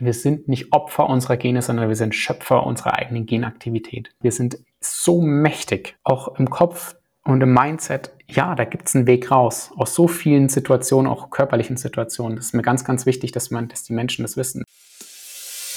Wir 0.00 0.12
sind 0.12 0.46
nicht 0.46 0.72
Opfer 0.72 1.08
unserer 1.08 1.36
Gene, 1.36 1.60
sondern 1.60 1.88
wir 1.88 1.96
sind 1.96 2.14
Schöpfer 2.14 2.64
unserer 2.64 2.96
eigenen 2.96 3.26
Genaktivität. 3.26 4.10
Wir 4.20 4.30
sind 4.30 4.58
so 4.80 5.20
mächtig, 5.20 5.96
auch 6.04 6.38
im 6.38 6.48
Kopf 6.48 6.94
und 7.24 7.40
im 7.40 7.52
Mindset. 7.52 8.12
Ja, 8.28 8.54
da 8.54 8.62
gibt 8.64 8.86
es 8.86 8.94
einen 8.94 9.08
Weg 9.08 9.32
raus 9.32 9.72
aus 9.76 9.96
so 9.96 10.06
vielen 10.06 10.48
Situationen, 10.48 11.10
auch 11.10 11.30
körperlichen 11.30 11.76
Situationen. 11.76 12.36
Das 12.36 12.46
ist 12.46 12.54
mir 12.54 12.62
ganz, 12.62 12.84
ganz 12.84 13.06
wichtig, 13.06 13.32
dass, 13.32 13.50
man, 13.50 13.66
dass 13.66 13.82
die 13.82 13.92
Menschen 13.92 14.22
das 14.22 14.36
wissen. 14.36 14.62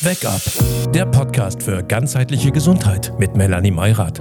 Wake 0.02 0.26
Up, 0.26 0.94
der 0.94 1.08
Podcast 1.08 1.64
für 1.64 1.82
ganzheitliche 1.82 2.52
Gesundheit 2.52 3.14
mit 3.18 3.36
Melanie 3.36 3.72
Meurath. 3.72 4.20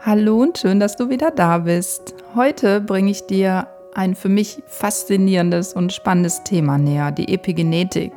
Hallo 0.00 0.40
und 0.40 0.56
schön, 0.56 0.80
dass 0.80 0.96
du 0.96 1.10
wieder 1.10 1.30
da 1.30 1.58
bist. 1.58 2.14
Heute 2.34 2.80
bringe 2.80 3.10
ich 3.10 3.26
dir 3.26 3.68
ein 3.94 4.14
für 4.14 4.28
mich 4.28 4.62
faszinierendes 4.66 5.72
und 5.72 5.92
spannendes 5.92 6.42
Thema 6.44 6.78
näher, 6.78 7.12
die 7.12 7.32
Epigenetik. 7.32 8.12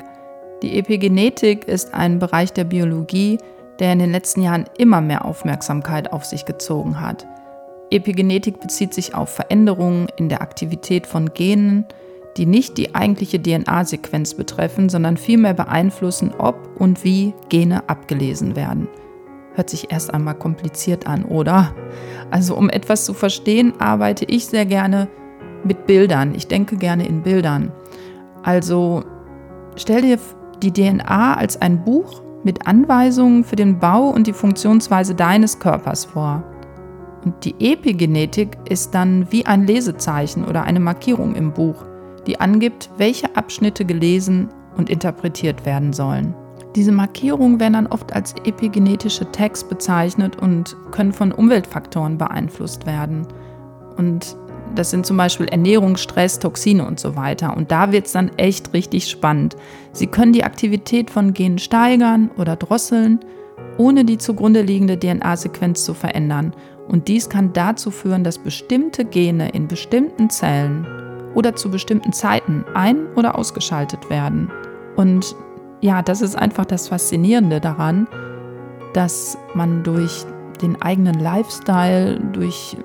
Die 0.61 0.77
Epigenetik 0.77 1.67
ist 1.67 1.93
ein 1.93 2.19
Bereich 2.19 2.51
der 2.51 2.63
Biologie, 2.63 3.37
der 3.79 3.93
in 3.93 3.99
den 3.99 4.11
letzten 4.11 4.41
Jahren 4.41 4.65
immer 4.77 5.01
mehr 5.01 5.25
Aufmerksamkeit 5.25 6.11
auf 6.11 6.25
sich 6.25 6.45
gezogen 6.45 6.99
hat. 6.99 7.27
Epigenetik 7.91 8.59
bezieht 8.59 8.93
sich 8.93 9.13
auf 9.13 9.29
Veränderungen 9.29 10.07
in 10.17 10.29
der 10.29 10.41
Aktivität 10.41 11.05
von 11.07 11.33
Genen, 11.33 11.85
die 12.35 12.45
nicht 12.45 12.77
die 12.77 12.95
eigentliche 12.95 13.41
DNA-Sequenz 13.41 14.33
betreffen, 14.33 14.89
sondern 14.89 15.17
vielmehr 15.17 15.53
beeinflussen, 15.53 16.33
ob 16.37 16.55
und 16.79 17.03
wie 17.03 17.33
Gene 17.49 17.87
abgelesen 17.87 18.55
werden. 18.55 18.87
Hört 19.53 19.69
sich 19.69 19.91
erst 19.91 20.13
einmal 20.13 20.35
kompliziert 20.35 21.07
an, 21.07 21.23
oder? 21.23 21.73
Also 22.29 22.55
um 22.55 22.69
etwas 22.69 23.05
zu 23.05 23.13
verstehen, 23.13 23.73
arbeite 23.79 24.25
ich 24.25 24.45
sehr 24.45 24.65
gerne 24.65 25.07
mit 25.63 25.85
Bildern. 25.85 26.35
Ich 26.35 26.47
denke 26.47 26.77
gerne 26.77 27.07
in 27.07 27.23
Bildern. 27.23 27.71
Also 28.43 29.03
stell 29.75 30.01
dir 30.01 30.19
die 30.61 30.71
DNA 30.71 31.35
als 31.35 31.61
ein 31.61 31.83
Buch 31.83 32.21
mit 32.43 32.67
Anweisungen 32.67 33.43
für 33.43 33.55
den 33.55 33.79
Bau 33.79 34.09
und 34.09 34.27
die 34.27 34.33
Funktionsweise 34.33 35.15
deines 35.15 35.59
Körpers 35.59 36.05
vor. 36.05 36.43
Und 37.25 37.43
die 37.43 37.55
Epigenetik 37.59 38.57
ist 38.69 38.95
dann 38.95 39.31
wie 39.31 39.45
ein 39.45 39.67
Lesezeichen 39.67 40.45
oder 40.45 40.63
eine 40.63 40.79
Markierung 40.79 41.35
im 41.35 41.51
Buch, 41.51 41.83
die 42.25 42.39
angibt, 42.39 42.89
welche 42.97 43.35
Abschnitte 43.35 43.85
gelesen 43.85 44.49
und 44.77 44.89
interpretiert 44.89 45.65
werden 45.65 45.91
sollen. 45.91 46.33
Diese 46.75 46.91
Markierungen 46.91 47.59
werden 47.59 47.73
dann 47.73 47.87
oft 47.87 48.13
als 48.13 48.35
epigenetische 48.45 49.29
Tags 49.31 49.63
bezeichnet 49.63 50.37
und 50.37 50.77
können 50.91 51.11
von 51.11 51.31
Umweltfaktoren 51.31 52.17
beeinflusst 52.17 52.85
werden. 52.85 53.27
Und 53.97 54.37
das 54.75 54.91
sind 54.91 55.05
zum 55.05 55.17
Beispiel 55.17 55.47
Ernährung, 55.47 55.97
Stress, 55.97 56.39
Toxine 56.39 56.85
und 56.85 56.99
so 56.99 57.15
weiter. 57.15 57.55
Und 57.55 57.71
da 57.71 57.91
wird 57.91 58.05
es 58.07 58.11
dann 58.11 58.31
echt 58.37 58.73
richtig 58.73 59.09
spannend. 59.09 59.55
Sie 59.91 60.07
können 60.07 60.33
die 60.33 60.43
Aktivität 60.43 61.09
von 61.09 61.33
Genen 61.33 61.59
steigern 61.59 62.29
oder 62.37 62.55
drosseln, 62.55 63.19
ohne 63.77 64.05
die 64.05 64.17
zugrunde 64.17 64.61
liegende 64.61 64.99
DNA-Sequenz 64.99 65.83
zu 65.83 65.93
verändern. 65.93 66.53
Und 66.87 67.07
dies 67.07 67.29
kann 67.29 67.53
dazu 67.53 67.91
führen, 67.91 68.23
dass 68.23 68.37
bestimmte 68.37 69.03
Gene 69.05 69.49
in 69.49 69.67
bestimmten 69.67 70.29
Zellen 70.29 70.87
oder 71.35 71.55
zu 71.55 71.69
bestimmten 71.69 72.13
Zeiten 72.13 72.65
ein- 72.73 73.07
oder 73.15 73.37
ausgeschaltet 73.37 74.09
werden. 74.09 74.49
Und 74.95 75.35
ja, 75.81 76.01
das 76.01 76.21
ist 76.21 76.35
einfach 76.35 76.65
das 76.65 76.87
Faszinierende 76.87 77.59
daran, 77.59 78.07
dass 78.93 79.37
man 79.53 79.83
durch 79.83 80.25
den 80.61 80.81
eigenen 80.81 81.19
Lifestyle, 81.19 82.19
durch 82.33 82.77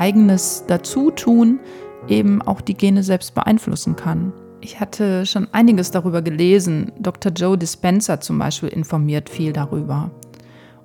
eigenes 0.00 0.64
Dazutun 0.66 1.60
eben 2.08 2.42
auch 2.42 2.60
die 2.60 2.74
Gene 2.74 3.02
selbst 3.02 3.34
beeinflussen 3.34 3.94
kann. 3.94 4.32
Ich 4.62 4.80
hatte 4.80 5.24
schon 5.26 5.48
einiges 5.52 5.90
darüber 5.90 6.22
gelesen. 6.22 6.92
Dr. 6.98 7.32
Joe 7.32 7.56
Dispenza 7.56 8.20
zum 8.20 8.38
Beispiel 8.38 8.70
informiert 8.70 9.30
viel 9.30 9.52
darüber. 9.52 10.10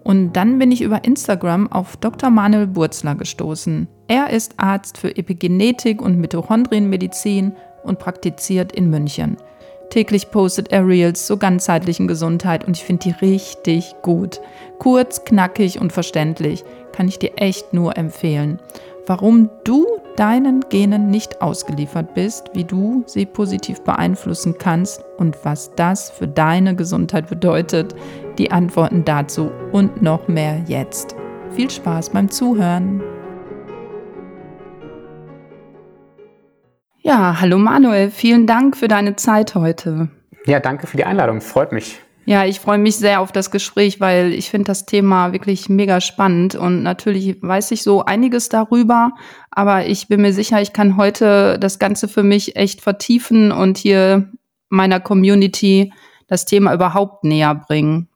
Und 0.03 0.33
dann 0.33 0.59
bin 0.59 0.72
ich 0.72 0.81
über 0.81 1.03
Instagram 1.03 1.72
auf 1.72 1.97
Dr. 1.97 2.29
Manuel 2.29 2.67
Burzler 2.67 3.16
gestoßen. 3.16 3.88
Er 4.07 4.29
ist 4.29 4.53
Arzt 4.57 4.97
für 4.97 5.17
Epigenetik 5.17 6.01
und 6.01 6.19
Mitochondrienmedizin 6.19 7.53
und 7.84 8.00
praktiziert 8.00 8.72
in 8.72 8.90
München. 8.90 9.38
Täglich 9.90 10.29
postet 10.31 10.72
er 10.72 10.88
Reels 10.88 11.25
zur 11.25 11.40
ganzheitlichen 11.40 12.07
Gesundheit 12.07 12.66
und 12.66 12.78
ich 12.78 12.84
finde 12.84 13.03
die 13.09 13.25
richtig 13.25 13.95
gut. 14.01 14.41
Kurz, 14.79 15.23
knackig 15.25 15.79
und 15.79 15.91
verständlich. 15.91 16.63
Kann 16.91 17.07
ich 17.07 17.19
dir 17.19 17.34
echt 17.38 17.73
nur 17.73 17.97
empfehlen 17.97 18.59
warum 19.07 19.49
du 19.63 19.85
deinen 20.16 20.61
Genen 20.69 21.09
nicht 21.09 21.41
ausgeliefert 21.41 22.13
bist, 22.13 22.49
wie 22.53 22.63
du 22.63 23.03
sie 23.05 23.25
positiv 23.25 23.81
beeinflussen 23.81 24.55
kannst 24.57 25.03
und 25.17 25.38
was 25.43 25.71
das 25.75 26.09
für 26.09 26.27
deine 26.27 26.75
Gesundheit 26.75 27.29
bedeutet. 27.29 27.95
Die 28.38 28.51
Antworten 28.51 29.03
dazu 29.05 29.51
und 29.71 30.01
noch 30.01 30.27
mehr 30.27 30.63
jetzt. 30.67 31.16
Viel 31.51 31.69
Spaß 31.69 32.09
beim 32.11 32.29
Zuhören. 32.29 33.01
Ja, 36.99 37.39
hallo 37.39 37.59
Manuel, 37.59 38.09
vielen 38.09 38.47
Dank 38.47 38.75
für 38.75 38.87
deine 38.87 39.16
Zeit 39.16 39.53
heute. 39.53 40.09
Ja, 40.47 40.59
danke 40.59 40.87
für 40.87 40.97
die 40.97 41.05
Einladung, 41.05 41.41
freut 41.41 41.72
mich. 41.72 42.01
Ja, 42.28 42.44
ich 42.44 42.59
freue 42.59 42.80
mich 42.80 42.96
sehr 42.96 43.22
auf 43.22 43.31
das 43.31 43.52
Gespräch, 43.52 44.00
weil 44.00 44.34
ich 44.34 44.50
finde 44.50 44.66
das 44.66 44.88
Thema 44.88 45.31
wirklich 45.31 45.69
mega 45.69 46.02
spannend 46.02 46.56
und 46.56 46.81
natürlich 46.81 47.41
weiß 47.41 47.69
ich 47.69 47.84
so 47.84 48.03
einiges 48.03 48.50
darüber, 48.50 49.12
aber 49.52 49.86
ich 49.86 50.08
bin 50.08 50.22
mir 50.22 50.34
sicher, 50.34 50.59
ich 50.59 50.74
kann 50.74 50.97
heute 50.97 51.59
das 51.59 51.78
Ganze 51.78 52.08
für 52.08 52.24
mich 52.24 52.56
echt 52.56 52.81
vertiefen 52.81 53.52
und 53.52 53.78
hier 53.78 54.31
meiner 54.69 55.00
Community 55.00 55.94
das 56.28 56.46
Thema 56.46 56.74
überhaupt 56.74 57.24
näher 57.24 57.53
bringen. 57.53 58.09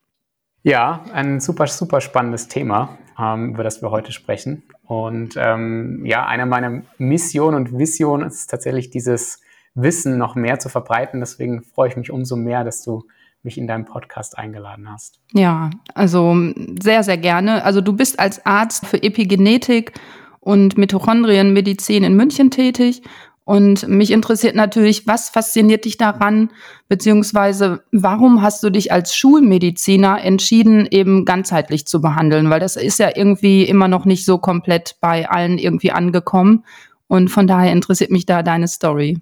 Ja, 0.63 1.05
ein 1.13 1.39
super, 1.39 1.67
super 1.67 2.01
spannendes 2.01 2.47
Thema, 2.47 2.97
ähm, 3.19 3.53
über 3.53 3.63
das 3.63 3.83
wir 3.83 3.91
heute 3.91 4.11
sprechen. 4.11 4.63
Und 4.85 5.35
ähm, 5.37 6.03
ja, 6.05 6.25
eine 6.25 6.47
meiner 6.47 6.81
Missionen 6.97 7.55
und 7.55 7.77
Visionen 7.77 8.27
ist 8.27 8.49
tatsächlich 8.49 8.89
dieses 8.89 9.41
Wissen 9.75 10.17
noch 10.17 10.33
mehr 10.33 10.59
zu 10.59 10.67
verbreiten. 10.67 11.19
Deswegen 11.19 11.61
freue 11.61 11.89
ich 11.89 11.95
mich 11.95 12.11
umso 12.11 12.35
mehr, 12.35 12.63
dass 12.63 12.83
du 12.83 13.03
mich 13.43 13.57
in 13.57 13.67
deinem 13.67 13.85
Podcast 13.85 14.37
eingeladen 14.37 14.91
hast. 14.91 15.19
Ja, 15.33 15.69
also 15.93 16.35
sehr, 16.81 17.03
sehr 17.03 17.17
gerne. 17.17 17.63
Also 17.63 17.81
du 17.81 17.93
bist 17.93 18.19
als 18.19 18.45
Arzt 18.45 18.85
für 18.85 19.01
Epigenetik 19.01 19.93
und 20.39 20.77
Mitochondrienmedizin 20.77 22.03
in 22.03 22.15
München 22.15 22.51
tätig. 22.51 23.01
Und 23.49 23.87
mich 23.87 24.11
interessiert 24.11 24.55
natürlich, 24.55 25.07
was 25.07 25.29
fasziniert 25.29 25.85
dich 25.85 25.97
daran, 25.97 26.51
beziehungsweise 26.87 27.81
warum 27.91 28.43
hast 28.43 28.61
du 28.61 28.69
dich 28.69 28.91
als 28.91 29.15
Schulmediziner 29.15 30.23
entschieden, 30.23 30.87
eben 30.91 31.25
ganzheitlich 31.25 31.87
zu 31.87 31.99
behandeln? 31.99 32.51
Weil 32.51 32.59
das 32.59 32.75
ist 32.75 32.99
ja 32.99 33.09
irgendwie 33.15 33.63
immer 33.63 33.87
noch 33.87 34.05
nicht 34.05 34.23
so 34.23 34.37
komplett 34.37 34.97
bei 35.01 35.27
allen 35.27 35.57
irgendwie 35.57 35.91
angekommen. 35.91 36.63
Und 37.07 37.29
von 37.29 37.47
daher 37.47 37.71
interessiert 37.71 38.11
mich 38.11 38.27
da 38.27 38.43
deine 38.43 38.67
Story. 38.67 39.17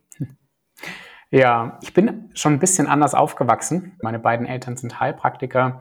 Ja, 1.30 1.78
ich 1.82 1.94
bin 1.94 2.30
schon 2.36 2.54
ein 2.54 2.60
bisschen 2.60 2.88
anders 2.88 3.14
aufgewachsen. 3.14 3.98
Meine 4.02 4.20
beiden 4.20 4.46
Eltern 4.46 4.78
sind 4.78 5.02
Heilpraktiker, 5.02 5.80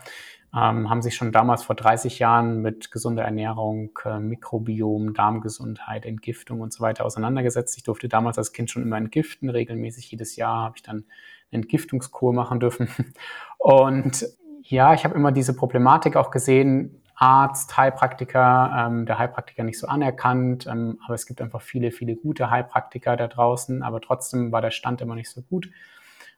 ähm, 0.52 0.90
haben 0.90 1.02
sich 1.02 1.14
schon 1.14 1.30
damals 1.30 1.62
vor 1.62 1.76
30 1.76 2.18
Jahren 2.18 2.62
mit 2.62 2.90
gesunder 2.90 3.22
Ernährung, 3.22 3.96
äh, 4.04 4.18
Mikrobiom, 4.18 5.14
Darmgesundheit, 5.14 6.04
Entgiftung 6.04 6.60
und 6.60 6.72
so 6.72 6.80
weiter 6.80 7.04
auseinandergesetzt. 7.04 7.76
Ich 7.76 7.84
durfte 7.84 8.08
damals 8.08 8.38
als 8.38 8.52
Kind 8.52 8.72
schon 8.72 8.82
immer 8.82 8.96
entgiften, 8.96 9.48
regelmäßig 9.48 10.10
jedes 10.10 10.34
Jahr 10.34 10.64
habe 10.64 10.76
ich 10.76 10.82
dann 10.82 11.04
eine 11.52 11.62
Entgiftungskur 11.62 12.32
machen 12.32 12.58
dürfen. 12.58 12.88
Und 13.58 14.26
ja, 14.62 14.94
ich 14.94 15.04
habe 15.04 15.14
immer 15.14 15.30
diese 15.30 15.54
Problematik 15.54 16.16
auch 16.16 16.32
gesehen, 16.32 17.02
Arzt, 17.16 17.76
Heilpraktiker, 17.76 18.86
ähm, 18.86 19.06
der 19.06 19.18
Heilpraktiker 19.18 19.64
nicht 19.64 19.78
so 19.78 19.86
anerkannt, 19.86 20.66
ähm, 20.66 21.00
aber 21.04 21.14
es 21.14 21.26
gibt 21.26 21.40
einfach 21.40 21.62
viele, 21.62 21.90
viele 21.90 22.14
gute 22.14 22.50
Heilpraktiker 22.50 23.16
da 23.16 23.26
draußen, 23.26 23.82
aber 23.82 24.00
trotzdem 24.02 24.52
war 24.52 24.60
der 24.60 24.70
Stand 24.70 25.00
immer 25.00 25.14
nicht 25.14 25.30
so 25.30 25.40
gut. 25.42 25.70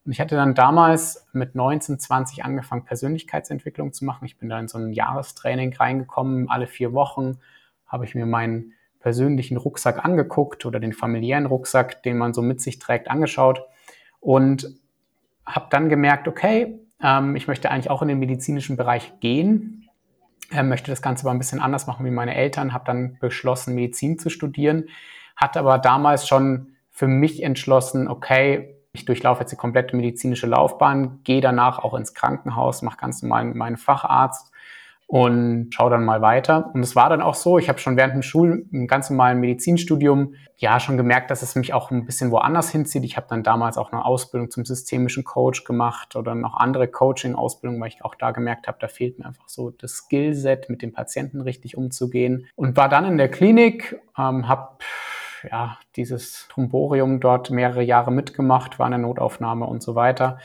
Und 0.04 0.12
ich 0.12 0.20
hatte 0.20 0.36
dann 0.36 0.54
damals 0.54 1.26
mit 1.32 1.56
19, 1.56 1.98
20 1.98 2.44
angefangen, 2.44 2.84
Persönlichkeitsentwicklung 2.84 3.92
zu 3.92 4.04
machen. 4.04 4.24
Ich 4.24 4.38
bin 4.38 4.48
da 4.48 4.58
in 4.58 4.68
so 4.68 4.78
ein 4.78 4.92
Jahrestraining 4.92 5.74
reingekommen. 5.74 6.48
Alle 6.48 6.68
vier 6.68 6.92
Wochen 6.92 7.38
habe 7.86 8.04
ich 8.04 8.14
mir 8.14 8.24
meinen 8.24 8.72
persönlichen 9.00 9.56
Rucksack 9.56 10.04
angeguckt 10.04 10.64
oder 10.64 10.78
den 10.80 10.92
familiären 10.92 11.46
Rucksack, 11.46 12.02
den 12.04 12.18
man 12.18 12.32
so 12.32 12.40
mit 12.40 12.60
sich 12.60 12.78
trägt, 12.78 13.10
angeschaut 13.10 13.62
und 14.20 14.68
habe 15.44 15.66
dann 15.70 15.88
gemerkt, 15.88 16.28
okay, 16.28 16.78
ähm, 17.02 17.34
ich 17.34 17.48
möchte 17.48 17.70
eigentlich 17.70 17.90
auch 17.90 18.02
in 18.02 18.08
den 18.08 18.18
medizinischen 18.18 18.76
Bereich 18.76 19.20
gehen, 19.20 19.87
möchte 20.50 20.90
das 20.90 21.02
Ganze 21.02 21.24
aber 21.24 21.32
ein 21.32 21.38
bisschen 21.38 21.60
anders 21.60 21.86
machen 21.86 22.06
wie 22.06 22.10
meine 22.10 22.34
Eltern, 22.34 22.72
habe 22.72 22.84
dann 22.84 23.18
beschlossen, 23.20 23.74
Medizin 23.74 24.18
zu 24.18 24.30
studieren, 24.30 24.88
hatte 25.36 25.58
aber 25.58 25.78
damals 25.78 26.26
schon 26.26 26.76
für 26.90 27.06
mich 27.06 27.42
entschlossen, 27.42 28.08
okay, 28.08 28.74
ich 28.92 29.04
durchlaufe 29.04 29.40
jetzt 29.40 29.52
die 29.52 29.56
komplette 29.56 29.94
medizinische 29.94 30.46
Laufbahn, 30.46 31.20
gehe 31.22 31.40
danach 31.40 31.78
auch 31.78 31.94
ins 31.94 32.14
Krankenhaus, 32.14 32.82
mache 32.82 32.96
ganz 32.96 33.22
normal 33.22 33.44
meinen 33.44 33.76
Facharzt 33.76 34.47
und 35.08 35.68
schaue 35.70 35.88
dann 35.88 36.04
mal 36.04 36.20
weiter. 36.20 36.70
Und 36.74 36.82
es 36.82 36.94
war 36.94 37.08
dann 37.08 37.22
auch 37.22 37.34
so, 37.34 37.58
ich 37.58 37.70
habe 37.70 37.78
schon 37.78 37.96
während 37.96 38.12
dem 38.12 38.22
Schul, 38.22 38.66
im 38.70 38.86
ganz 38.86 39.08
normalen 39.08 39.40
Medizinstudium, 39.40 40.34
ja, 40.58 40.78
schon 40.80 40.98
gemerkt, 40.98 41.30
dass 41.30 41.40
es 41.40 41.54
mich 41.54 41.72
auch 41.72 41.90
ein 41.90 42.04
bisschen 42.04 42.30
woanders 42.30 42.70
hinzieht. 42.70 43.04
Ich 43.04 43.16
habe 43.16 43.26
dann 43.30 43.42
damals 43.42 43.78
auch 43.78 43.90
eine 43.90 44.04
Ausbildung 44.04 44.50
zum 44.50 44.66
systemischen 44.66 45.24
Coach 45.24 45.64
gemacht 45.64 46.14
oder 46.14 46.34
noch 46.34 46.58
andere 46.58 46.88
Coaching-Ausbildungen, 46.88 47.80
weil 47.80 47.88
ich 47.88 48.04
auch 48.04 48.16
da 48.16 48.32
gemerkt 48.32 48.68
habe, 48.68 48.76
da 48.80 48.86
fehlt 48.86 49.18
mir 49.18 49.24
einfach 49.24 49.48
so 49.48 49.70
das 49.70 49.92
Skillset, 49.92 50.68
mit 50.68 50.82
dem 50.82 50.92
Patienten 50.92 51.40
richtig 51.40 51.78
umzugehen. 51.78 52.46
Und 52.54 52.76
war 52.76 52.90
dann 52.90 53.06
in 53.06 53.16
der 53.16 53.30
Klinik, 53.30 53.98
ähm, 54.18 54.46
habe 54.46 54.76
ja, 55.50 55.78
dieses 55.96 56.48
Tromborium 56.50 57.20
dort 57.20 57.50
mehrere 57.50 57.82
Jahre 57.82 58.12
mitgemacht, 58.12 58.78
war 58.78 58.88
in 58.88 58.92
der 58.92 58.98
Notaufnahme 58.98 59.64
und 59.64 59.82
so 59.82 59.94
weiter 59.94 60.38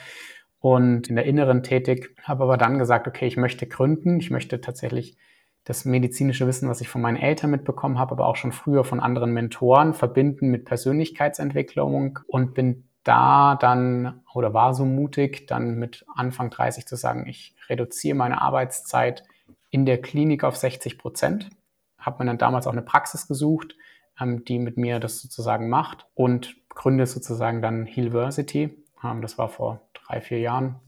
und 0.63 1.09
in 1.09 1.17
der 1.17 1.25
Inneren 1.25 1.61
tätig, 1.61 2.15
habe 2.23 2.45
aber 2.45 2.55
dann 2.55 2.79
gesagt, 2.79 3.05
okay, 3.05 3.27
ich 3.27 3.35
möchte 3.35 3.67
gründen, 3.67 4.21
ich 4.21 4.31
möchte 4.31 4.61
tatsächlich 4.61 5.17
das 5.65 5.83
medizinische 5.83 6.47
Wissen, 6.47 6.69
was 6.69 6.79
ich 6.79 6.87
von 6.87 7.01
meinen 7.01 7.17
Eltern 7.17 7.51
mitbekommen 7.51 7.99
habe, 7.99 8.13
aber 8.13 8.27
auch 8.27 8.37
schon 8.37 8.53
früher 8.53 8.85
von 8.85 9.01
anderen 9.01 9.33
Mentoren 9.33 9.93
verbinden 9.93 10.51
mit 10.51 10.63
Persönlichkeitsentwicklung 10.63 12.19
und 12.27 12.53
bin 12.53 12.87
da 13.03 13.55
dann 13.55 14.21
oder 14.33 14.53
war 14.53 14.73
so 14.73 14.85
mutig, 14.85 15.47
dann 15.47 15.75
mit 15.75 16.05
Anfang 16.15 16.49
30 16.49 16.85
zu 16.85 16.95
sagen, 16.95 17.27
ich 17.27 17.57
reduziere 17.67 18.15
meine 18.15 18.41
Arbeitszeit 18.41 19.25
in 19.69 19.85
der 19.85 20.01
Klinik 20.01 20.45
auf 20.45 20.55
60 20.55 20.97
Prozent. 20.97 21.49
Habe 21.97 22.23
mir 22.23 22.29
dann 22.29 22.37
damals 22.37 22.67
auch 22.67 22.71
eine 22.71 22.83
Praxis 22.83 23.27
gesucht, 23.27 23.75
ähm, 24.17 24.45
die 24.45 24.59
mit 24.59 24.77
mir 24.77 25.01
das 25.01 25.19
sozusagen 25.19 25.67
macht 25.67 26.07
und 26.13 26.55
gründe 26.69 27.05
sozusagen 27.05 27.61
dann 27.61 27.85
Healversity. 27.85 28.81
Ähm, 29.03 29.21
das 29.21 29.37
war 29.37 29.49
vor 29.49 29.81
drei, 30.05 30.21
vier 30.21 30.39
Jahren. 30.39 30.79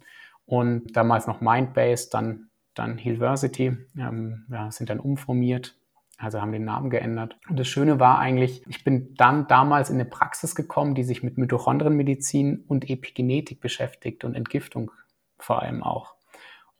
Und 0.45 0.95
damals 0.95 1.27
noch 1.27 1.41
Mindbase, 1.41 2.09
dann, 2.11 2.49
dann 2.73 2.97
Healversity, 2.97 3.77
ähm, 3.97 4.45
ja, 4.49 4.71
sind 4.71 4.89
dann 4.89 4.99
umformiert, 4.99 5.75
also 6.17 6.39
haben 6.39 6.51
den 6.51 6.65
Namen 6.65 6.89
geändert. 6.89 7.37
Und 7.49 7.57
das 7.59 7.67
Schöne 7.67 7.99
war 7.99 8.19
eigentlich, 8.19 8.63
ich 8.67 8.83
bin 8.83 9.15
dann 9.15 9.47
damals 9.47 9.89
in 9.89 9.95
eine 9.95 10.05
Praxis 10.05 10.55
gekommen, 10.55 10.93
die 10.93 11.03
sich 11.03 11.23
mit 11.23 11.37
Mitochondrienmedizin 11.37 12.63
und 12.67 12.89
Epigenetik 12.89 13.59
beschäftigt 13.59 14.23
und 14.23 14.35
Entgiftung 14.35 14.91
vor 15.37 15.61
allem 15.61 15.83
auch. 15.83 16.15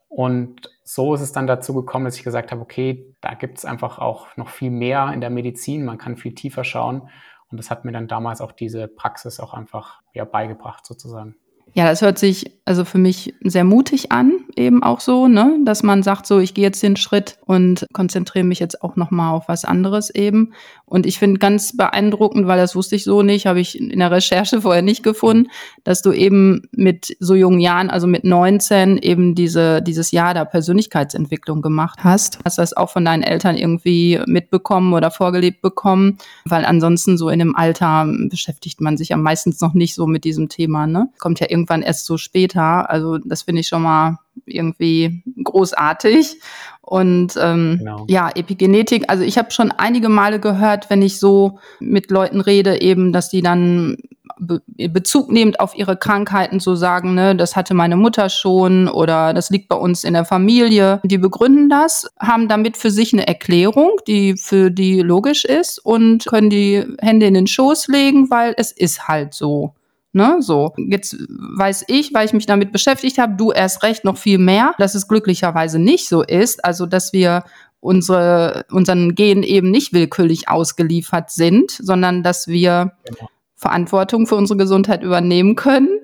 Und 0.07 0.69
so 0.83 1.13
ist 1.13 1.21
es 1.21 1.33
dann 1.33 1.47
dazu 1.47 1.73
gekommen, 1.73 2.05
dass 2.05 2.15
ich 2.15 2.23
gesagt 2.23 2.51
habe, 2.51 2.61
okay, 2.61 3.13
da 3.19 3.33
gibt 3.33 3.57
es 3.57 3.65
einfach 3.65 3.99
auch 3.99 4.37
noch 4.37 4.49
viel 4.49 4.71
mehr 4.71 5.11
in 5.11 5.19
der 5.19 5.29
Medizin, 5.29 5.83
man 5.83 5.97
kann 5.97 6.15
viel 6.15 6.33
tiefer 6.33 6.63
schauen. 6.63 7.09
Und 7.49 7.57
das 7.57 7.69
hat 7.69 7.83
mir 7.83 7.91
dann 7.91 8.07
damals 8.07 8.41
auch 8.41 8.51
diese 8.51 8.87
Praxis 8.87 9.39
auch 9.39 9.53
einfach 9.53 10.01
ja, 10.13 10.23
beigebracht 10.23 10.85
sozusagen. 10.85 11.35
Ja, 11.75 11.85
das 11.89 12.01
hört 12.01 12.17
sich 12.17 12.53
also 12.63 12.85
für 12.85 12.97
mich 12.97 13.33
sehr 13.43 13.65
mutig 13.65 14.11
an, 14.13 14.44
eben 14.55 14.83
auch 14.83 14.99
so, 14.99 15.27
ne, 15.27 15.57
dass 15.65 15.83
man 15.83 16.03
sagt, 16.03 16.25
so, 16.25 16.39
ich 16.39 16.53
gehe 16.53 16.63
jetzt 16.63 16.81
den 16.81 16.95
Schritt 16.95 17.37
und 17.45 17.85
konzentriere 17.93 18.45
mich 18.45 18.59
jetzt 18.59 18.81
auch 18.81 18.95
nochmal 18.95 19.33
auf 19.33 19.47
was 19.47 19.65
anderes 19.65 20.09
eben. 20.09 20.53
Und 20.85 21.05
ich 21.05 21.19
finde 21.19 21.39
ganz 21.39 21.75
beeindruckend, 21.75 22.47
weil 22.47 22.57
das 22.57 22.75
wusste 22.75 22.95
ich 22.95 23.03
so 23.03 23.21
nicht, 23.21 23.47
habe 23.47 23.59
ich 23.59 23.79
in 23.79 23.99
der 23.99 24.11
Recherche 24.11 24.61
vorher 24.61 24.81
nicht 24.81 25.03
gefunden, 25.03 25.49
dass 25.83 26.01
du 26.01 26.11
eben 26.11 26.63
mit 26.71 27.15
so 27.19 27.35
jungen 27.35 27.59
Jahren, 27.59 27.89
also 27.89 28.07
mit 28.07 28.23
19, 28.23 28.97
eben 28.97 29.35
diese, 29.35 29.81
dieses 29.81 30.11
Jahr 30.11 30.33
der 30.33 30.45
Persönlichkeitsentwicklung 30.45 31.61
gemacht 31.61 32.03
hast. 32.03 32.39
Hast 32.45 32.57
du 32.57 32.61
das 32.61 32.75
auch 32.75 32.89
von 32.89 33.05
deinen 33.05 33.23
Eltern 33.23 33.57
irgendwie 33.57 34.21
mitbekommen 34.25 34.93
oder 34.93 35.11
vorgelebt 35.11 35.61
bekommen? 35.61 36.17
Weil 36.45 36.65
ansonsten 36.65 37.17
so 37.17 37.29
in 37.29 37.39
dem 37.39 37.55
Alter 37.55 38.07
beschäftigt 38.29 38.81
man 38.81 38.97
sich 38.97 39.09
ja 39.09 39.17
meistens 39.17 39.59
noch 39.59 39.73
nicht 39.73 39.95
so 39.95 40.07
mit 40.07 40.23
diesem 40.23 40.49
Thema, 40.49 40.87
ne? 40.87 41.09
Kommt 41.19 41.39
ja 41.39 41.49
irgendwann 41.49 41.81
erst 41.81 42.05
so 42.05 42.17
später. 42.17 42.89
Also 42.89 43.17
das 43.17 43.43
finde 43.43 43.61
ich 43.61 43.67
schon 43.67 43.81
mal 43.81 44.19
irgendwie 44.45 45.23
großartig. 45.43 46.39
Und 46.81 47.33
ähm, 47.41 47.77
genau. 47.79 48.05
ja, 48.07 48.29
Epigenetik, 48.29 49.05
also 49.07 49.23
ich 49.23 49.39
habe 49.39 49.49
schon 49.49 49.71
einige 49.71 50.07
Male 50.07 50.39
gehört, 50.39 50.89
wenn 50.91 51.01
ich 51.01 51.19
so 51.19 51.57
mit 51.79 52.11
Leuten 52.11 52.41
rede, 52.41 52.79
eben, 52.79 53.11
dass 53.11 53.29
die 53.29 53.41
dann 53.41 53.97
Be 54.37 54.61
Bezug 54.89 55.31
nehmend 55.31 55.59
auf 55.59 55.75
ihre 55.77 55.95
Krankheiten 55.95 56.59
so 56.59 56.75
sagen, 56.75 57.15
ne, 57.15 57.35
das 57.35 57.55
hatte 57.55 57.73
meine 57.73 57.95
Mutter 57.95 58.29
schon 58.29 58.89
oder 58.89 59.33
das 59.33 59.49
liegt 59.49 59.69
bei 59.69 59.77
uns 59.77 60.03
in 60.03 60.13
der 60.13 60.25
Familie. 60.25 60.99
Die 61.03 61.17
begründen 61.17 61.69
das, 61.69 62.11
haben 62.19 62.49
damit 62.49 62.75
für 62.75 62.91
sich 62.91 63.13
eine 63.13 63.27
Erklärung, 63.27 63.91
die 64.07 64.35
für 64.37 64.71
die 64.71 65.01
logisch 65.01 65.45
ist 65.45 65.79
und 65.79 66.25
können 66.25 66.49
die 66.49 66.83
Hände 66.99 67.27
in 67.27 67.33
den 67.33 67.47
Schoß 67.47 67.87
legen, 67.87 68.29
weil 68.29 68.53
es 68.57 68.71
ist 68.71 69.07
halt 69.07 69.33
so. 69.33 69.73
Ne, 70.15 70.37
so. 70.39 70.71
Jetzt 70.77 71.17
weiß 71.27 71.83
ich, 71.89 72.13
weil 72.13 72.25
ich 72.25 72.31
mich 72.31 72.45
damit 72.45 72.71
beschäftigt 72.71 73.17
habe, 73.17 73.35
du 73.35 73.51
erst 73.51 73.83
recht 73.83 74.05
noch 74.05 74.15
viel 74.15 74.37
mehr, 74.37 74.73
dass 74.77 74.95
es 74.95 75.09
glücklicherweise 75.09 75.77
nicht 75.77 76.07
so 76.07 76.23
ist. 76.23 76.63
Also, 76.63 76.85
dass 76.85 77.11
wir 77.11 77.43
unsere, 77.81 78.65
unseren 78.71 79.13
Gen 79.15 79.43
eben 79.43 79.71
nicht 79.71 79.91
willkürlich 79.91 80.47
ausgeliefert 80.47 81.31
sind, 81.31 81.69
sondern 81.69 82.23
dass 82.23 82.47
wir 82.47 82.93
genau. 83.03 83.27
Verantwortung 83.57 84.25
für 84.25 84.35
unsere 84.35 84.57
Gesundheit 84.57 85.03
übernehmen 85.03 85.55
können 85.55 85.99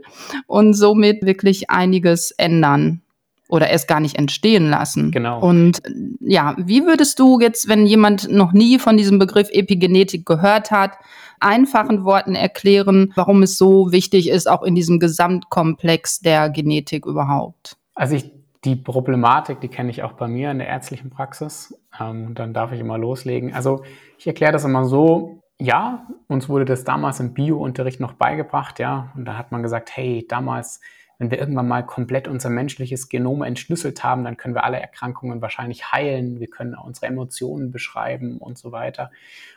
und 0.46 0.74
somit 0.74 1.26
wirklich 1.26 1.70
einiges 1.70 2.32
ändern 2.32 3.02
oder 3.48 3.70
erst 3.70 3.88
gar 3.88 4.02
nicht 4.02 4.18
entstehen 4.18 4.70
lassen. 4.70 5.12
Genau. 5.12 5.40
Und 5.40 5.82
ja, 6.20 6.54
wie 6.58 6.86
würdest 6.86 7.18
du 7.18 7.40
jetzt, 7.40 7.70
wenn 7.70 7.86
jemand 7.86 8.30
noch 8.30 8.52
nie 8.52 8.78
von 8.78 8.98
diesem 8.98 9.20
Begriff 9.20 9.48
Epigenetik 9.52 10.26
gehört 10.26 10.70
hat, 10.70 10.98
einfachen 11.42 12.04
Worten 12.04 12.36
erklären, 12.36 13.12
warum 13.16 13.44
es 13.44 13.58
so 13.58 13.92
wichtig 13.92 14.30
ist, 14.30 14.50
auch 14.50 14.64
in 14.64 14.76
diesem 14.76 15.00
Gesamtkomplex 15.00 16.20
der 16.20 16.50
Genetik 16.50 17.06
überhaupt? 17.06 17.78
Also 17.96 18.16
ich, 18.16 18.32
die 18.64 18.76
Problematik, 18.76 19.60
die 19.62 19.68
kenne 19.68 19.90
ich 19.90 20.04
auch 20.04 20.14
bei 20.14 20.28
mir 20.28 20.52
in 20.52 20.60
der 20.60 20.68
ärztlichen 20.68 21.10
Praxis. 21.10 21.76
Ähm, 22.00 22.34
dann 22.36 22.54
darf 22.54 22.72
ich 22.72 22.80
immer 22.80 22.98
loslegen. 22.98 23.54
Also 23.54 23.84
ich 24.18 24.28
erkläre 24.28 24.52
das 24.52 24.66
immer 24.66 24.86
so, 24.86 25.42
ja, 25.62 26.08
uns 26.28 26.50
wurde 26.50 26.66
das 26.66 26.84
damals 26.84 27.20
im 27.20 27.34
Bio-Unterricht 27.34 28.00
noch 28.00 28.14
beigebracht, 28.14 28.80
ja, 28.80 29.12
und 29.16 29.26
da 29.26 29.38
hat 29.38 29.52
man 29.52 29.62
gesagt, 29.62 29.96
hey, 29.96 30.26
damals, 30.28 30.82
wenn 31.20 31.30
wir 31.30 31.38
irgendwann 31.38 31.68
mal 31.68 31.86
komplett 31.86 32.28
unser 32.28 32.50
menschliches 32.50 33.10
Genom 33.10 33.44
entschlüsselt 33.44 34.04
haben, 34.04 34.24
dann 34.24 34.38
können 34.38 34.56
wir 34.56 34.64
alle 34.64 34.80
Erkrankungen 34.80 35.40
wahrscheinlich 35.40 35.92
heilen, 35.92 36.40
wir 36.40 36.48
können 36.48 36.74
unsere 36.74 37.06
Emotionen 37.06 37.70
beschreiben 37.70 38.40
und 38.40 38.58
so 38.58 38.72
weiter. 38.72 39.12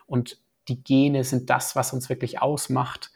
Und 0.07 0.44
die 0.69 0.83
Gene 0.83 1.25
sind 1.25 1.51
das, 1.51 1.77
was 1.77 1.93
uns 1.93 2.09
wirklich 2.09 2.41
ausmacht. 2.41 3.13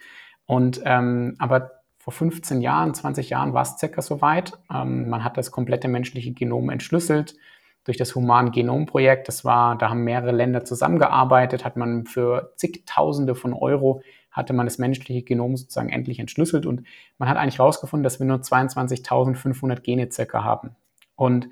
Und 0.47 0.81
ähm, 0.85 1.37
aber 1.39 1.83
vor 1.99 2.13
15 2.13 2.63
Jahren, 2.63 2.95
20 2.95 3.31
Jahren 3.31 3.53
war 3.53 3.63
es 3.63 3.77
circa 3.79 4.01
so 4.03 4.21
weit. 4.23 4.59
Ähm, 4.73 5.09
man 5.09 5.25
hat 5.25 5.37
das 5.37 5.51
komplette 5.51 5.89
menschliche 5.89 6.33
Genom 6.33 6.71
entschlüsselt 6.71 7.37
durch 7.85 7.97
das 7.97 8.15
Human 8.15 8.51
Genom 8.51 8.87
Projekt. 8.87 9.29
Das 9.29 9.45
war, 9.45 9.77
da 9.77 9.91
haben 9.91 10.05
mehrere 10.05 10.33
Länder 10.33 10.65
zusammengearbeitet, 10.65 11.65
hat 11.65 11.77
man 11.77 12.07
für 12.07 12.53
zigtausende 12.57 13.35
von 13.35 13.53
Euro 13.53 14.03
hatte 14.31 14.53
man 14.53 14.67
das 14.67 14.79
menschliche 14.79 15.23
Genom 15.23 15.57
sozusagen 15.57 15.89
endlich 15.89 16.21
entschlüsselt 16.21 16.65
und 16.65 16.85
man 17.19 17.29
hat 17.29 17.37
eigentlich 17.37 17.59
herausgefunden, 17.59 18.05
dass 18.05 18.21
wir 18.21 18.27
nur 18.27 18.39
22.500 18.39 19.81
Gene 19.81 20.11
circa 20.13 20.45
haben. 20.45 20.77
Und 21.17 21.49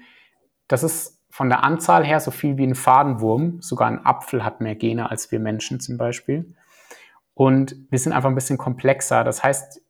das 0.69 0.85
ist 0.85 1.16
von 1.37 1.51
der 1.51 1.65
Anzahl 1.65 2.03
her 2.03 2.19
so 2.19 2.31
viel 2.31 2.57
wie 2.57 2.67
ein 2.67 2.75
Fadenwurm. 2.75 3.61
Sogar 3.61 3.89
ein 3.89 4.07
Apfel 4.07 4.43
hat 4.43 4.63
mehr 4.63 4.75
Gene 4.75 5.11
als 5.11 5.31
wir 5.31 5.39
Menschen 5.39 5.81
zum 5.81 5.99
Beispiel. 5.99 6.55
Und 7.35 7.77
wir 7.91 7.99
sind 7.99 8.15
einfach 8.15 8.31
ein 8.31 8.35
bisschen 8.35 8.57
komplexer. 8.57 9.23
Das 9.23 9.45
heißt, 9.45 9.83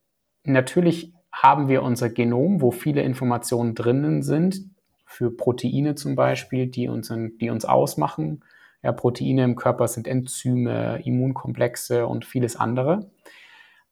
natürlich 0.42 1.14
haben 1.30 1.68
wir 1.68 1.84
unser 1.84 2.08
Genom, 2.08 2.62
wo 2.62 2.72
viele 2.72 3.02
Informationen 3.02 3.76
drinnen 3.76 4.24
sind, 4.24 4.70
für 5.04 5.30
Proteine 5.30 5.94
zum 5.94 6.16
Beispiel, 6.16 6.66
die 6.66 6.88
uns, 6.88 7.14
die 7.40 7.48
uns 7.48 7.64
ausmachen. 7.64 8.42
Ja, 8.82 8.90
Proteine 8.90 9.44
im 9.44 9.54
Körper 9.54 9.86
sind 9.86 10.08
Enzyme, 10.08 11.00
Immunkomplexe 11.04 12.08
und 12.08 12.24
vieles 12.24 12.56
andere. 12.56 13.08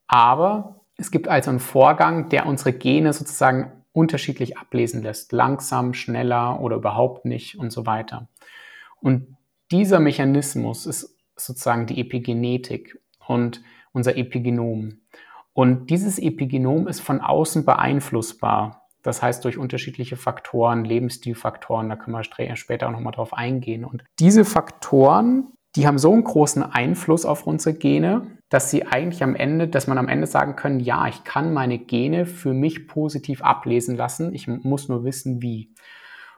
Aber 0.07 0.81
es 0.97 1.09
gibt 1.09 1.29
also 1.29 1.51
einen 1.51 1.59
Vorgang, 1.59 2.27
der 2.27 2.47
unsere 2.47 2.73
Gene 2.73 3.13
sozusagen 3.13 3.84
unterschiedlich 3.95 4.57
ablesen 4.57 5.01
lässt. 5.01 5.31
Langsam, 5.31 5.93
schneller 5.93 6.59
oder 6.59 6.75
überhaupt 6.75 7.25
nicht 7.25 7.57
und 7.57 7.71
so 7.71 7.85
weiter. 7.85 8.27
Und 8.99 9.37
dieser 9.71 9.99
Mechanismus 9.99 10.85
ist 10.85 11.17
sozusagen 11.35 11.85
die 11.85 11.99
Epigenetik 11.99 12.99
und 13.27 13.61
unser 13.93 14.17
Epigenom. 14.17 14.99
Und 15.53 15.89
dieses 15.89 16.19
Epigenom 16.19 16.87
ist 16.87 16.99
von 16.99 17.21
außen 17.21 17.63
beeinflussbar. 17.63 18.87
Das 19.01 19.21
heißt, 19.21 19.45
durch 19.45 19.57
unterschiedliche 19.57 20.17
Faktoren, 20.17 20.83
Lebensstilfaktoren, 20.83 21.87
da 21.87 21.95
können 21.95 22.17
wir 22.17 22.55
später 22.55 22.87
auch 22.87 22.91
nochmal 22.91 23.13
drauf 23.13 23.33
eingehen. 23.33 23.85
Und 23.85 24.03
diese 24.19 24.43
Faktoren, 24.43 25.53
die 25.75 25.85
haben 25.85 25.97
so 25.97 26.13
einen 26.13 26.23
großen 26.23 26.63
Einfluss 26.63 27.25
auf 27.25 27.45
unsere 27.45 27.75
Gene, 27.75 28.27
dass 28.49 28.71
sie 28.71 28.85
eigentlich 28.85 29.23
am 29.23 29.35
Ende, 29.35 29.67
dass 29.67 29.87
man 29.87 29.97
am 29.97 30.07
Ende 30.07 30.27
sagen 30.27 30.55
können, 30.55 30.79
ja, 30.79 31.07
ich 31.07 31.23
kann 31.23 31.53
meine 31.53 31.77
Gene 31.77 32.25
für 32.25 32.53
mich 32.53 32.87
positiv 32.87 33.41
ablesen 33.41 33.95
lassen. 33.95 34.33
Ich 34.33 34.47
muss 34.47 34.87
nur 34.87 35.03
wissen, 35.03 35.41
wie. 35.41 35.73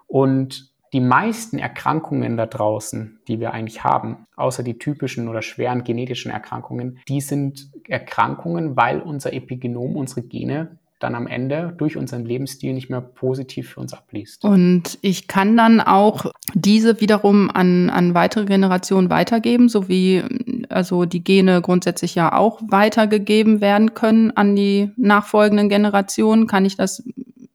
Und 0.07 0.71
die 0.93 1.01
meisten 1.01 1.59
Erkrankungen 1.59 2.37
da 2.37 2.45
draußen, 2.45 3.19
die 3.27 3.39
wir 3.39 3.53
eigentlich 3.53 3.83
haben, 3.83 4.25
außer 4.37 4.63
die 4.63 4.79
typischen 4.79 5.27
oder 5.27 5.41
schweren 5.41 5.83
genetischen 5.83 6.31
Erkrankungen, 6.31 6.99
die 7.07 7.21
sind 7.21 7.69
Erkrankungen, 7.87 8.77
weil 8.77 9.01
unser 9.01 9.33
Epigenom, 9.33 9.97
unsere 9.97 10.23
Gene 10.23 10.76
dann 10.99 11.15
am 11.15 11.27
Ende 11.27 11.73
durch 11.77 11.97
unseren 11.97 12.25
Lebensstil 12.25 12.73
nicht 12.73 12.89
mehr 12.89 13.01
positiv 13.01 13.71
für 13.71 13.79
uns 13.79 13.93
abliest. 13.93 14.43
Und 14.43 14.97
ich 15.01 15.27
kann 15.27 15.55
dann 15.55 15.79
auch 15.79 16.31
diese 16.53 16.99
wiederum 17.01 17.51
an, 17.51 17.89
an 17.89 18.13
weitere 18.13 18.45
Generationen 18.45 19.09
weitergeben, 19.09 19.69
so 19.69 19.87
wie 19.87 20.23
also 20.69 21.05
die 21.05 21.23
Gene 21.23 21.61
grundsätzlich 21.61 22.15
ja 22.15 22.33
auch 22.33 22.61
weitergegeben 22.67 23.61
werden 23.61 23.93
können 23.93 24.31
an 24.31 24.55
die 24.55 24.91
nachfolgenden 24.97 25.69
Generationen. 25.69 26.47
Kann 26.47 26.65
ich 26.65 26.75
das, 26.75 27.03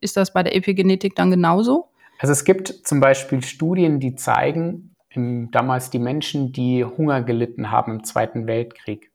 ist 0.01 0.17
das 0.17 0.33
bei 0.33 0.43
der 0.43 0.55
Epigenetik 0.55 1.17
dann 1.17 1.31
genauso? 1.31 1.89
Also 2.19 2.33
es 2.33 2.45
gibt 2.45 2.69
zum 2.69 3.01
Beispiel 3.01 3.43
Studien, 3.43 3.99
die 3.99 4.15
zeigen, 4.15 4.95
damals 5.15 5.91
die 5.91 5.99
Menschen, 5.99 6.53
die 6.53 6.85
Hunger 6.85 7.23
gelitten 7.23 7.71
haben 7.71 7.93
im 7.93 8.05
Zweiten 8.05 8.47
Weltkrieg, 8.47 9.11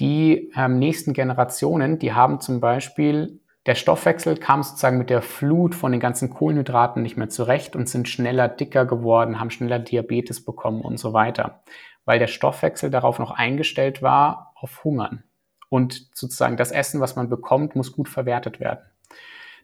die 0.00 0.50
ähm, 0.56 0.78
nächsten 0.78 1.12
Generationen, 1.12 1.98
die 1.98 2.12
haben 2.12 2.40
zum 2.40 2.60
Beispiel, 2.60 3.38
der 3.66 3.74
Stoffwechsel 3.74 4.36
kam 4.38 4.62
sozusagen 4.62 4.98
mit 4.98 5.10
der 5.10 5.22
Flut 5.22 5.74
von 5.74 5.92
den 5.92 6.00
ganzen 6.00 6.30
Kohlenhydraten 6.30 7.02
nicht 7.02 7.16
mehr 7.16 7.28
zurecht 7.28 7.76
und 7.76 7.88
sind 7.88 8.08
schneller 8.08 8.48
dicker 8.48 8.86
geworden, 8.86 9.38
haben 9.38 9.50
schneller 9.50 9.78
Diabetes 9.78 10.44
bekommen 10.44 10.80
und 10.80 10.98
so 10.98 11.12
weiter, 11.12 11.62
weil 12.06 12.18
der 12.18 12.26
Stoffwechsel 12.26 12.90
darauf 12.90 13.18
noch 13.18 13.32
eingestellt 13.32 14.00
war, 14.00 14.52
auf 14.54 14.82
Hungern. 14.84 15.24
Und 15.68 16.08
sozusagen 16.14 16.56
das 16.56 16.72
Essen, 16.72 17.00
was 17.00 17.16
man 17.16 17.28
bekommt, 17.28 17.76
muss 17.76 17.92
gut 17.92 18.08
verwertet 18.08 18.60
werden. 18.60 18.80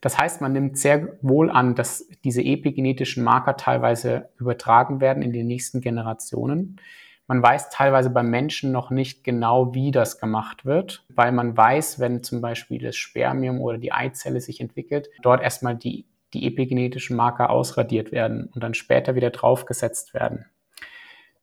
Das 0.02 0.18
heißt, 0.18 0.40
man 0.40 0.52
nimmt 0.52 0.78
sehr 0.78 1.18
wohl 1.22 1.50
an, 1.50 1.74
dass 1.74 2.06
diese 2.22 2.42
epigenetischen 2.42 3.24
Marker 3.24 3.56
teilweise 3.56 4.28
übertragen 4.38 5.00
werden 5.00 5.22
in 5.22 5.32
die 5.32 5.42
nächsten 5.42 5.80
Generationen. 5.80 6.76
Man 7.28 7.42
weiß 7.42 7.70
teilweise 7.70 8.10
beim 8.10 8.30
Menschen 8.30 8.70
noch 8.70 8.90
nicht 8.90 9.24
genau, 9.24 9.74
wie 9.74 9.90
das 9.90 10.20
gemacht 10.20 10.64
wird, 10.64 11.04
weil 11.08 11.32
man 11.32 11.56
weiß, 11.56 11.98
wenn 11.98 12.22
zum 12.22 12.40
Beispiel 12.40 12.80
das 12.80 12.96
Spermium 12.96 13.60
oder 13.60 13.78
die 13.78 13.92
Eizelle 13.92 14.40
sich 14.40 14.60
entwickelt, 14.60 15.08
dort 15.22 15.42
erstmal 15.42 15.74
die, 15.74 16.06
die 16.34 16.46
epigenetischen 16.46 17.16
Marker 17.16 17.50
ausradiert 17.50 18.12
werden 18.12 18.48
und 18.54 18.62
dann 18.62 18.74
später 18.74 19.16
wieder 19.16 19.30
draufgesetzt 19.30 20.14
werden. 20.14 20.46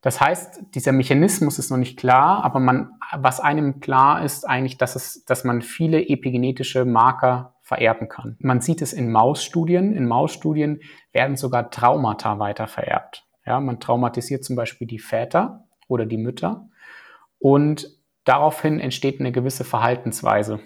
Das 0.01 0.19
heißt, 0.19 0.61
dieser 0.75 0.91
Mechanismus 0.91 1.59
ist 1.59 1.69
noch 1.69 1.77
nicht 1.77 1.97
klar, 1.97 2.43
aber 2.43 2.59
man, 2.59 2.91
was 3.15 3.39
einem 3.39 3.79
klar 3.79 4.23
ist, 4.23 4.47
eigentlich, 4.47 4.77
dass 4.77 4.97
es, 4.97 5.23
dass 5.25 5.45
man 5.45 5.61
viele 5.61 6.07
epigenetische 6.09 6.83
Marker 6.83 7.55
vererben 7.61 8.09
kann. 8.09 8.35
Man 8.39 8.59
sieht 8.59 8.81
es 8.81 8.91
in 8.91 9.11
Mausstudien. 9.11 9.93
In 9.93 10.05
Mausstudien 10.05 10.81
werden 11.13 11.37
sogar 11.37 11.71
Traumata 11.71 12.37
weiter 12.37 12.67
vererbt. 12.67 13.25
Ja, 13.45 13.61
man 13.61 13.79
traumatisiert 13.79 14.43
zum 14.43 14.57
Beispiel 14.57 14.87
die 14.87 14.99
Väter 14.99 15.62
oder 15.87 16.05
die 16.05 16.17
Mütter. 16.17 16.69
Und 17.39 17.89
daraufhin 18.23 18.79
entsteht 18.79 19.19
eine 19.19 19.31
gewisse 19.31 19.63
Verhaltensweise. 19.63 20.59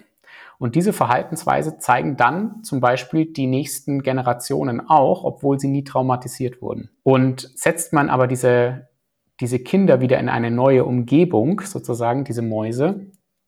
Und 0.58 0.74
diese 0.74 0.92
Verhaltensweise 0.92 1.78
zeigen 1.78 2.16
dann 2.16 2.62
zum 2.64 2.80
Beispiel 2.80 3.32
die 3.32 3.46
nächsten 3.46 4.02
Generationen 4.02 4.88
auch, 4.88 5.22
obwohl 5.22 5.60
sie 5.60 5.68
nie 5.68 5.84
traumatisiert 5.84 6.60
wurden. 6.60 6.90
Und 7.04 7.50
setzt 7.54 7.92
man 7.92 8.10
aber 8.10 8.26
diese, 8.26 8.88
diese 9.40 9.60
Kinder 9.60 10.00
wieder 10.00 10.18
in 10.18 10.28
eine 10.28 10.50
neue 10.50 10.84
Umgebung, 10.84 11.60
sozusagen 11.60 12.24
diese 12.24 12.42
Mäuse, 12.42 13.06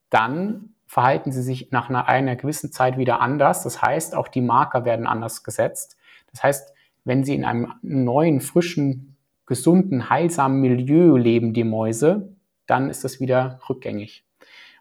dann 0.09 0.75
verhalten 0.87 1.33
sie 1.33 1.43
sich 1.43 1.71
nach 1.71 1.89
einer, 1.89 2.09
einer 2.09 2.37
gewissen 2.37 2.73
Zeit 2.73 2.97
wieder 2.97 3.21
anders. 3.21 3.63
Das 3.63 3.83
heißt, 3.83 4.15
auch 4.17 4.29
die 4.29 4.41
Marker 4.41 4.85
werden 4.85 5.07
anders 5.07 5.43
gesetzt. 5.43 5.97
Das 6.33 6.43
heißt, 6.43 6.73
wenn 7.05 7.25
sie 7.25 7.35
in 7.35 7.45
einem 7.45 7.73
neuen, 7.83 8.41
frischen 8.41 9.10
gesunden, 9.51 10.09
heilsamen 10.09 10.61
Milieu 10.61 11.17
leben 11.17 11.53
die 11.53 11.65
Mäuse, 11.65 12.37
dann 12.69 12.89
ist 12.89 13.03
das 13.03 13.19
wieder 13.19 13.59
rückgängig 13.69 14.25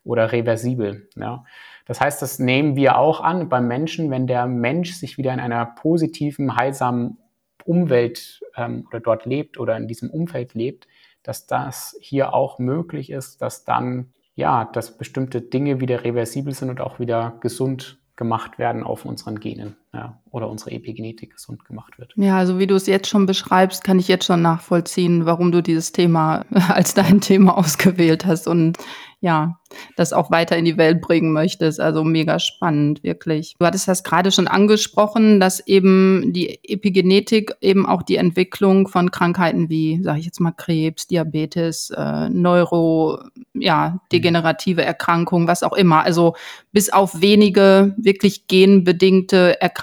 oder 0.03 0.31
reversibel. 0.31 1.09
Ja. 1.15 1.43
Das 1.87 1.99
heißt, 1.99 2.21
das 2.21 2.37
nehmen 2.37 2.75
wir 2.75 2.99
auch 2.99 3.19
an 3.19 3.49
beim 3.49 3.67
Menschen, 3.67 4.11
wenn 4.11 4.27
der 4.27 4.45
Mensch 4.45 4.93
sich 4.93 5.17
wieder 5.17 5.33
in 5.33 5.39
einer 5.39 5.65
positiven, 5.65 6.55
heilsamen 6.55 7.17
Umwelt 7.65 8.41
ähm, 8.55 8.85
oder 8.87 8.99
dort 8.99 9.25
lebt 9.25 9.59
oder 9.59 9.75
in 9.75 9.87
diesem 9.87 10.11
Umfeld 10.11 10.53
lebt, 10.53 10.87
dass 11.23 11.47
das 11.47 11.97
hier 11.99 12.35
auch 12.35 12.59
möglich 12.59 13.09
ist, 13.09 13.41
dass 13.41 13.65
dann 13.65 14.13
ja, 14.35 14.65
dass 14.65 14.99
bestimmte 14.99 15.41
Dinge 15.41 15.81
wieder 15.81 16.03
reversibel 16.03 16.53
sind 16.53 16.69
und 16.69 16.79
auch 16.79 16.99
wieder 16.99 17.39
gesund 17.41 17.97
gemacht 18.15 18.59
werden 18.59 18.83
auf 18.83 19.03
unseren 19.03 19.39
Genen 19.39 19.75
ja, 19.93 20.19
oder 20.29 20.49
unsere 20.49 20.71
Epigenetik 20.71 21.33
gesund 21.33 21.65
gemacht 21.65 21.97
wird. 21.97 22.13
Ja, 22.15 22.37
also 22.37 22.59
wie 22.59 22.67
du 22.67 22.75
es 22.75 22.85
jetzt 22.85 23.09
schon 23.09 23.25
beschreibst, 23.25 23.83
kann 23.83 23.97
ich 23.97 24.07
jetzt 24.07 24.25
schon 24.25 24.41
nachvollziehen, 24.41 25.25
warum 25.25 25.51
du 25.51 25.61
dieses 25.61 25.91
Thema 25.91 26.45
als 26.69 26.93
dein 26.93 27.21
Thema 27.21 27.57
ausgewählt 27.57 28.25
hast 28.25 28.47
und 28.47 28.77
ja, 29.21 29.59
das 29.97 30.13
auch 30.13 30.31
weiter 30.31 30.55
in 30.55 30.63
die 30.63 30.77
Welt 30.77 31.01
bringen 31.01 31.33
möchtest. 31.33 31.81
Also 31.81 32.05
mega 32.05 32.39
spannend, 32.39 33.03
wirklich. 33.03 33.55
Du 33.59 33.65
hattest 33.65 33.87
das 33.87 34.03
gerade 34.03 34.31
schon 34.31 34.47
angesprochen, 34.47 35.41
dass 35.41 35.59
eben 35.67 36.31
die 36.31 36.63
Epigenetik 36.63 37.53
eben 37.59 37.85
auch 37.85 38.01
die 38.01 38.15
Entwicklung 38.15 38.87
von 38.87 39.11
Krankheiten 39.11 39.69
wie, 39.69 40.01
sage 40.01 40.19
ich 40.19 40.25
jetzt 40.25 40.39
mal, 40.39 40.53
Krebs, 40.53 41.07
Diabetes, 41.07 41.89
äh, 41.89 42.29
Neuro, 42.29 43.19
ja, 43.53 43.99
degenerative 44.13 44.85
Erkrankungen, 44.85 45.49
was 45.49 45.63
auch 45.63 45.73
immer. 45.73 46.03
Also 46.05 46.35
bis 46.71 46.89
auf 46.89 47.19
wenige 47.19 47.95
wirklich 47.97 48.47
genbedingte 48.47 49.59
Erkrankungen 49.59 49.78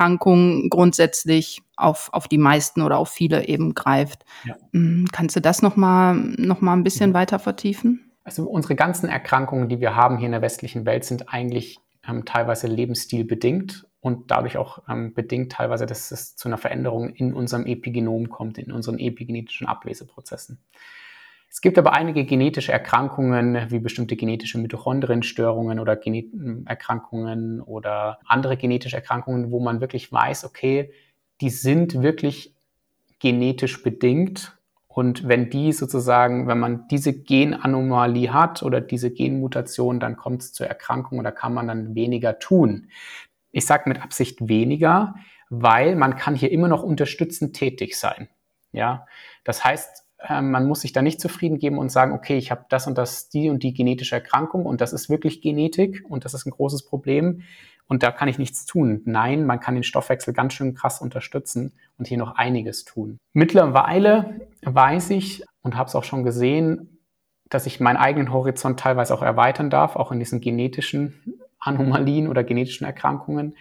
grundsätzlich 0.71 1.63
auf, 1.77 2.09
auf 2.13 2.29
die 2.29 2.39
meisten 2.39 2.83
oder 2.83 2.99
auf 2.99 3.09
viele 3.09 3.47
eben 3.47 3.75
greift. 3.75 4.25
Ja. 4.45 4.57
Hm, 4.73 5.07
kannst 5.13 5.37
du 5.37 5.41
das 5.41 5.63
nochmal 5.63 6.15
noch 6.15 6.61
mal 6.61 6.75
ein 6.75 6.85
bisschen 6.85 7.11
ja. 7.11 7.15
weiter 7.15 7.39
vertiefen? 7.39 8.13
Also 8.25 8.45
unsere 8.45 8.75
ganzen 8.75 9.09
Erkrankungen, 9.09 9.69
die 9.69 9.81
wir 9.81 9.95
haben 9.95 10.19
hier 10.19 10.27
in 10.27 10.33
der 10.33 10.43
westlichen 10.43 10.85
Welt, 10.85 11.05
sind 11.05 11.33
eigentlich 11.33 11.79
ähm, 12.09 12.25
teilweise 12.25 12.67
lebensstilbedingt 12.67 13.87
und 14.01 14.31
dadurch 14.31 14.57
auch 14.57 14.83
ähm, 14.89 15.15
bedingt 15.15 15.53
teilweise, 15.53 15.87
dass 15.87 16.11
es 16.11 16.37
zu 16.37 16.49
einer 16.49 16.59
Veränderung 16.59 17.11
in 17.11 17.35
unserem 17.35 17.67
Epigenom 17.67 18.29
kommt, 18.29 18.59
in 18.59 18.73
unseren 18.73 18.99
epigenetischen 18.99 19.67
Ableseprozessen. 19.67 20.59
Es 21.57 21.63
gibt 21.63 21.79
aber 21.79 21.95
einige 21.95 22.27
genetische 22.27 22.71
Erkrankungen, 22.71 23.71
wie 23.71 23.79
bestimmte 23.79 24.15
genetische 24.15 24.59
Mitochondrienstörungen 24.59 25.81
oder 25.81 25.97
Genet 25.97 26.27
Erkrankungen 26.67 27.63
oder 27.63 28.19
andere 28.27 28.59
genetische 28.59 28.97
Erkrankungen, 28.97 29.51
wo 29.51 29.59
man 29.59 29.81
wirklich 29.81 30.13
weiß, 30.13 30.45
okay, 30.45 30.93
die 31.41 31.49
sind 31.49 32.03
wirklich 32.03 32.55
genetisch 33.21 33.83
bedingt 33.83 34.59
und 34.87 35.29
wenn 35.29 35.49
die 35.49 35.73
sozusagen, 35.73 36.47
wenn 36.47 36.61
man 36.61 36.89
diese 36.89 37.23
Genanomalie 37.23 38.35
hat 38.35 38.63
oder 38.63 38.83
diese 38.83 39.11
Genmutation, 39.11 39.99
dann 39.99 40.19
kommt 40.19 40.43
es 40.43 40.53
zur 40.53 40.67
Erkrankung 40.67 41.21
oder 41.21 41.33
kann 41.33 41.55
man 41.55 41.69
dann 41.69 41.95
weniger 41.95 42.39
tun. 42.39 42.91
Ich 43.51 43.65
sage 43.65 43.89
mit 43.89 44.03
Absicht 44.03 44.47
weniger, 44.47 45.15
weil 45.49 45.97
man 45.97 46.17
kann 46.17 46.35
hier 46.35 46.53
immer 46.53 46.69
noch 46.69 46.83
unterstützend 46.83 47.57
tätig 47.57 47.99
sein. 47.99 48.29
Ja, 48.73 49.07
das 49.43 49.65
heißt, 49.65 50.06
man 50.29 50.67
muss 50.67 50.81
sich 50.81 50.93
da 50.93 51.03
nicht 51.03 51.21
zufrieden 51.21 51.59
geben 51.59 51.79
und 51.79 51.91
sagen, 51.91 52.13
okay, 52.13 52.37
ich 52.37 52.51
habe 52.51 52.65
das 52.69 52.87
und 52.87 52.99
das, 52.99 53.29
die 53.29 53.51
und 53.51 53.63
die 53.63 53.75
genetische 53.75 54.17
Erkrankung 54.17 54.67
und 54.67 54.81
das 54.81 54.93
ist 54.93 55.09
wirklich 55.09 55.41
Genetik 55.41 56.05
und 56.09 56.25
das 56.25 56.35
ist 56.35 56.47
ein 56.47 56.51
großes 56.51 56.85
Problem 56.85 57.43
und 57.89 58.03
da 58.03 58.11
kann 58.11 58.29
ich 58.29 58.39
nichts 58.39 58.67
tun. 58.67 59.03
Nein, 59.05 59.47
man 59.47 59.61
kann 59.61 59.75
den 59.75 59.85
Stoffwechsel 59.85 60.35
ganz 60.35 60.55
schön 60.55 60.75
krass 60.75 61.01
unterstützen 61.01 61.73
und 61.99 62.09
hier 62.09 62.19
noch 62.19 62.35
einiges 62.37 62.85
tun. 62.85 63.19
Mittlerweile 63.33 64.41
weiß 64.63 65.11
ich 65.11 65.45
und 65.63 65.77
habe 65.77 65.89
es 65.89 65.95
auch 65.95 66.05
schon 66.05 66.25
gesehen, 66.25 66.99
dass 67.49 67.67
ich 67.67 67.79
meinen 67.79 67.97
eigenen 67.97 68.33
Horizont 68.33 68.81
teilweise 68.81 69.15
auch 69.15 69.23
erweitern 69.23 69.71
darf, 69.71 69.97
auch 69.97 70.11
in 70.11 70.19
diesen 70.19 70.41
genetischen 70.41 71.39
Anomalien 71.61 72.29
oder 72.29 72.43
genetischen 72.43 72.87
Erkrankungen, 72.87 73.57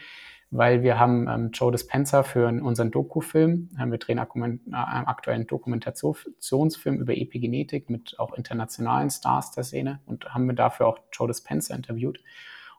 weil 0.57 0.83
wir 0.83 0.99
haben 0.99 1.27
ähm, 1.27 1.49
Joe 1.51 1.71
Dispenza 1.71 2.23
für 2.23 2.47
unseren 2.47 2.91
Dokufilm, 2.91 3.69
äh, 3.79 3.85
wir 3.85 3.97
drehen 3.97 4.19
einen 4.19 4.61
äh, 4.71 4.75
aktuellen 4.75 5.47
Dokumentationsfilm 5.47 6.97
über 6.97 7.15
Epigenetik 7.15 7.89
mit 7.89 8.19
auch 8.19 8.33
internationalen 8.33 9.09
Stars 9.09 9.51
der 9.51 9.63
Szene 9.63 9.99
und 10.05 10.33
haben 10.33 10.47
wir 10.47 10.55
dafür 10.55 10.87
auch 10.87 10.99
Joe 11.11 11.27
Dispenza 11.27 11.75
interviewt. 11.75 12.19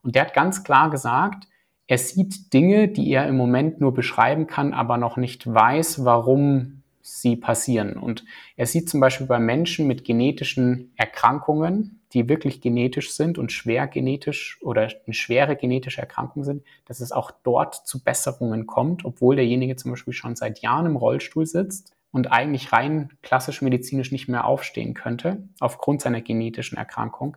Und 0.02 0.14
der 0.14 0.26
hat 0.26 0.35
ganz 0.35 0.64
klar 0.64 0.90
gesagt, 0.90 1.49
er 1.87 1.99
sieht 1.99 2.52
Dinge, 2.52 2.88
die 2.88 3.11
er 3.11 3.28
im 3.28 3.37
Moment 3.37 3.80
nur 3.80 3.95
beschreiben 3.95 4.47
kann, 4.47 4.73
aber 4.73 4.99
noch 4.99 5.16
nicht 5.16 5.47
weiß, 5.47 6.04
warum 6.04 6.83
sie 7.00 7.37
passieren. 7.37 7.97
Und 7.97 8.25
er 8.56 8.66
sieht 8.66 8.90
zum 8.90 9.00
Beispiel 9.00 9.26
bei 9.26 9.38
Menschen 9.38 9.87
mit 9.87 10.04
genetischen 10.04 10.92
Erkrankungen, 10.97 12.00
die 12.12 12.28
wirklich 12.28 12.60
genetisch 12.60 13.12
sind 13.12 13.38
und 13.38 13.52
schwer 13.52 13.86
genetisch 13.86 14.58
oder 14.62 14.82
eine 14.82 15.14
schwere 15.14 15.56
genetische 15.56 16.00
Erkrankung 16.00 16.44
sind, 16.44 16.62
dass 16.86 17.00
es 17.00 17.12
auch 17.12 17.30
dort 17.42 17.86
zu 17.86 18.02
Besserungen 18.02 18.66
kommt, 18.66 19.04
obwohl 19.04 19.36
derjenige 19.36 19.76
zum 19.76 19.92
Beispiel 19.92 20.12
schon 20.12 20.36
seit 20.36 20.60
Jahren 20.60 20.86
im 20.86 20.96
Rollstuhl 20.96 21.46
sitzt 21.46 21.92
und 22.12 22.32
eigentlich 22.32 22.72
rein 22.72 23.10
klassisch 23.22 23.62
medizinisch 23.62 24.12
nicht 24.12 24.28
mehr 24.28 24.46
aufstehen 24.46 24.94
könnte, 24.94 25.48
aufgrund 25.60 26.00
seiner 26.00 26.20
genetischen 26.20 26.78
Erkrankung 26.78 27.36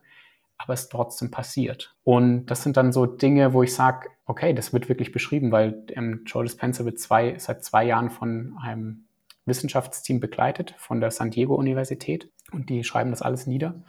aber 0.60 0.74
es 0.74 0.90
trotzdem 0.90 1.32
passiert. 1.32 1.96
Und 2.04 2.46
das 2.48 2.64
sind 2.64 2.78
dann 2.78 2.92
so 2.92 3.06
Dinge, 3.06 3.54
wo 3.54 3.64
ich 3.64 3.74
sage, 3.74 4.10
okay, 4.26 4.54
das 4.54 4.74
wird 4.74 4.90
wirklich 4.90 5.12
beschrieben, 5.12 5.52
weil 5.52 5.84
ähm, 5.96 6.24
Joe 6.26 6.44
Dispenza 6.44 6.86
wird 6.86 7.00
zwei, 7.00 7.40
seit 7.40 7.64
zwei 7.64 7.86
Jahren 7.86 8.10
von 8.10 8.58
einem 8.62 9.06
Wissenschaftsteam 9.46 10.20
begleitet, 10.20 10.76
von 10.78 11.00
der 11.00 11.12
San 11.12 11.32
Diego 11.32 11.56
Universität. 11.56 12.30
Und 12.52 12.70
die 12.70 12.84
schreiben 12.84 13.10
das 13.10 13.22
alles 13.22 13.48
nieder. 13.48 13.82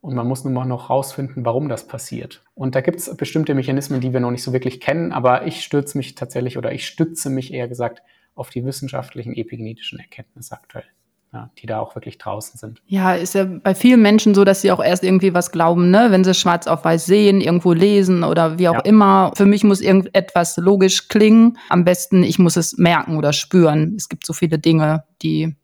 Und 0.00 0.14
man 0.14 0.28
muss 0.28 0.44
nun 0.44 0.52
mal 0.52 0.64
noch 0.64 0.90
rausfinden, 0.90 1.44
warum 1.44 1.68
das 1.68 1.86
passiert. 1.86 2.44
Und 2.54 2.74
da 2.74 2.80
gibt 2.80 2.98
es 2.98 3.16
bestimmte 3.16 3.54
Mechanismen, 3.54 4.00
die 4.00 4.12
wir 4.12 4.20
noch 4.20 4.30
nicht 4.30 4.44
so 4.44 4.52
wirklich 4.52 4.80
kennen, 4.80 5.12
aber 5.12 5.46
ich 5.46 5.64
stürze 5.64 5.98
mich 5.98 6.14
tatsächlich 6.14 6.56
oder 6.56 6.72
ich 6.72 6.86
stütze 6.86 7.30
mich 7.30 7.52
eher 7.52 7.68
gesagt 7.68 8.02
auf 8.34 8.50
die 8.50 8.64
wissenschaftlichen 8.64 9.34
epigenetischen 9.34 9.98
Erkenntnisse 9.98 10.54
aktuell 10.54 10.84
ja, 11.32 11.50
die 11.58 11.66
da 11.66 11.80
auch 11.80 11.94
wirklich 11.94 12.18
draußen 12.18 12.58
sind. 12.58 12.80
Ja, 12.86 13.14
ist 13.14 13.34
ja 13.34 13.44
bei 13.44 13.74
vielen 13.74 14.00
Menschen 14.00 14.34
so, 14.34 14.44
dass 14.44 14.62
sie 14.62 14.72
auch 14.72 14.82
erst 14.82 15.04
irgendwie 15.04 15.34
was 15.34 15.52
glauben, 15.52 15.90
ne? 15.90 16.06
wenn 16.10 16.24
sie 16.24 16.34
schwarz 16.34 16.66
auf 16.66 16.84
weiß 16.84 17.04
sehen, 17.04 17.40
irgendwo 17.40 17.72
lesen 17.72 18.24
oder 18.24 18.58
wie 18.58 18.68
auch 18.68 18.74
ja. 18.74 18.80
immer. 18.80 19.32
Für 19.36 19.44
mich 19.44 19.62
muss 19.62 19.80
irgendetwas 19.80 20.56
logisch 20.56 21.08
klingen. 21.08 21.58
Am 21.68 21.84
besten, 21.84 22.22
ich 22.22 22.38
muss 22.38 22.56
es 22.56 22.78
merken 22.78 23.16
oder 23.18 23.32
spüren. 23.32 23.94
Es 23.96 24.08
gibt 24.08 24.24
so 24.24 24.32
viele 24.32 24.58
Dinge, 24.58 25.04
die 25.22 25.56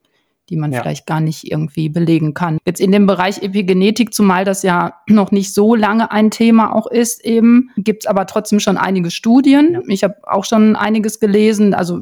die 0.50 0.56
man 0.56 0.72
ja. 0.72 0.82
vielleicht 0.82 1.06
gar 1.06 1.20
nicht 1.20 1.50
irgendwie 1.50 1.88
belegen 1.88 2.34
kann. 2.34 2.58
Jetzt 2.66 2.80
in 2.80 2.92
dem 2.92 3.06
Bereich 3.06 3.42
Epigenetik, 3.42 4.12
zumal 4.12 4.44
das 4.44 4.62
ja 4.62 4.94
noch 5.08 5.30
nicht 5.30 5.54
so 5.54 5.74
lange 5.74 6.10
ein 6.10 6.30
Thema 6.30 6.74
auch 6.74 6.86
ist, 6.86 7.24
eben 7.24 7.70
gibt 7.76 8.04
es 8.04 8.06
aber 8.06 8.26
trotzdem 8.26 8.60
schon 8.60 8.76
einige 8.76 9.10
Studien. 9.10 9.74
Ja. 9.74 9.80
Ich 9.88 10.04
habe 10.04 10.16
auch 10.24 10.44
schon 10.44 10.76
einiges 10.76 11.20
gelesen, 11.20 11.74
also 11.74 12.00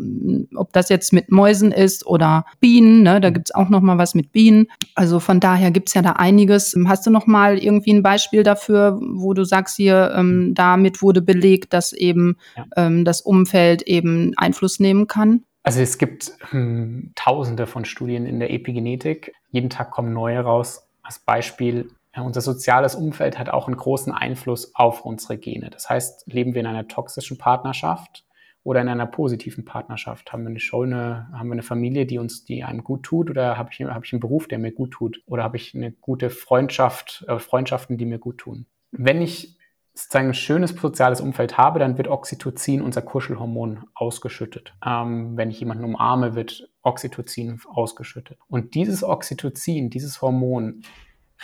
ob 0.55 0.73
das 0.73 0.89
jetzt 0.89 1.13
mit 1.13 1.31
Mäusen 1.31 1.73
ist 1.73 2.07
oder 2.07 2.45
Bienen, 2.61 3.03
ne, 3.03 3.21
da 3.21 3.31
gibt 3.31 3.51
es 3.51 3.55
auch 3.55 3.69
noch 3.69 3.81
mal 3.81 3.99
was 3.99 4.15
mit 4.15 4.33
Bienen. 4.33 4.67
Also 4.95 5.21
von 5.21 5.41
daher 5.41 5.71
gibt 5.71 5.89
es 5.89 5.95
ja 5.95 6.03
da 6.03 6.13
einiges. 6.13 6.77
Hast 6.87 7.07
du 7.07 7.11
noch 7.11 7.27
mal 7.27 7.59
irgendwie 7.59 7.93
ein 7.93 8.03
Beispiel 8.03 8.43
dafür, 8.43 8.99
wo 9.01 9.35
du 9.35 9.45
sagst 9.45 9.77
hier, 9.77 10.13
ähm, 10.17 10.55
damit 10.55 11.03
wurde 11.03 11.23
belegt, 11.23 11.73
dass 11.73 11.93
eben 11.93 12.37
ja. 12.57 12.65
ähm, 12.77 13.05
das 13.05 13.21
Umfeld 13.21 13.83
eben 13.83 14.33
Einfluss 14.37 14.81
nehmen 14.81 15.07
kann? 15.07 15.45
Also 15.63 15.81
es 15.81 15.99
gibt 15.99 16.33
hm, 16.51 17.13
tausende 17.15 17.67
von 17.67 17.85
Studien 17.85 18.27
in 18.27 18.41
der 18.41 18.53
Epigenetik. 18.53 19.33
Jeden 19.51 19.71
Tag 19.71 19.91
kommen 19.91 20.13
neue 20.13 20.41
raus. 20.41 20.89
Als 21.03 21.21
Beispiel, 21.21 21.91
unser 22.17 22.41
soziales 22.41 22.95
Umfeld 22.95 23.39
hat 23.39 23.49
auch 23.49 23.69
einen 23.69 23.77
großen 23.77 24.13
Einfluss 24.13 24.75
auf 24.75 25.05
unsere 25.05 25.39
Gene. 25.39 25.71
Das 25.71 25.89
heißt, 25.89 26.27
leben 26.27 26.55
wir 26.55 26.61
in 26.61 26.67
einer 26.67 26.89
toxischen 26.89 27.39
Partnerschaft 27.39 28.25
oder 28.65 28.81
in 28.81 28.89
einer 28.89 29.07
positiven 29.07 29.65
Partnerschaft? 29.65 30.33
Haben 30.33 30.43
wir 30.43 30.51
eine 30.51 30.61
schöne, 30.61 31.29
haben 31.33 31.49
wir 31.49 31.55
eine 31.55 31.63
Familie, 31.63 32.07
die 32.07 32.19
uns, 32.19 32.45
die 32.45 32.65
einem 32.65 32.85
gut 32.85 33.05
tut, 33.05 33.31
oder 33.31 33.57
habe 33.57 33.71
ich, 33.73 33.81
hab 33.85 34.05
ich 34.05 34.13
einen 34.13 34.21
Beruf, 34.21 34.49
der 34.49 34.59
mir 34.59 34.73
gut 34.73 34.93
tut? 34.93 35.23
Oder 35.27 35.43
habe 35.43 35.57
ich 35.57 35.75
eine 35.75 35.93
gute 35.93 36.31
Freundschaft, 36.31 37.25
äh, 37.29 37.39
Freundschaften, 37.39 37.99
die 37.99 38.07
mir 38.07 38.19
gut 38.19 38.39
tun? 38.39 38.67
Wenn 38.91 39.23
ich 39.23 39.57
sozusagen 39.95 40.29
ein 40.29 40.35
schönes 40.35 40.71
soziales 40.71 41.21
Umfeld 41.21 41.59
habe, 41.59 41.79
dann 41.79 41.99
wird 41.99 42.09
Oxytocin, 42.09 42.83
unser 42.83 43.03
Kuschelhormon, 43.03 43.85
ausgeschüttet. 43.95 44.75
Ähm, 44.85 45.37
wenn 45.37 45.51
ich 45.51 45.61
jemanden 45.61 45.85
umarme, 45.85 46.35
wird 46.35 46.69
Oxytocin 46.83 47.61
ausgeschüttet. 47.69 48.39
Und 48.49 48.75
dieses 48.75 49.05
Oxytocin, 49.05 49.91
dieses 49.91 50.23
Hormon, 50.23 50.83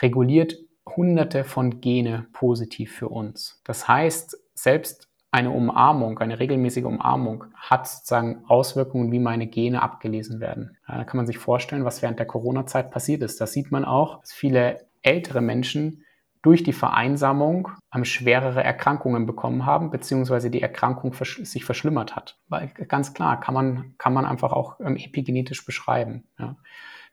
reguliert 0.00 0.56
hunderte 0.86 1.44
von 1.44 1.80
Gene 1.80 2.26
positiv 2.32 2.92
für 2.92 3.08
uns. 3.08 3.60
Das 3.64 3.86
heißt, 3.86 4.38
selbst 4.54 5.08
eine 5.30 5.50
Umarmung, 5.50 6.18
eine 6.18 6.38
regelmäßige 6.38 6.84
Umarmung 6.84 7.44
hat 7.54 7.86
sozusagen 7.86 8.44
Auswirkungen, 8.46 9.12
wie 9.12 9.18
meine 9.18 9.46
Gene 9.46 9.82
abgelesen 9.82 10.40
werden. 10.40 10.78
da 10.86 11.04
kann 11.04 11.18
man 11.18 11.26
sich 11.26 11.36
vorstellen, 11.36 11.84
was 11.84 12.00
während 12.00 12.18
der 12.18 12.26
Corona-Zeit 12.26 12.90
passiert 12.90 13.22
ist. 13.22 13.38
Da 13.40 13.46
sieht 13.46 13.70
man 13.70 13.84
auch, 13.84 14.20
dass 14.20 14.32
viele 14.32 14.86
ältere 15.02 15.42
Menschen 15.42 16.04
durch 16.42 16.62
die 16.62 16.72
Vereinsamung 16.72 17.68
ähm, 17.94 18.04
schwerere 18.04 18.62
Erkrankungen 18.62 19.26
bekommen 19.26 19.66
haben, 19.66 19.90
beziehungsweise 19.90 20.50
die 20.50 20.62
Erkrankung 20.62 21.12
versch 21.12 21.40
sich 21.44 21.64
verschlimmert 21.64 22.16
hat. 22.16 22.38
Weil 22.48 22.68
ganz 22.68 23.14
klar, 23.14 23.40
kann 23.40 23.54
man, 23.54 23.94
kann 23.98 24.12
man 24.12 24.24
einfach 24.24 24.52
auch 24.52 24.80
ähm, 24.80 24.96
epigenetisch 24.96 25.64
beschreiben. 25.64 26.24
Ja. 26.38 26.56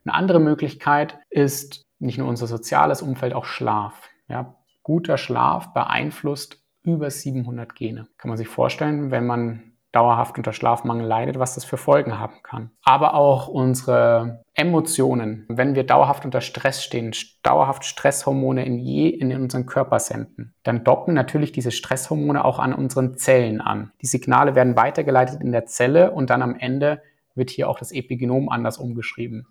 Eine 0.05 0.13
andere 0.13 0.39
Möglichkeit 0.39 1.19
ist 1.29 1.83
nicht 1.99 2.17
nur 2.17 2.27
unser 2.27 2.47
soziales 2.47 3.01
Umfeld, 3.01 3.33
auch 3.33 3.45
Schlaf. 3.45 4.09
Ja. 4.27 4.55
Guter 4.83 5.17
Schlaf 5.17 5.73
beeinflusst 5.73 6.61
über 6.83 7.09
700 7.09 7.73
Gene. 7.75 8.07
Kann 8.17 8.29
man 8.29 8.37
sich 8.37 8.47
vorstellen, 8.47 9.09
wenn 9.09 9.25
man 9.25 9.74
dauerhaft 9.95 10.37
unter 10.37 10.51
Schlafmangel 10.51 11.07
leidet, 11.07 11.39
was 11.39 11.55
das 11.55 11.63
für 11.63 11.77
Folgen 11.77 12.19
haben 12.19 12.43
kann. 12.43 12.71
Aber 12.83 13.13
auch 13.13 13.47
unsere 13.47 14.43
Emotionen, 14.53 15.45
wenn 15.47 15.73
wir 15.73 15.85
dauerhaft 15.85 16.25
unter 16.25 16.41
Stress 16.41 16.83
stehen, 16.83 17.13
dauerhaft 17.43 17.85
Stresshormone 17.85 18.65
in, 18.65 18.77
je, 18.77 19.07
in 19.07 19.33
unseren 19.33 19.65
Körper 19.65 19.99
senden, 19.99 20.53
dann 20.63 20.83
docken 20.83 21.13
natürlich 21.13 21.53
diese 21.53 21.71
Stresshormone 21.71 22.43
auch 22.43 22.59
an 22.59 22.73
unseren 22.73 23.17
Zellen 23.17 23.61
an. 23.61 23.91
Die 24.01 24.07
Signale 24.07 24.55
werden 24.55 24.75
weitergeleitet 24.75 25.41
in 25.41 25.53
der 25.53 25.65
Zelle 25.65 26.11
und 26.11 26.29
dann 26.29 26.41
am 26.41 26.55
Ende 26.55 27.01
wird 27.33 27.49
hier 27.49 27.69
auch 27.69 27.79
das 27.79 27.91
Epigenom 27.91 28.49
anders 28.49 28.77
umgeschrieben. 28.77 29.47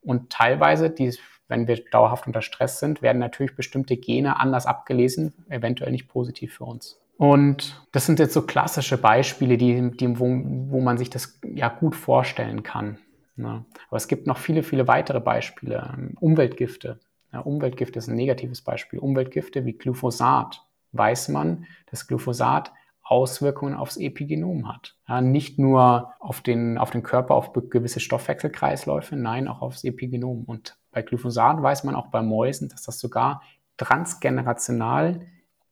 Und 0.00 0.30
teilweise, 0.30 0.90
die, 0.90 1.14
wenn 1.48 1.66
wir 1.66 1.82
dauerhaft 1.90 2.26
unter 2.26 2.42
Stress 2.42 2.78
sind, 2.78 3.02
werden 3.02 3.18
natürlich 3.18 3.56
bestimmte 3.56 3.96
Gene 3.96 4.40
anders 4.40 4.66
abgelesen, 4.66 5.44
eventuell 5.48 5.92
nicht 5.92 6.08
positiv 6.08 6.54
für 6.54 6.64
uns. 6.64 7.03
Und 7.16 7.86
das 7.92 8.06
sind 8.06 8.18
jetzt 8.18 8.34
so 8.34 8.42
klassische 8.42 8.98
Beispiele, 8.98 9.56
die, 9.56 9.90
die, 9.92 10.18
wo, 10.18 10.24
wo 10.26 10.80
man 10.80 10.98
sich 10.98 11.10
das 11.10 11.38
ja 11.44 11.68
gut 11.68 11.94
vorstellen 11.94 12.62
kann. 12.62 12.98
Ne? 13.36 13.64
Aber 13.88 13.96
es 13.96 14.08
gibt 14.08 14.26
noch 14.26 14.38
viele, 14.38 14.62
viele 14.62 14.88
weitere 14.88 15.20
Beispiele. 15.20 16.12
Umweltgifte. 16.20 17.00
Ja, 17.32 17.40
Umweltgifte 17.40 17.98
ist 17.98 18.08
ein 18.08 18.16
negatives 18.16 18.62
Beispiel. 18.62 18.98
Umweltgifte 18.98 19.64
wie 19.64 19.72
Glyphosat. 19.74 20.64
Weiß 20.92 21.28
man, 21.28 21.66
dass 21.90 22.06
Glyphosat 22.06 22.72
Auswirkungen 23.02 23.74
aufs 23.74 23.98
Epigenom 23.98 24.66
hat. 24.66 24.96
Ja, 25.06 25.20
nicht 25.20 25.58
nur 25.58 26.14
auf 26.20 26.40
den, 26.40 26.78
auf 26.78 26.90
den 26.90 27.02
Körper, 27.02 27.34
auf 27.34 27.52
gewisse 27.52 28.00
Stoffwechselkreisläufe, 28.00 29.14
nein, 29.14 29.46
auch 29.46 29.60
aufs 29.60 29.84
Epigenom. 29.84 30.44
Und 30.44 30.78
bei 30.90 31.02
Glyphosat 31.02 31.62
weiß 31.62 31.84
man 31.84 31.96
auch 31.96 32.06
bei 32.06 32.22
Mäusen, 32.22 32.70
dass 32.70 32.82
das 32.82 32.98
sogar 32.98 33.42
transgenerational 33.76 35.20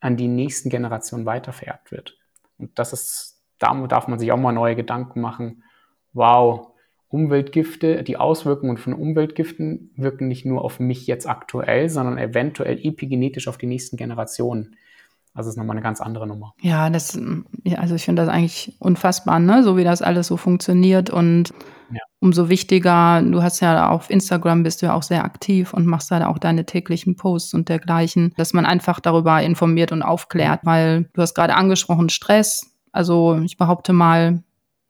an 0.03 0.17
die 0.17 0.29
nächsten 0.29 0.69
Generationen 0.69 1.25
weitervererbt 1.25 1.93
wird. 1.93 2.19
Und 2.59 2.77
das 2.79 2.93
ist, 2.93 3.41
da 3.59 3.73
darf 3.87 4.09
man 4.09 4.19
sich 4.19 4.33
auch 4.33 4.37
mal 4.37 4.53
neue 4.53 4.75
Gedanken 4.75 5.21
machen. 5.21 5.63
Wow, 6.13 6.73
Umweltgifte, 7.09 8.03
die 8.03 8.17
Auswirkungen 8.17 8.79
von 8.79 8.95
Umweltgiften 8.95 9.93
wirken 9.97 10.27
nicht 10.27 10.45
nur 10.45 10.65
auf 10.65 10.81
mich 10.81 11.07
jetzt 11.07 11.29
aktuell, 11.29 11.89
sondern 11.89 12.19
eventuell 12.19 12.85
epigenetisch 12.85 13.47
auf 13.47 13.59
die 13.59 13.67
nächsten 13.67 13.97
Generationen. 13.97 14.77
Also 15.35 15.49
ist 15.49 15.57
nochmal 15.57 15.77
eine 15.77 15.83
ganz 15.83 16.01
andere 16.01 16.27
Nummer. 16.27 16.53
Ja, 16.61 16.91
das, 16.91 17.19
ja, 17.65 17.79
also 17.79 17.95
ich 17.95 18.05
finde 18.05 18.23
das 18.23 18.29
eigentlich 18.29 18.77
unfassbar, 18.81 19.39
ne? 19.39 19.63
so 19.63 19.77
wie 19.77 19.85
das 19.85 20.03
alles 20.03 20.27
so 20.27 20.37
funktioniert. 20.37 21.09
Und 21.09 21.55
ja. 21.91 22.01
umso 22.21 22.51
wichtiger, 22.51 23.23
du 23.23 23.43
hast 23.43 23.61
ja 23.61 23.89
auf 23.89 24.11
Instagram 24.11 24.63
bist 24.63 24.83
du 24.83 24.87
ja 24.87 24.95
auch 24.95 25.03
sehr 25.03 25.25
aktiv 25.25 25.73
und 25.73 25.87
machst 25.87 26.11
da 26.11 26.27
auch 26.27 26.39
deine 26.39 26.67
täglichen 26.67 27.17
Posts 27.17 27.55
und 27.55 27.69
dergleichen, 27.71 28.35
dass 28.37 28.53
man 28.53 28.67
einfach 28.67 29.01
darüber 29.01 29.41
informiert 29.43 29.91
und 29.91 30.03
aufklärt, 30.03 30.61
weil 30.65 31.09
du 31.15 31.23
hast 31.23 31.35
gerade 31.35 31.55
angesprochen, 31.55 32.11
Stress. 32.11 32.75
Also 32.93 33.41
ich 33.43 33.57
behaupte 33.57 33.95
mal, 33.95 34.43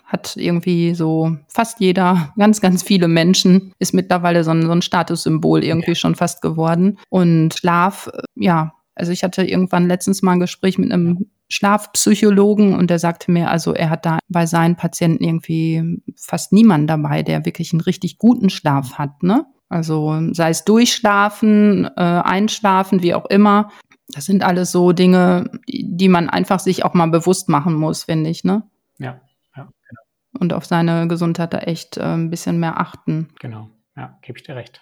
hat 0.05 0.37
irgendwie 0.37 0.95
so 0.95 1.37
fast 1.49 1.81
jeder, 1.81 2.33
ganz, 2.37 2.61
ganz 2.61 2.83
viele 2.83 3.07
Menschen, 3.07 3.73
ist 3.79 3.95
mittlerweile 3.95 4.43
so 4.43 4.51
ein, 4.51 4.63
so 4.63 4.73
ein 4.73 4.83
Statussymbol 4.83 5.65
irgendwie 5.65 5.93
ja. 5.93 5.97
schon 5.97 6.17
fast 6.17 6.43
geworden. 6.43 6.99
Und 7.09 7.55
Schlaf, 7.55 8.11
ja, 8.35 8.73
also 8.95 9.13
ich 9.13 9.25
hatte 9.25 9.45
irgendwann 9.45 9.89
letztens 9.89 10.23
mal 10.23 10.33
ein 10.33 10.41
Gespräch 10.41 10.79
mit 10.79 10.93
einem 10.93 11.31
Schlafpsychologen 11.49 12.75
und 12.75 12.89
der 12.91 12.99
sagte 12.99 13.31
mir, 13.31 13.51
also 13.51 13.75
er 13.75 13.91
hat 13.91 14.07
da 14.07 14.19
bei 14.29 14.47
seinen 14.47 14.77
Patienten 14.77 15.23
irgendwie 15.23 16.03
fast 16.17 16.53
niemanden 16.53 16.87
dabei, 16.87 17.23
der 17.23 17.45
wirklich 17.45 17.73
einen 17.73 17.81
richtig 17.81 18.19
guten 18.19 18.51
Schlaf 18.51 18.95
hat, 18.95 19.23
ne? 19.23 19.47
Also 19.69 20.19
sei 20.33 20.51
es 20.51 20.65
durchschlafen, 20.65 21.87
äh, 21.97 22.01
einschlafen, 22.01 23.03
wie 23.03 23.15
auch 23.15 23.25
immer. 23.27 23.71
Das 24.09 24.27
sind 24.27 24.45
alles 24.45 24.71
so 24.71 24.93
Dinge, 24.93 25.51
die 25.67 26.09
man 26.09 26.29
einfach 26.29 26.59
sich 26.59 26.85
auch 26.85 26.93
mal 26.93 27.07
bewusst 27.07 27.49
machen 27.49 27.75
muss, 27.75 28.05
finde 28.05 28.29
ich, 28.29 28.45
ne? 28.45 28.65
Ja, 28.99 29.21
ja, 29.57 29.65
genau. 29.89 30.01
Und 30.39 30.53
auf 30.53 30.67
seine 30.67 31.09
Gesundheit 31.09 31.55
da 31.55 31.59
echt 31.59 31.97
äh, 31.97 32.03
ein 32.03 32.29
bisschen 32.29 32.61
mehr 32.61 32.79
achten. 32.79 33.29
Genau, 33.41 33.71
ja, 33.97 34.19
gebe 34.21 34.39
ich 34.39 34.45
dir 34.45 34.57
recht. 34.57 34.82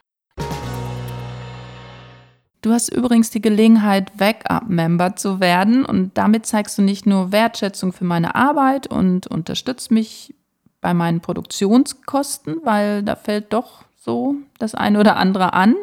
Du 2.63 2.73
hast 2.73 2.91
übrigens 2.91 3.31
die 3.31 3.41
Gelegenheit, 3.41 4.17
Backup-Member 4.19 5.17
zu 5.17 5.41
werden 5.41 5.85
und 5.85 6.17
damit 6.19 6.45
zeigst 6.45 6.77
du 6.77 6.83
nicht 6.83 7.07
nur 7.07 7.33
Wertschätzung 7.33 7.93
für 7.93 8.05
meine 8.05 8.35
Arbeit 8.35 8.87
und 8.87 9.27
unterstützt 9.27 9.91
mich 9.91 10.35
bei 10.83 10.93
meinen 10.93 11.21
Produktionskosten, 11.21 12.61
weil 12.63 13.03
da 13.03 13.17
fällt 13.17 13.53
doch 13.55 13.85
so 13.97 14.35
das 14.59 14.75
eine 14.75 15.01
oder 15.01 15.17
andere 15.17 15.55
an, 15.55 15.75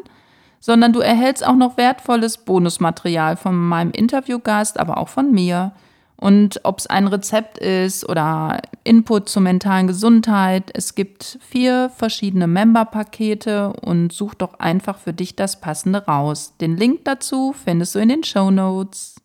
sondern 0.59 0.93
du 0.93 0.99
erhältst 0.99 1.45
auch 1.45 1.55
noch 1.55 1.77
wertvolles 1.77 2.39
Bonusmaterial 2.39 3.37
von 3.37 3.55
meinem 3.55 3.91
Interviewgast, 3.91 4.79
aber 4.79 4.97
auch 4.97 5.09
von 5.09 5.31
mir. 5.31 5.71
Und 6.19 6.62
ob 6.63 6.80
es 6.80 6.88
ein 6.88 7.08
Rezept 7.08 7.60
ist 7.60 8.08
oder 8.10 8.60
Input 8.84 9.30
zur 9.30 9.43
mentalen 9.43 9.88
Gesundheit, 9.88 10.71
es 10.73 10.95
gibt 10.95 11.38
vier 11.41 11.91
verschiedene 11.95 12.47
Member-Pakete 12.47 13.73
und 13.82 14.12
such 14.12 14.34
doch 14.34 14.60
einfach 14.60 14.97
für 14.97 15.13
dich 15.13 15.36
das 15.36 15.62
passende 15.62 16.06
raus. 16.06 16.53
Den 16.60 16.75
Link 16.75 17.01
dazu 17.06 17.53
findest 17.53 17.93
du 17.93 17.99
in 17.99 18.10
den 18.10 18.23
Show 18.23 18.49
Notes. 18.49 19.15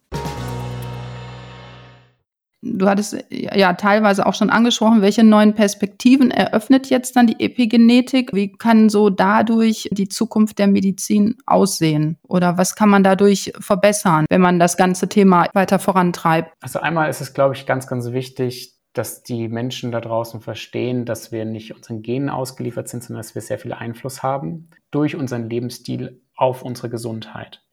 Du 2.64 2.88
hattest 2.88 3.16
ja 3.30 3.72
teilweise 3.72 4.24
auch 4.24 4.34
schon 4.34 4.48
angesprochen, 4.48 5.02
welche 5.02 5.24
neuen 5.24 5.54
Perspektiven 5.54 6.30
eröffnet 6.30 6.90
jetzt 6.90 7.16
dann 7.16 7.26
die 7.26 7.44
Epigenetik? 7.44 8.32
Wie 8.32 8.52
kann 8.52 8.88
so 8.88 9.10
dadurch 9.10 9.88
die 9.90 10.08
Zukunft 10.08 10.60
der 10.60 10.68
Medizin 10.68 11.36
aussehen? 11.44 12.18
Oder 12.22 12.58
was 12.58 12.76
kann 12.76 12.88
man 12.88 13.02
dadurch 13.02 13.52
verbessern, 13.58 14.26
wenn 14.30 14.40
man 14.40 14.60
das 14.60 14.76
ganze 14.76 15.08
Thema 15.08 15.46
weiter 15.54 15.80
vorantreibt? 15.80 16.52
Also 16.60 16.78
einmal 16.78 17.10
ist 17.10 17.20
es, 17.20 17.34
glaube 17.34 17.56
ich, 17.56 17.66
ganz, 17.66 17.88
ganz 17.88 18.12
wichtig, 18.12 18.78
dass 18.92 19.24
die 19.24 19.48
Menschen 19.48 19.90
da 19.90 20.00
draußen 20.00 20.40
verstehen, 20.40 21.04
dass 21.04 21.32
wir 21.32 21.44
nicht 21.44 21.74
unseren 21.74 22.02
Genen 22.02 22.30
ausgeliefert 22.30 22.88
sind, 22.88 23.02
sondern 23.02 23.22
dass 23.22 23.34
wir 23.34 23.42
sehr 23.42 23.58
viel 23.58 23.72
Einfluss 23.72 24.22
haben 24.22 24.70
durch 24.92 25.16
unseren 25.16 25.48
Lebensstil 25.48 26.22
auf 26.36 26.62
unsere 26.62 26.90
Gesundheit. 26.90 27.64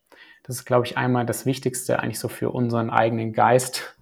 Das 0.43 0.55
ist, 0.55 0.65
glaube 0.65 0.85
ich, 0.85 0.97
einmal 0.97 1.25
das 1.25 1.45
Wichtigste 1.45 1.99
eigentlich 1.99 2.19
so 2.19 2.27
für 2.27 2.49
unseren 2.49 2.89
eigenen 2.89 3.33
Geist, 3.33 3.95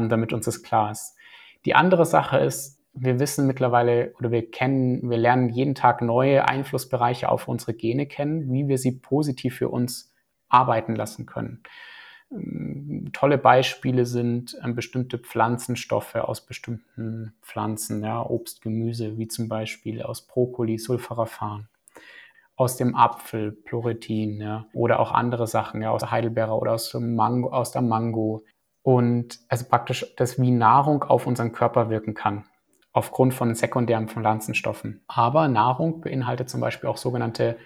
damit 0.00 0.32
uns 0.32 0.44
das 0.44 0.62
klar 0.62 0.90
ist. 0.90 1.16
Die 1.64 1.74
andere 1.74 2.04
Sache 2.06 2.38
ist, 2.38 2.80
wir 2.94 3.18
wissen 3.18 3.46
mittlerweile 3.46 4.12
oder 4.18 4.30
wir 4.30 4.50
kennen, 4.50 5.08
wir 5.08 5.16
lernen 5.16 5.48
jeden 5.48 5.74
Tag 5.74 6.02
neue 6.02 6.46
Einflussbereiche 6.46 7.28
auf 7.28 7.48
unsere 7.48 7.72
Gene 7.74 8.06
kennen, 8.06 8.52
wie 8.52 8.68
wir 8.68 8.78
sie 8.78 8.92
positiv 8.92 9.56
für 9.56 9.68
uns 9.70 10.12
arbeiten 10.48 10.94
lassen 10.94 11.24
können. 11.24 11.62
Ähm, 12.30 13.10
tolle 13.12 13.38
Beispiele 13.38 14.04
sind 14.04 14.56
ähm, 14.62 14.74
bestimmte 14.74 15.18
Pflanzenstoffe 15.18 16.16
aus 16.16 16.44
bestimmten 16.44 17.34
Pflanzen, 17.40 18.02
ja, 18.04 18.24
Obst, 18.24 18.60
Gemüse, 18.60 19.16
wie 19.16 19.28
zum 19.28 19.48
Beispiel 19.48 20.02
aus 20.02 20.26
Brokkoli, 20.26 20.78
Sulforaphan 20.78 21.68
aus 22.56 22.76
dem 22.76 22.94
Apfel, 22.94 23.52
Pluritin, 23.52 24.40
ja, 24.40 24.66
oder 24.72 25.00
auch 25.00 25.12
andere 25.12 25.46
Sachen, 25.46 25.82
ja, 25.82 25.90
aus 25.90 26.00
der 26.00 26.10
Heidelbeere 26.10 26.52
oder 26.52 26.72
aus, 26.72 26.94
Mango, 26.94 27.50
aus 27.50 27.72
der 27.72 27.82
Mango. 27.82 28.44
Und 28.82 29.38
also 29.48 29.64
praktisch, 29.64 30.14
dass 30.16 30.40
wie 30.40 30.50
Nahrung 30.50 31.04
auf 31.04 31.26
unseren 31.26 31.52
Körper 31.52 31.88
wirken 31.88 32.14
kann, 32.14 32.44
aufgrund 32.92 33.32
von 33.32 33.54
sekundären 33.54 34.08
Pflanzenstoffen. 34.08 35.04
Aber 35.06 35.48
Nahrung 35.48 36.00
beinhaltet 36.00 36.50
zum 36.50 36.60
Beispiel 36.60 36.90
auch 36.90 36.96
sogenannte 36.96 37.56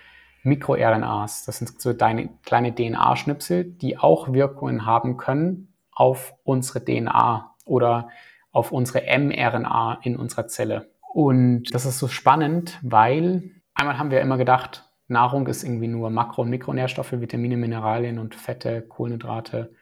MikroRNAs. 0.42 1.44
Das 1.44 1.58
sind 1.58 1.80
so 1.80 1.92
deine 1.92 2.28
kleine 2.44 2.74
DNA-Schnipsel, 2.74 3.64
die 3.64 3.98
auch 3.98 4.32
Wirkungen 4.32 4.86
haben 4.86 5.16
können 5.16 5.72
auf 5.90 6.34
unsere 6.44 6.84
DNA 6.84 7.54
oder 7.64 8.08
auf 8.52 8.72
unsere 8.72 9.02
mRNA 9.18 9.98
in 10.02 10.16
unserer 10.16 10.46
Zelle. 10.46 10.90
Und 11.12 11.74
das 11.74 11.86
ist 11.86 11.98
so 11.98 12.08
spannend, 12.08 12.78
weil 12.82 13.50
einmal 13.74 13.98
haben 13.98 14.10
wir 14.10 14.20
immer 14.20 14.36
gedacht, 14.36 14.84
Nahrung 15.08 15.46
ist 15.46 15.62
irgendwie 15.62 15.88
nur 15.88 16.10
Makro- 16.10 16.42
und 16.42 16.50
Mikronährstoffe, 16.50 17.12
Vitamine, 17.12 17.56
Mineralien 17.56 18.18
und 18.18 18.34
Fette, 18.34 18.82
Kohlenhydrate 18.82 19.74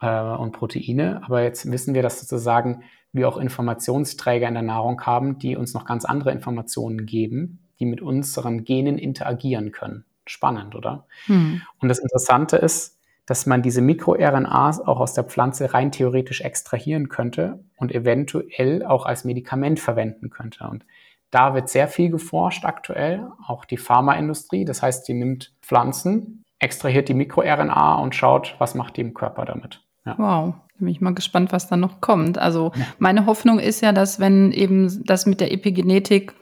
äh, 0.00 0.20
und 0.20 0.52
Proteine. 0.52 1.22
Aber 1.24 1.42
jetzt 1.42 1.70
wissen 1.70 1.94
wir, 1.94 2.02
dass 2.02 2.20
sozusagen 2.20 2.82
wir 3.12 3.28
auch 3.28 3.36
Informationsträger 3.36 4.48
in 4.48 4.54
der 4.54 4.62
Nahrung 4.62 5.00
haben, 5.02 5.38
die 5.38 5.56
uns 5.56 5.74
noch 5.74 5.84
ganz 5.84 6.04
andere 6.04 6.32
Informationen 6.32 7.06
geben, 7.06 7.60
die 7.80 7.86
mit 7.86 8.00
unseren 8.00 8.64
Genen 8.64 8.98
interagieren 8.98 9.72
können. 9.72 10.04
Spannend, 10.26 10.74
oder? 10.74 11.06
Hm. 11.26 11.62
Und 11.80 11.88
das 11.88 11.98
Interessante 11.98 12.56
ist, 12.56 12.98
dass 13.26 13.46
man 13.46 13.62
diese 13.62 13.80
MikroRNAs 13.80 14.80
auch 14.80 15.00
aus 15.00 15.14
der 15.14 15.24
Pflanze 15.24 15.74
rein 15.74 15.90
theoretisch 15.90 16.40
extrahieren 16.40 17.08
könnte 17.08 17.64
und 17.76 17.92
eventuell 17.92 18.84
auch 18.84 19.04
als 19.04 19.24
Medikament 19.24 19.80
verwenden 19.80 20.30
könnte. 20.30 20.68
Und 20.68 20.84
da 21.30 21.54
wird 21.54 21.68
sehr 21.68 21.88
viel 21.88 22.10
geforscht 22.10 22.64
aktuell, 22.64 23.28
auch 23.46 23.64
die 23.64 23.76
Pharmaindustrie. 23.76 24.64
Das 24.64 24.80
heißt, 24.80 25.06
die 25.08 25.14
nimmt 25.14 25.54
Pflanzen, 25.60 26.44
extrahiert 26.60 27.08
die 27.08 27.14
MikroRNA 27.14 27.96
und 27.96 28.14
schaut, 28.14 28.54
was 28.58 28.74
macht 28.74 28.96
die 28.96 29.02
im 29.02 29.12
Körper 29.12 29.44
damit. 29.44 29.85
Ja. 30.06 30.14
Wow, 30.18 30.54
bin 30.78 30.88
ich 30.88 31.00
mal 31.00 31.14
gespannt, 31.14 31.52
was 31.52 31.68
da 31.68 31.76
noch 31.76 32.00
kommt. 32.00 32.38
Also 32.38 32.72
ja. 32.74 32.86
meine 32.98 33.26
Hoffnung 33.26 33.58
ist 33.58 33.82
ja, 33.82 33.92
dass 33.92 34.20
wenn 34.20 34.52
eben 34.52 35.04
das 35.04 35.26
mit 35.26 35.40
der 35.40 35.52
Epigenetik 35.52 36.32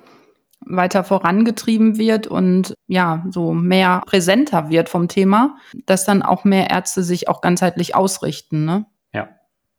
weiter 0.67 1.05
vorangetrieben 1.05 1.99
wird 1.99 2.27
und 2.27 2.75
ja, 2.87 3.25
so 3.31 3.53
mehr 3.53 4.03
präsenter 4.07 4.71
wird 4.71 4.89
vom 4.89 5.09
Thema, 5.09 5.57
dass 5.87 6.05
dann 6.05 6.23
auch 6.23 6.45
mehr 6.45 6.71
Ärzte 6.71 7.03
sich 7.03 7.29
auch 7.29 7.41
ganzheitlich 7.41 7.95
ausrichten, 7.95 8.65
ne? 8.65 8.87
Ja, 9.13 9.29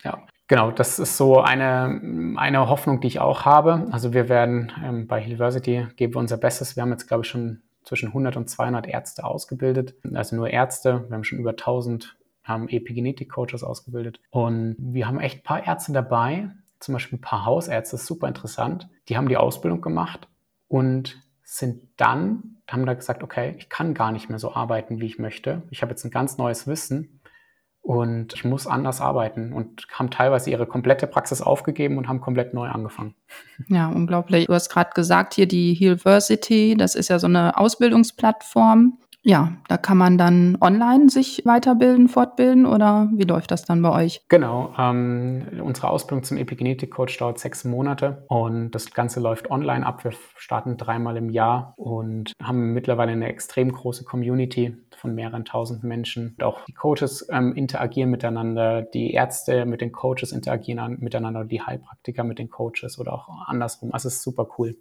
ja. 0.04 0.20
Genau, 0.48 0.70
das 0.70 1.00
ist 1.00 1.18
so 1.18 1.42
eine, 1.42 2.36
eine 2.36 2.70
Hoffnung, 2.70 3.02
die 3.02 3.08
ich 3.08 3.20
auch 3.20 3.46
habe. 3.46 3.88
Also 3.92 4.14
wir 4.14 4.30
werden 4.30 4.72
ähm, 4.84 5.08
bei 5.08 5.24
University 5.24 5.88
geben 5.96 6.14
wir 6.14 6.20
unser 6.20 6.38
Bestes. 6.38 6.76
Wir 6.76 6.84
haben 6.84 6.92
jetzt, 6.92 7.08
glaube 7.08 7.24
ich, 7.24 7.30
schon 7.30 7.64
zwischen 7.84 8.10
100 8.10 8.38
und 8.38 8.48
200 8.48 8.86
Ärzte 8.86 9.24
ausgebildet. 9.24 9.96
Also 10.14 10.36
nur 10.36 10.50
Ärzte. 10.50 11.06
Wir 11.08 11.16
haben 11.16 11.24
schon 11.24 11.40
über 11.40 11.52
1000 11.52 12.16
haben 12.46 12.70
Epigenetik-Coaches 12.70 13.64
ausgebildet. 13.64 14.22
Und 14.30 14.76
wir 14.80 15.08
haben 15.08 15.20
echt 15.20 15.40
ein 15.40 15.44
paar 15.44 15.66
Ärzte 15.66 15.92
dabei, 15.92 16.50
zum 16.80 16.94
Beispiel 16.94 17.18
ein 17.18 17.22
paar 17.22 17.46
Hausärzte, 17.46 17.98
super 17.98 18.28
interessant. 18.28 18.88
Die 19.10 19.18
haben 19.18 19.28
die 19.28 19.38
Ausbildung 19.38 19.82
gemacht 19.82 20.28
und 20.68 21.22
sind 21.44 21.82
dann, 21.98 22.58
haben 22.70 22.86
da 22.86 22.94
gesagt, 22.94 23.24
okay, 23.24 23.56
ich 23.58 23.70
kann 23.70 23.94
gar 23.94 24.12
nicht 24.12 24.30
mehr 24.30 24.40
so 24.40 24.54
arbeiten, 24.54 25.00
wie 25.00 25.06
ich 25.06 25.20
möchte. 25.20 25.64
Ich 25.70 25.82
habe 25.82 25.92
jetzt 25.92 26.04
ein 26.04 26.12
ganz 26.12 26.38
neues 26.38 26.68
Wissen 26.68 27.22
und 27.82 28.34
ich 28.34 28.44
muss 28.44 28.66
anders 28.66 29.00
arbeiten 29.00 29.54
und 29.54 29.86
haben 29.92 30.10
teilweise 30.10 30.50
ihre 30.50 30.66
komplette 30.66 31.06
Praxis 31.06 31.44
aufgegeben 31.44 32.00
und 32.00 32.08
haben 32.08 32.20
komplett 32.20 32.56
neu 32.56 32.68
angefangen. 32.68 33.14
Ja, 33.68 33.90
unglaublich. 33.90 34.48
Du 34.48 34.54
hast 34.56 34.70
gerade 34.70 34.90
gesagt, 34.96 35.36
hier 35.36 35.48
die 35.48 35.76
Healversity, 35.76 36.76
das 36.76 36.96
ist 36.96 37.10
ja 37.10 37.20
so 37.20 37.28
eine 37.28 37.58
Ausbildungsplattform. 37.58 38.98
Ja, 39.28 39.58
da 39.70 39.78
kann 39.78 39.98
man 39.98 40.20
dann 40.20 40.56
online 40.62 41.10
sich 41.10 41.42
weiterbilden, 41.46 42.10
fortbilden 42.10 42.68
oder 42.68 43.10
wie 43.16 43.24
läuft 43.24 43.50
das 43.50 43.66
dann 43.66 43.82
bei 43.82 43.90
euch? 43.90 44.24
Genau, 44.30 44.72
ähm, 44.78 45.48
unsere 45.64 45.90
Ausbildung 45.90 46.24
zum 46.24 46.38
Epigenetik-Coach 46.38 47.18
dauert 47.18 47.40
sechs 47.40 47.64
Monate 47.64 48.24
und 48.28 48.70
das 48.70 48.92
Ganze 48.92 49.20
läuft 49.20 49.50
online 49.50 49.84
ab. 49.84 50.04
Wir 50.04 50.12
starten 50.36 50.78
dreimal 50.78 51.18
im 51.18 51.32
Jahr 51.32 51.74
und 51.76 52.34
haben 52.40 52.74
mittlerweile 52.74 53.14
eine 53.14 53.28
extrem 53.28 53.72
große 53.72 54.04
Community 54.04 54.78
von 54.96 55.16
mehreren 55.16 55.44
tausend 55.44 55.84
Menschen. 55.84 56.38
Auch 56.44 56.64
die 56.66 56.74
Coaches 56.74 57.28
ähm, 57.32 57.56
interagieren 57.56 58.12
miteinander, 58.12 58.84
die 58.84 59.12
Ärzte 59.12 59.66
mit 59.66 59.82
den 59.82 59.92
Coaches 59.92 60.34
interagieren 60.34 60.98
miteinander, 61.00 61.46
die 61.46 61.64
Heilpraktiker 61.64 62.24
mit 62.24 62.38
den 62.38 62.52
Coaches 62.52 63.00
oder 63.00 63.14
auch 63.14 63.28
andersrum. 63.48 63.92
Also 63.92 64.08
es 64.08 64.18
ist 64.18 64.22
super 64.22 64.48
cool. 64.60 64.78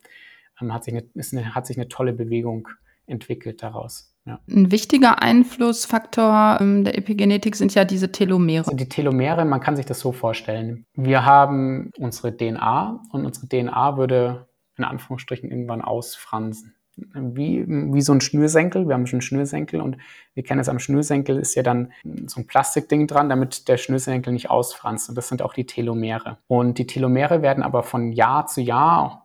Ähm, 0.61 0.75
hat, 0.75 0.85
sich 0.85 0.93
eine, 0.93 1.05
ist 1.15 1.33
eine, 1.33 1.55
hat 1.55 1.67
sich 1.67 1.79
eine 1.79 1.89
tolle 1.89 2.13
Bewegung 2.13 2.69
entwickelt 3.07 3.63
daraus. 3.63 4.14
Ja. 4.27 4.41
Ein 4.49 4.71
wichtiger 4.71 5.23
Einflussfaktor 5.23 6.59
ähm, 6.61 6.85
der 6.85 6.97
Epigenetik 6.97 7.57
sind 7.57 7.75
ja 7.75 7.85
diese 7.85 8.11
Telomere. 8.11 8.67
Also 8.67 8.77
die 8.77 8.89
Telomere, 8.89 9.45
man 9.45 9.61
kann 9.61 9.77
sich 9.77 9.85
das 9.85 10.01
so 10.01 10.13
vorstellen. 10.13 10.87
Wir 10.95 11.27
haben 11.27 11.91
unsere 11.99 12.35
DNA 12.35 13.03
und 13.13 13.27
unsere 13.27 13.49
DNA 13.49 13.99
würde 13.99 14.49
in 14.77 14.85
Anführungsstrichen 14.85 15.51
irgendwann 15.51 15.83
ausfransen. 15.83 16.75
Wie, 16.97 17.65
wie 17.67 18.03
so 18.03 18.13
ein 18.13 18.21
Schnürsenkel. 18.21 18.87
Wir 18.87 18.95
haben 18.95 19.09
schon 19.09 19.17
einen 19.17 19.23
Schnürsenkel 19.23 19.81
und 19.81 19.99
wir 20.35 20.45
kennen 20.45 20.61
es 20.61 20.69
am 20.69 20.79
Schnürsenkel 20.79 21.39
ist 21.39 21.57
ja 21.57 21.65
dann 21.65 21.93
so 22.27 22.41
ein 22.41 22.47
Plastikding 22.47 23.09
dran, 23.09 23.29
damit 23.29 23.67
der 23.67 23.79
Schnürsenkel 23.79 24.33
nicht 24.33 24.49
ausfranst. 24.49 25.09
Und 25.09 25.17
das 25.17 25.29
sind 25.29 25.43
auch 25.43 25.55
die 25.55 25.67
Telomere. 25.67 26.39
Und 26.47 26.79
die 26.79 26.87
Telomere 26.87 27.43
werden 27.43 27.65
aber 27.65 27.83
von 27.83 28.13
Jahr 28.13 28.47
zu 28.47 28.61
Jahr 28.61 29.24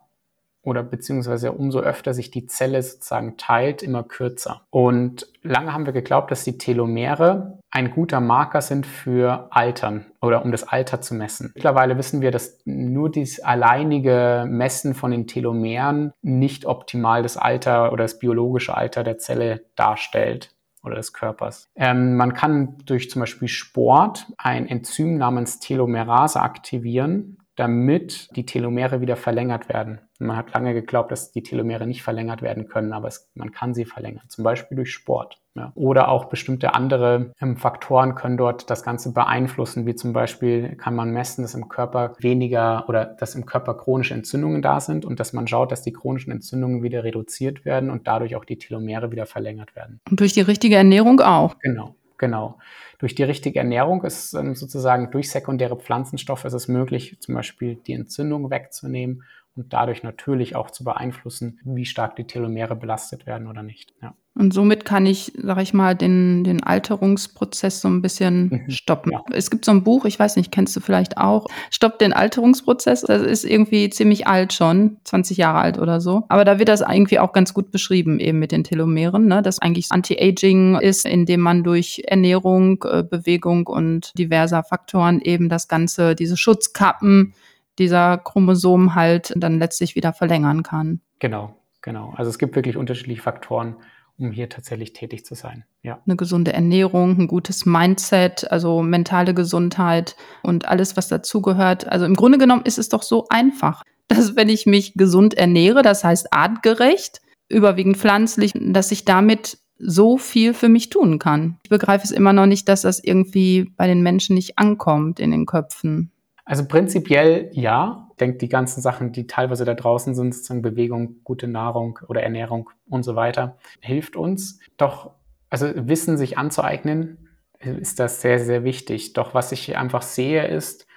oder 0.62 0.82
beziehungsweise 0.82 1.52
umso 1.52 1.80
öfter 1.80 2.14
sich 2.14 2.30
die 2.30 2.46
Zelle 2.46 2.82
sozusagen 2.82 3.36
teilt, 3.36 3.82
immer 3.82 4.02
kürzer. 4.02 4.62
Und 4.70 5.26
lange 5.42 5.72
haben 5.72 5.86
wir 5.86 5.92
geglaubt, 5.92 6.30
dass 6.30 6.44
die 6.44 6.58
Telomere 6.58 7.58
ein 7.70 7.92
guter 7.92 8.20
Marker 8.20 8.60
sind 8.60 8.86
für 8.86 9.48
Altern 9.50 10.06
oder 10.20 10.44
um 10.44 10.52
das 10.52 10.64
Alter 10.64 11.00
zu 11.00 11.14
messen. 11.14 11.52
Mittlerweile 11.54 11.96
wissen 11.96 12.20
wir, 12.20 12.30
dass 12.30 12.60
nur 12.64 13.10
das 13.10 13.40
alleinige 13.40 14.44
Messen 14.48 14.94
von 14.94 15.12
den 15.12 15.26
Telomeren 15.26 16.12
nicht 16.22 16.66
optimal 16.66 17.22
das 17.22 17.36
Alter 17.36 17.92
oder 17.92 18.04
das 18.04 18.18
biologische 18.18 18.76
Alter 18.76 19.04
der 19.04 19.18
Zelle 19.18 19.64
darstellt 19.76 20.54
oder 20.82 20.96
des 20.96 21.12
Körpers. 21.12 21.68
Ähm, 21.76 22.16
man 22.16 22.34
kann 22.34 22.78
durch 22.86 23.10
zum 23.10 23.20
Beispiel 23.20 23.48
Sport 23.48 24.26
ein 24.38 24.66
Enzym 24.66 25.18
namens 25.18 25.60
Telomerase 25.60 26.40
aktivieren, 26.40 27.36
damit 27.60 28.34
die 28.36 28.46
Telomere 28.46 29.02
wieder 29.02 29.16
verlängert 29.16 29.68
werden. 29.68 30.00
Man 30.18 30.36
hat 30.36 30.54
lange 30.54 30.72
geglaubt, 30.72 31.12
dass 31.12 31.30
die 31.30 31.42
Telomere 31.42 31.86
nicht 31.86 32.02
verlängert 32.02 32.40
werden 32.40 32.68
können, 32.68 32.94
aber 32.94 33.08
es, 33.08 33.30
man 33.34 33.52
kann 33.52 33.74
sie 33.74 33.84
verlängern, 33.84 34.24
zum 34.28 34.44
Beispiel 34.44 34.76
durch 34.76 34.92
Sport. 34.92 35.42
Ja. 35.54 35.72
Oder 35.74 36.08
auch 36.08 36.26
bestimmte 36.26 36.74
andere 36.74 37.34
ähm, 37.38 37.58
Faktoren 37.58 38.14
können 38.14 38.38
dort 38.38 38.70
das 38.70 38.82
Ganze 38.82 39.12
beeinflussen, 39.12 39.84
wie 39.84 39.94
zum 39.94 40.14
Beispiel 40.14 40.76
kann 40.76 40.94
man 40.94 41.10
messen, 41.10 41.42
dass 41.42 41.54
im 41.54 41.68
Körper 41.68 42.14
weniger 42.18 42.88
oder 42.88 43.04
dass 43.04 43.34
im 43.34 43.44
Körper 43.44 43.74
chronische 43.74 44.14
Entzündungen 44.14 44.62
da 44.62 44.80
sind 44.80 45.04
und 45.04 45.20
dass 45.20 45.34
man 45.34 45.46
schaut, 45.46 45.70
dass 45.70 45.82
die 45.82 45.92
chronischen 45.92 46.32
Entzündungen 46.32 46.82
wieder 46.82 47.04
reduziert 47.04 47.66
werden 47.66 47.90
und 47.90 48.06
dadurch 48.06 48.36
auch 48.36 48.44
die 48.46 48.58
Telomere 48.58 49.10
wieder 49.10 49.26
verlängert 49.26 49.76
werden. 49.76 50.00
Und 50.08 50.20
durch 50.20 50.32
die 50.32 50.40
richtige 50.40 50.76
Ernährung 50.76 51.20
auch. 51.20 51.58
Genau. 51.58 51.94
Genau. 52.20 52.58
Durch 52.98 53.14
die 53.14 53.22
richtige 53.22 53.60
Ernährung 53.60 54.04
ist 54.04 54.32
sozusagen 54.32 55.10
durch 55.10 55.30
sekundäre 55.30 55.78
Pflanzenstoffe 55.78 56.44
ist 56.44 56.52
es 56.52 56.68
möglich, 56.68 57.16
zum 57.18 57.34
Beispiel 57.34 57.76
die 57.76 57.94
Entzündung 57.94 58.50
wegzunehmen 58.50 59.24
und 59.56 59.72
dadurch 59.72 60.02
natürlich 60.02 60.56
auch 60.56 60.70
zu 60.70 60.84
beeinflussen, 60.84 61.58
wie 61.64 61.84
stark 61.84 62.16
die 62.16 62.26
Telomere 62.26 62.76
belastet 62.76 63.26
werden 63.26 63.48
oder 63.48 63.62
nicht. 63.62 63.92
Ja. 64.02 64.14
Und 64.38 64.54
somit 64.54 64.84
kann 64.84 65.06
ich, 65.06 65.32
sag 65.42 65.60
ich 65.60 65.74
mal, 65.74 65.96
den, 65.96 66.44
den 66.44 66.62
Alterungsprozess 66.62 67.80
so 67.80 67.88
ein 67.88 68.00
bisschen 68.00 68.48
mhm. 68.48 68.70
stoppen. 68.70 69.12
Ja. 69.12 69.24
Es 69.32 69.50
gibt 69.50 69.64
so 69.64 69.72
ein 69.72 69.82
Buch, 69.82 70.04
ich 70.04 70.18
weiß 70.18 70.36
nicht, 70.36 70.52
kennst 70.52 70.74
du 70.76 70.80
vielleicht 70.80 71.18
auch, 71.18 71.46
Stopp 71.70 71.98
den 71.98 72.12
Alterungsprozess. 72.12 73.02
Das 73.02 73.22
ist 73.22 73.44
irgendwie 73.44 73.90
ziemlich 73.90 74.28
alt 74.28 74.52
schon, 74.52 74.98
20 75.04 75.36
Jahre 75.36 75.58
alt 75.58 75.78
oder 75.78 76.00
so. 76.00 76.24
Aber 76.28 76.44
da 76.44 76.58
wird 76.60 76.68
das 76.68 76.80
irgendwie 76.80 77.18
auch 77.18 77.32
ganz 77.32 77.52
gut 77.52 77.72
beschrieben, 77.72 78.20
eben 78.20 78.38
mit 78.38 78.52
den 78.52 78.64
Telomeren, 78.64 79.26
ne? 79.26 79.42
dass 79.42 79.58
eigentlich 79.58 79.88
Anti-Aging 79.90 80.76
ist, 80.76 81.06
indem 81.06 81.40
man 81.40 81.64
durch 81.64 82.02
Ernährung, 82.06 82.82
äh, 82.84 83.02
Bewegung 83.02 83.66
und 83.66 84.16
diverser 84.16 84.62
Faktoren 84.62 85.20
eben 85.20 85.48
das 85.48 85.66
Ganze, 85.66 86.14
diese 86.14 86.36
Schutzkappen 86.36 87.34
dieser 87.80 88.18
Chromosomen 88.18 88.94
halt 88.94 89.32
dann 89.36 89.58
letztlich 89.58 89.96
wieder 89.96 90.12
verlängern 90.12 90.62
kann. 90.62 91.00
Genau, 91.18 91.56
genau. 91.82 92.14
Also 92.16 92.30
es 92.30 92.38
gibt 92.38 92.54
wirklich 92.54 92.76
unterschiedliche 92.76 93.22
Faktoren, 93.22 93.76
um 94.18 94.30
hier 94.30 94.48
tatsächlich 94.48 94.92
tätig 94.92 95.24
zu 95.24 95.34
sein. 95.34 95.64
Ja. 95.82 96.00
Eine 96.06 96.16
gesunde 96.16 96.52
Ernährung, 96.52 97.18
ein 97.18 97.26
gutes 97.26 97.66
Mindset, 97.66 98.50
also 98.52 98.82
mentale 98.82 99.34
Gesundheit 99.34 100.14
und 100.42 100.68
alles, 100.68 100.96
was 100.96 101.08
dazugehört. 101.08 101.88
Also 101.88 102.04
im 102.04 102.14
Grunde 102.14 102.38
genommen 102.38 102.62
ist 102.64 102.78
es 102.78 102.88
doch 102.88 103.02
so 103.02 103.26
einfach, 103.30 103.82
dass 104.08 104.36
wenn 104.36 104.48
ich 104.48 104.66
mich 104.66 104.94
gesund 104.94 105.34
ernähre, 105.34 105.82
das 105.82 106.04
heißt 106.04 106.32
artgerecht, 106.32 107.20
überwiegend 107.48 107.96
pflanzlich, 107.96 108.52
dass 108.54 108.92
ich 108.92 109.04
damit 109.04 109.58
so 109.78 110.18
viel 110.18 110.52
für 110.52 110.68
mich 110.68 110.90
tun 110.90 111.18
kann. 111.18 111.58
Ich 111.64 111.70
begreife 111.70 112.04
es 112.04 112.10
immer 112.10 112.34
noch 112.34 112.46
nicht, 112.46 112.68
dass 112.68 112.82
das 112.82 113.02
irgendwie 113.02 113.72
bei 113.76 113.86
den 113.86 114.02
Menschen 114.02 114.34
nicht 114.34 114.58
ankommt 114.58 115.18
in 115.18 115.30
den 115.30 115.46
Köpfen. 115.46 116.12
Also 116.50 116.66
prinzipiell 116.66 117.48
ja. 117.52 118.08
Ich 118.10 118.16
denke, 118.16 118.38
die 118.38 118.48
ganzen 118.48 118.80
Sachen, 118.80 119.12
die 119.12 119.28
teilweise 119.28 119.64
da 119.64 119.74
draußen 119.74 120.16
sind, 120.16 120.34
sozusagen 120.34 120.62
Bewegung, 120.62 121.22
gute 121.22 121.46
Nahrung 121.46 122.00
oder 122.08 122.24
Ernährung 122.24 122.70
und 122.88 123.04
so 123.04 123.14
weiter, 123.14 123.56
hilft 123.78 124.16
uns. 124.16 124.58
Doch, 124.76 125.12
also 125.48 125.68
Wissen 125.76 126.18
sich 126.18 126.38
anzueignen, 126.38 127.28
ist 127.60 128.00
das 128.00 128.20
sehr, 128.20 128.40
sehr 128.40 128.64
wichtig. 128.64 129.12
Doch 129.12 129.32
was 129.32 129.52
ich 129.52 129.76
einfach 129.76 130.02
sehe, 130.02 130.44
ist, 130.48 130.88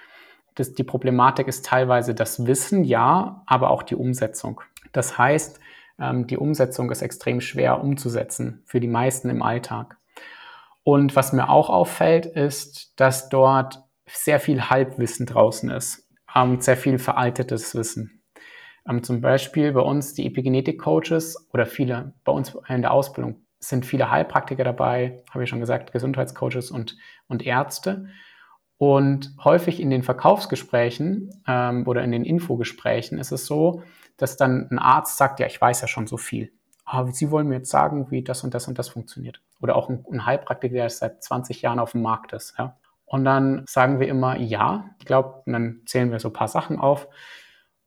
dass 0.55 0.73
die 0.73 0.83
Problematik 0.83 1.47
ist 1.47 1.67
teilweise 1.67 2.15
das 2.15 2.47
Wissen, 2.47 2.83
ja, 2.83 3.43
aber 3.45 3.69
auch 3.69 3.83
die 3.83 3.95
Umsetzung. 3.95 4.59
Das 4.91 5.19
heißt, 5.19 5.59
ähm, 5.99 6.25
die 6.25 6.37
Umsetzung 6.37 6.89
ist 6.89 7.03
extrem 7.03 7.41
schwer 7.41 7.79
umzusetzen 7.79 8.63
für 8.65 8.79
die 8.79 8.87
meisten 8.87 9.29
im 9.29 9.43
Alltag. 9.43 9.97
Und 10.81 11.15
was 11.15 11.31
mir 11.31 11.47
auch 11.47 11.69
auffällt, 11.69 12.25
ist, 12.25 12.99
dass 12.99 13.29
dort 13.29 13.83
sehr 14.07 14.39
viel 14.39 14.69
Halbwissen 14.69 15.25
draußen 15.25 15.69
ist, 15.69 16.09
ähm, 16.35 16.59
sehr 16.61 16.77
viel 16.77 16.99
veraltetes 16.99 17.75
Wissen. 17.75 18.23
Ähm, 18.87 19.03
zum 19.03 19.21
Beispiel 19.21 19.71
bei 19.71 19.81
uns 19.81 20.13
die 20.13 20.25
Epigenetik-Coaches 20.25 21.49
oder 21.53 21.65
viele 21.65 22.13
bei 22.23 22.31
uns 22.31 22.55
in 22.67 22.81
der 22.81 22.91
Ausbildung 22.91 23.45
sind 23.59 23.85
viele 23.85 24.11
Heilpraktiker 24.11 24.63
dabei, 24.63 25.23
habe 25.31 25.43
ich 25.43 25.49
schon 25.49 25.61
gesagt, 25.61 25.93
Gesundheitscoaches 25.93 26.69
und, 26.69 26.97
und 27.27 27.45
Ärzte. 27.45 28.07
Und 28.77 29.33
häufig 29.41 29.79
in 29.79 29.89
den 29.89 30.03
Verkaufsgesprächen 30.03 31.29
ähm, 31.47 31.87
oder 31.87 32.03
in 32.03 32.11
den 32.11 32.25
Infogesprächen 32.25 33.17
ist 33.17 33.31
es 33.31 33.45
so, 33.45 33.83
dass 34.17 34.35
dann 34.35 34.67
ein 34.69 34.79
Arzt 34.79 35.17
sagt, 35.17 35.39
ja, 35.39 35.47
ich 35.47 35.59
weiß 35.59 35.79
ja 35.81 35.87
schon 35.87 36.07
so 36.07 36.17
viel. 36.17 36.51
Aber 36.83 37.11
Sie 37.13 37.31
wollen 37.31 37.47
mir 37.47 37.55
jetzt 37.55 37.69
sagen, 37.69 38.11
wie 38.11 38.23
das 38.23 38.43
und 38.43 38.53
das 38.53 38.67
und 38.67 38.77
das 38.77 38.89
funktioniert. 38.89 39.41
Oder 39.61 39.77
auch 39.77 39.89
ein, 39.89 40.05
ein 40.11 40.25
Heilpraktiker, 40.25 40.75
der 40.75 40.89
seit 40.89 41.23
20 41.23 41.61
Jahren 41.61 41.79
auf 41.79 41.93
dem 41.93 42.01
Markt 42.01 42.33
ist. 42.33 42.55
Ja? 42.57 42.77
Und 43.13 43.25
dann 43.25 43.63
sagen 43.67 43.99
wir 43.99 44.07
immer 44.07 44.39
ja. 44.39 44.89
Ich 44.97 45.05
glaube, 45.05 45.43
und 45.45 45.53
dann 45.53 45.81
zählen 45.85 46.09
wir 46.09 46.17
so 46.17 46.29
ein 46.29 46.33
paar 46.33 46.47
Sachen 46.47 46.79
auf. 46.79 47.07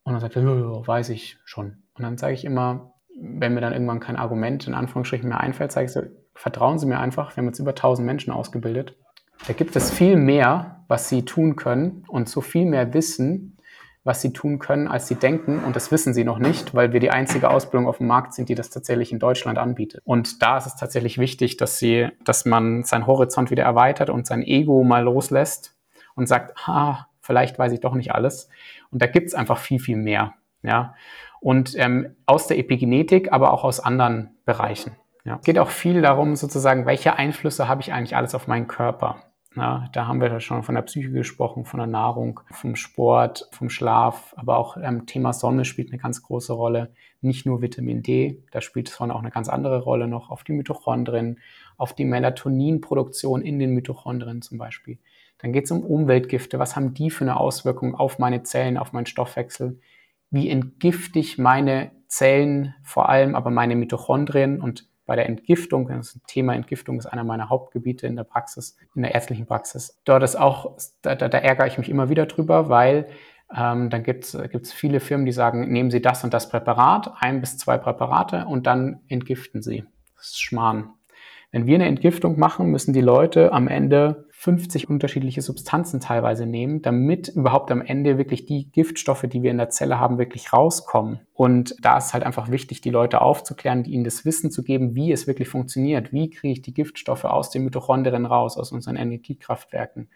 Und 0.04 0.12
dann 0.12 0.20
sagt 0.20 0.36
er, 0.36 0.44
weiß 0.44 1.08
ich 1.08 1.36
schon. 1.44 1.82
Und 1.94 2.04
dann 2.04 2.16
sage 2.16 2.34
ich 2.34 2.44
immer, 2.44 2.92
wenn 3.20 3.52
mir 3.52 3.60
dann 3.60 3.72
irgendwann 3.72 3.98
kein 3.98 4.14
Argument 4.14 4.68
in 4.68 4.74
Anführungsstrichen 4.74 5.28
mehr 5.28 5.40
einfällt, 5.40 5.72
sage 5.72 5.86
ich 5.86 5.92
so, 5.92 6.02
vertrauen 6.36 6.78
Sie 6.78 6.86
mir 6.86 7.00
einfach, 7.00 7.32
wir 7.32 7.38
haben 7.38 7.48
jetzt 7.48 7.58
über 7.58 7.72
1000 7.72 8.06
Menschen 8.06 8.32
ausgebildet. 8.32 8.94
Da 9.48 9.52
gibt 9.52 9.74
es 9.74 9.90
viel 9.90 10.16
mehr, 10.16 10.84
was 10.86 11.08
Sie 11.08 11.24
tun 11.24 11.56
können 11.56 12.04
und 12.06 12.28
so 12.28 12.40
viel 12.40 12.64
mehr 12.64 12.94
Wissen, 12.94 13.55
was 14.06 14.22
sie 14.22 14.32
tun 14.32 14.60
können, 14.60 14.86
als 14.86 15.08
sie 15.08 15.16
denken. 15.16 15.64
Und 15.64 15.74
das 15.74 15.90
wissen 15.90 16.14
sie 16.14 16.22
noch 16.22 16.38
nicht, 16.38 16.74
weil 16.74 16.92
wir 16.92 17.00
die 17.00 17.10
einzige 17.10 17.50
Ausbildung 17.50 17.88
auf 17.88 17.98
dem 17.98 18.06
Markt 18.06 18.34
sind, 18.34 18.48
die 18.48 18.54
das 18.54 18.70
tatsächlich 18.70 19.12
in 19.12 19.18
Deutschland 19.18 19.58
anbietet. 19.58 20.00
Und 20.04 20.42
da 20.42 20.56
ist 20.56 20.66
es 20.66 20.76
tatsächlich 20.76 21.18
wichtig, 21.18 21.56
dass 21.56 21.78
sie, 21.78 22.08
dass 22.24 22.44
man 22.44 22.84
seinen 22.84 23.08
Horizont 23.08 23.50
wieder 23.50 23.64
erweitert 23.64 24.08
und 24.08 24.26
sein 24.26 24.42
Ego 24.42 24.84
mal 24.84 25.02
loslässt 25.02 25.74
und 26.14 26.28
sagt, 26.28 26.56
ah, 26.66 27.06
vielleicht 27.20 27.58
weiß 27.58 27.72
ich 27.72 27.80
doch 27.80 27.94
nicht 27.94 28.12
alles. 28.12 28.48
Und 28.92 29.02
da 29.02 29.06
gibt 29.06 29.26
es 29.26 29.34
einfach 29.34 29.58
viel, 29.58 29.80
viel 29.80 29.96
mehr. 29.96 30.34
Ja. 30.62 30.94
Und 31.40 31.74
ähm, 31.76 32.14
aus 32.26 32.46
der 32.46 32.58
Epigenetik, 32.58 33.32
aber 33.32 33.52
auch 33.52 33.64
aus 33.64 33.80
anderen 33.80 34.36
Bereichen. 34.44 34.92
Ja. 35.24 35.38
Es 35.40 35.44
geht 35.44 35.58
auch 35.58 35.70
viel 35.70 36.00
darum, 36.00 36.36
sozusagen, 36.36 36.86
welche 36.86 37.16
Einflüsse 37.16 37.66
habe 37.66 37.80
ich 37.80 37.92
eigentlich 37.92 38.14
alles 38.14 38.36
auf 38.36 38.46
meinen 38.46 38.68
Körper? 38.68 39.16
Ja, 39.56 39.88
da 39.94 40.06
haben 40.06 40.20
wir 40.20 40.28
ja 40.28 40.38
schon 40.38 40.62
von 40.62 40.74
der 40.74 40.82
Psyche 40.82 41.10
gesprochen, 41.10 41.64
von 41.64 41.78
der 41.78 41.86
Nahrung, 41.86 42.40
vom 42.50 42.76
Sport, 42.76 43.48
vom 43.52 43.70
Schlaf, 43.70 44.34
aber 44.36 44.58
auch 44.58 44.76
ähm, 44.76 45.06
Thema 45.06 45.32
Sonne 45.32 45.64
spielt 45.64 45.90
eine 45.90 45.98
ganz 46.00 46.22
große 46.22 46.52
Rolle. 46.52 46.92
Nicht 47.22 47.46
nur 47.46 47.62
Vitamin 47.62 48.02
D, 48.02 48.42
da 48.50 48.60
spielt 48.60 48.88
Sonne 48.88 49.14
auch 49.14 49.20
eine 49.20 49.30
ganz 49.30 49.48
andere 49.48 49.80
Rolle 49.80 50.08
noch 50.08 50.28
auf 50.28 50.44
die 50.44 50.52
Mitochondrien, 50.52 51.38
auf 51.78 51.94
die 51.94 52.04
Melatoninproduktion 52.04 53.40
in 53.40 53.58
den 53.58 53.70
Mitochondrien 53.70 54.42
zum 54.42 54.58
Beispiel. 54.58 54.98
Dann 55.38 55.54
geht 55.54 55.64
es 55.64 55.70
um 55.70 55.82
Umweltgifte. 55.82 56.58
Was 56.58 56.76
haben 56.76 56.92
die 56.92 57.08
für 57.08 57.24
eine 57.24 57.40
Auswirkung 57.40 57.94
auf 57.94 58.18
meine 58.18 58.42
Zellen, 58.42 58.76
auf 58.76 58.92
meinen 58.92 59.06
Stoffwechsel? 59.06 59.80
Wie 60.30 60.50
entgifte 60.50 61.18
ich 61.18 61.38
meine 61.38 61.92
Zellen, 62.08 62.74
vor 62.82 63.08
allem 63.08 63.34
aber 63.34 63.50
meine 63.50 63.74
Mitochondrien 63.74 64.60
und 64.60 64.86
bei 65.06 65.16
der 65.16 65.26
Entgiftung, 65.26 65.88
das 65.88 66.18
Thema 66.26 66.54
Entgiftung 66.54 66.98
ist 66.98 67.06
einer 67.06 67.24
meiner 67.24 67.48
Hauptgebiete 67.48 68.06
in 68.06 68.16
der 68.16 68.24
Praxis, 68.24 68.76
in 68.94 69.02
der 69.02 69.14
ärztlichen 69.14 69.46
Praxis. 69.46 69.98
Dort 70.04 70.22
ist 70.22 70.36
auch, 70.36 70.76
da, 71.02 71.14
da, 71.14 71.28
da 71.28 71.38
ärgere 71.38 71.68
ich 71.68 71.78
mich 71.78 71.88
immer 71.88 72.08
wieder 72.08 72.26
drüber, 72.26 72.68
weil 72.68 73.08
ähm, 73.56 73.90
dann 73.90 74.02
gibt 74.02 74.24
es 74.24 74.72
viele 74.72 74.98
Firmen, 75.00 75.24
die 75.24 75.32
sagen, 75.32 75.70
nehmen 75.70 75.90
Sie 75.90 76.02
das 76.02 76.24
und 76.24 76.34
das 76.34 76.48
Präparat, 76.48 77.12
ein 77.20 77.40
bis 77.40 77.56
zwei 77.56 77.78
Präparate 77.78 78.46
und 78.46 78.66
dann 78.66 79.00
entgiften 79.08 79.62
Sie. 79.62 79.84
Das 80.16 80.26
ist 80.26 80.40
Schmarrn. 80.40 80.90
Wenn 81.52 81.66
wir 81.66 81.76
eine 81.76 81.86
Entgiftung 81.86 82.38
machen, 82.38 82.70
müssen 82.70 82.92
die 82.92 83.00
Leute 83.00 83.52
am 83.52 83.68
Ende 83.68 84.26
50 84.32 84.90
unterschiedliche 84.90 85.40
Substanzen 85.40 86.00
teilweise 86.00 86.44
nehmen, 86.44 86.82
damit 86.82 87.28
überhaupt 87.28 87.70
am 87.70 87.80
Ende 87.80 88.18
wirklich 88.18 88.44
die 88.46 88.70
Giftstoffe, 88.70 89.22
die 89.22 89.42
wir 89.42 89.50
in 89.50 89.58
der 89.58 89.70
Zelle 89.70 89.98
haben, 89.98 90.18
wirklich 90.18 90.52
rauskommen. 90.52 91.20
Und 91.32 91.74
da 91.80 91.96
ist 91.96 92.12
halt 92.12 92.24
einfach 92.24 92.50
wichtig, 92.50 92.80
die 92.82 92.90
Leute 92.90 93.22
aufzuklären, 93.22 93.84
ihnen 93.84 94.04
das 94.04 94.24
Wissen 94.24 94.50
zu 94.50 94.62
geben, 94.62 94.94
wie 94.94 95.12
es 95.12 95.26
wirklich 95.26 95.48
funktioniert. 95.48 96.12
Wie 96.12 96.28
kriege 96.30 96.52
ich 96.52 96.62
die 96.62 96.74
Giftstoffe 96.74 97.24
aus 97.24 97.50
den 97.50 97.64
Mitochondrien 97.64 98.26
raus, 98.26 98.58
aus 98.58 98.72
unseren 98.72 98.96
Energiekraftwerken? 98.96 100.10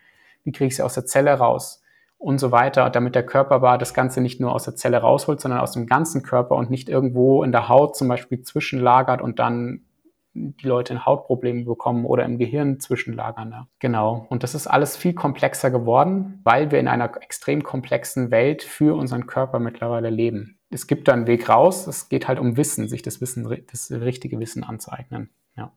Wie 0.44 0.52
kriege 0.52 0.68
ich 0.68 0.76
sie 0.76 0.82
aus 0.82 0.94
der 0.94 1.06
Zelle 1.06 1.32
raus? 1.32 1.82
Und 2.18 2.38
so 2.38 2.52
weiter, 2.52 2.90
damit 2.90 3.14
der 3.14 3.24
Körper 3.24 3.78
das 3.78 3.94
Ganze 3.94 4.20
nicht 4.20 4.40
nur 4.40 4.52
aus 4.54 4.64
der 4.64 4.76
Zelle 4.76 4.98
rausholt, 4.98 5.40
sondern 5.40 5.60
aus 5.60 5.72
dem 5.72 5.86
ganzen 5.86 6.22
Körper 6.22 6.56
und 6.56 6.68
nicht 6.68 6.90
irgendwo 6.90 7.42
in 7.42 7.52
der 7.52 7.70
Haut 7.70 7.96
zum 7.96 8.08
Beispiel 8.08 8.42
zwischenlagert 8.42 9.22
und 9.22 9.38
dann 9.38 9.86
die 10.34 10.66
Leute 10.66 10.92
in 10.92 11.04
Hautprobleme 11.04 11.64
bekommen 11.64 12.04
oder 12.04 12.24
im 12.24 12.38
Gehirn 12.38 12.80
zwischenlagern. 12.80 13.66
Genau. 13.78 14.26
Und 14.28 14.42
das 14.42 14.54
ist 14.54 14.66
alles 14.66 14.96
viel 14.96 15.14
komplexer 15.14 15.70
geworden, 15.70 16.40
weil 16.44 16.70
wir 16.70 16.78
in 16.78 16.88
einer 16.88 17.10
extrem 17.22 17.62
komplexen 17.62 18.30
Welt 18.30 18.62
für 18.62 18.96
unseren 18.96 19.26
Körper 19.26 19.58
mittlerweile 19.58 20.10
leben. 20.10 20.58
Es 20.70 20.86
gibt 20.86 21.08
da 21.08 21.12
einen 21.12 21.26
Weg 21.26 21.48
raus. 21.48 21.86
Es 21.86 22.08
geht 22.08 22.28
halt 22.28 22.38
um 22.38 22.56
Wissen, 22.56 22.88
sich 22.88 23.02
das 23.02 23.20
Wissen, 23.20 23.64
das 23.70 23.90
richtige 23.90 24.38
Wissen 24.38 24.62
anzueignen. 24.62 25.30
Ja, 25.56 25.72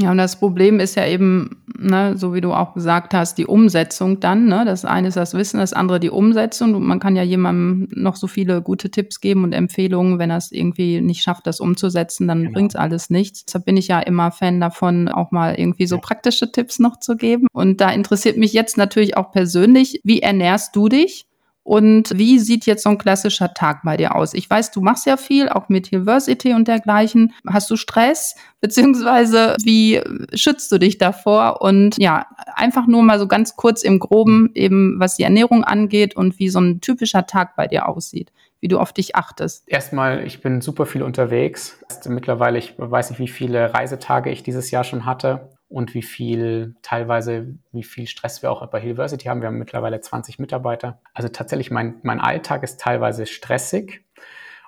und 0.00 0.18
das 0.18 0.38
Problem 0.38 0.78
ist 0.78 0.94
ja 0.94 1.06
eben, 1.06 1.62
ne, 1.76 2.16
so 2.16 2.32
wie 2.32 2.40
du 2.40 2.52
auch 2.52 2.74
gesagt 2.74 3.14
hast, 3.14 3.36
die 3.36 3.46
Umsetzung 3.46 4.20
dann. 4.20 4.46
Ne? 4.46 4.64
Das 4.64 4.84
eine 4.84 5.08
ist 5.08 5.16
das 5.16 5.34
Wissen, 5.34 5.58
das 5.58 5.72
andere 5.72 5.98
die 5.98 6.10
Umsetzung. 6.10 6.76
Und 6.76 6.84
man 6.84 7.00
kann 7.00 7.16
ja 7.16 7.24
jemandem 7.24 7.88
noch 8.00 8.14
so 8.14 8.28
viele 8.28 8.62
gute 8.62 8.90
Tipps 8.90 9.20
geben 9.20 9.42
und 9.42 9.52
Empfehlungen. 9.52 10.20
Wenn 10.20 10.30
er 10.30 10.36
es 10.36 10.52
irgendwie 10.52 11.00
nicht 11.00 11.22
schafft, 11.22 11.48
das 11.48 11.58
umzusetzen, 11.58 12.28
dann 12.28 12.42
genau. 12.42 12.52
bringt's 12.52 12.76
alles 12.76 13.10
nichts. 13.10 13.44
Deshalb 13.44 13.64
bin 13.64 13.76
ich 13.76 13.88
ja 13.88 13.98
immer 13.98 14.30
Fan 14.30 14.60
davon, 14.60 15.08
auch 15.08 15.32
mal 15.32 15.56
irgendwie 15.56 15.86
so 15.86 15.96
ja. 15.96 16.00
praktische 16.00 16.52
Tipps 16.52 16.78
noch 16.78 17.00
zu 17.00 17.16
geben. 17.16 17.48
Und 17.52 17.80
da 17.80 17.90
interessiert 17.90 18.36
mich 18.36 18.52
jetzt 18.52 18.76
natürlich 18.76 19.16
auch 19.16 19.32
persönlich, 19.32 20.00
wie 20.04 20.20
ernährst 20.20 20.76
du 20.76 20.88
dich? 20.88 21.27
Und 21.68 22.16
wie 22.16 22.38
sieht 22.38 22.64
jetzt 22.64 22.82
so 22.82 22.88
ein 22.88 22.96
klassischer 22.96 23.52
Tag 23.52 23.82
bei 23.84 23.98
dir 23.98 24.14
aus? 24.14 24.32
Ich 24.32 24.48
weiß, 24.48 24.70
du 24.70 24.80
machst 24.80 25.04
ja 25.04 25.18
viel, 25.18 25.50
auch 25.50 25.68
mit 25.68 25.92
University 25.92 26.54
und 26.54 26.66
dergleichen. 26.66 27.34
Hast 27.46 27.70
du 27.70 27.76
Stress? 27.76 28.36
Beziehungsweise 28.62 29.54
wie 29.62 30.00
schützt 30.32 30.72
du 30.72 30.78
dich 30.78 30.96
davor? 30.96 31.60
Und 31.60 31.98
ja, 31.98 32.26
einfach 32.54 32.86
nur 32.86 33.02
mal 33.02 33.18
so 33.18 33.28
ganz 33.28 33.54
kurz 33.54 33.82
im 33.82 33.98
Groben 33.98 34.50
eben, 34.54 34.98
was 34.98 35.16
die 35.16 35.24
Ernährung 35.24 35.62
angeht 35.62 36.16
und 36.16 36.38
wie 36.38 36.48
so 36.48 36.58
ein 36.58 36.80
typischer 36.80 37.26
Tag 37.26 37.54
bei 37.54 37.66
dir 37.66 37.86
aussieht 37.86 38.32
wie 38.60 38.66
du 38.66 38.80
auf 38.80 38.92
dich 38.92 39.14
achtest? 39.14 39.62
Erstmal, 39.68 40.26
ich 40.26 40.40
bin 40.40 40.60
super 40.60 40.84
viel 40.84 41.04
unterwegs. 41.04 41.78
Mittlerweile, 42.08 42.58
ich 42.58 42.74
weiß 42.76 43.10
nicht, 43.10 43.20
wie 43.20 43.28
viele 43.28 43.72
Reisetage 43.72 44.30
ich 44.30 44.42
dieses 44.42 44.72
Jahr 44.72 44.82
schon 44.82 45.06
hatte 45.06 45.48
und 45.68 45.94
wie 45.94 46.02
viel 46.02 46.76
teilweise, 46.82 47.54
wie 47.72 47.82
viel 47.82 48.06
Stress 48.06 48.42
wir 48.42 48.50
auch 48.50 48.66
bei 48.68 48.82
University 48.82 49.24
haben. 49.26 49.40
Wir 49.40 49.48
haben 49.48 49.58
mittlerweile 49.58 50.00
20 50.00 50.38
Mitarbeiter. 50.38 51.00
Also 51.12 51.28
tatsächlich, 51.28 51.70
mein, 51.70 51.96
mein 52.02 52.20
Alltag 52.20 52.62
ist 52.62 52.80
teilweise 52.80 53.26
stressig, 53.26 54.04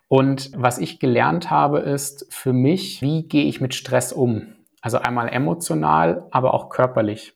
Und 0.08 0.50
was 0.56 0.78
ich 0.78 0.98
gelernt 0.98 1.50
habe, 1.50 1.78
ist 1.78 2.26
für 2.34 2.52
mich, 2.52 3.00
wie 3.00 3.28
gehe 3.28 3.44
ich 3.44 3.60
mit 3.60 3.74
Stress 3.74 4.12
um? 4.12 4.54
Also 4.82 4.98
einmal 4.98 5.28
emotional, 5.28 6.26
aber 6.32 6.52
auch 6.52 6.68
körperlich. 6.68 7.34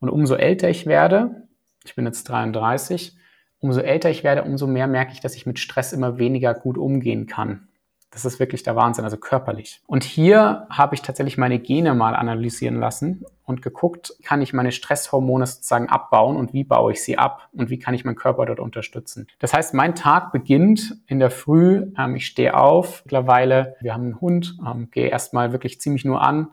Und 0.00 0.10
umso 0.10 0.34
älter 0.34 0.68
ich 0.70 0.86
werde, 0.86 1.48
ich 1.84 1.96
bin 1.96 2.06
jetzt 2.06 2.24
33, 2.28 3.16
umso 3.58 3.80
älter 3.80 4.10
ich 4.10 4.22
werde, 4.22 4.44
umso 4.44 4.66
mehr 4.66 4.86
merke 4.86 5.12
ich, 5.12 5.20
dass 5.20 5.34
ich 5.34 5.44
mit 5.44 5.58
Stress 5.58 5.92
immer 5.92 6.18
weniger 6.18 6.54
gut 6.54 6.78
umgehen 6.78 7.26
kann. 7.26 7.68
Das 8.14 8.24
ist 8.24 8.38
wirklich 8.38 8.62
der 8.62 8.76
Wahnsinn, 8.76 9.04
also 9.04 9.16
körperlich. 9.16 9.82
Und 9.88 10.04
hier 10.04 10.68
habe 10.70 10.94
ich 10.94 11.02
tatsächlich 11.02 11.36
meine 11.36 11.58
Gene 11.58 11.94
mal 11.94 12.14
analysieren 12.14 12.78
lassen 12.78 13.24
und 13.44 13.60
geguckt, 13.60 14.14
kann 14.22 14.40
ich 14.40 14.52
meine 14.52 14.70
Stresshormone 14.70 15.46
sozusagen 15.46 15.88
abbauen 15.88 16.36
und 16.36 16.52
wie 16.52 16.62
baue 16.62 16.92
ich 16.92 17.02
sie 17.02 17.18
ab 17.18 17.48
und 17.52 17.70
wie 17.70 17.78
kann 17.80 17.92
ich 17.92 18.04
meinen 18.04 18.14
Körper 18.14 18.46
dort 18.46 18.60
unterstützen. 18.60 19.26
Das 19.40 19.52
heißt, 19.52 19.74
mein 19.74 19.96
Tag 19.96 20.30
beginnt 20.30 20.96
in 21.08 21.18
der 21.18 21.32
Früh, 21.32 21.92
ähm, 21.98 22.14
ich 22.14 22.26
stehe 22.26 22.56
auf, 22.56 23.02
mittlerweile, 23.04 23.74
wir 23.80 23.92
haben 23.92 24.04
einen 24.04 24.20
Hund, 24.20 24.58
ähm, 24.64 24.90
gehe 24.92 25.08
erstmal 25.08 25.50
wirklich 25.50 25.80
ziemlich 25.80 26.04
nur 26.04 26.22
an, 26.22 26.52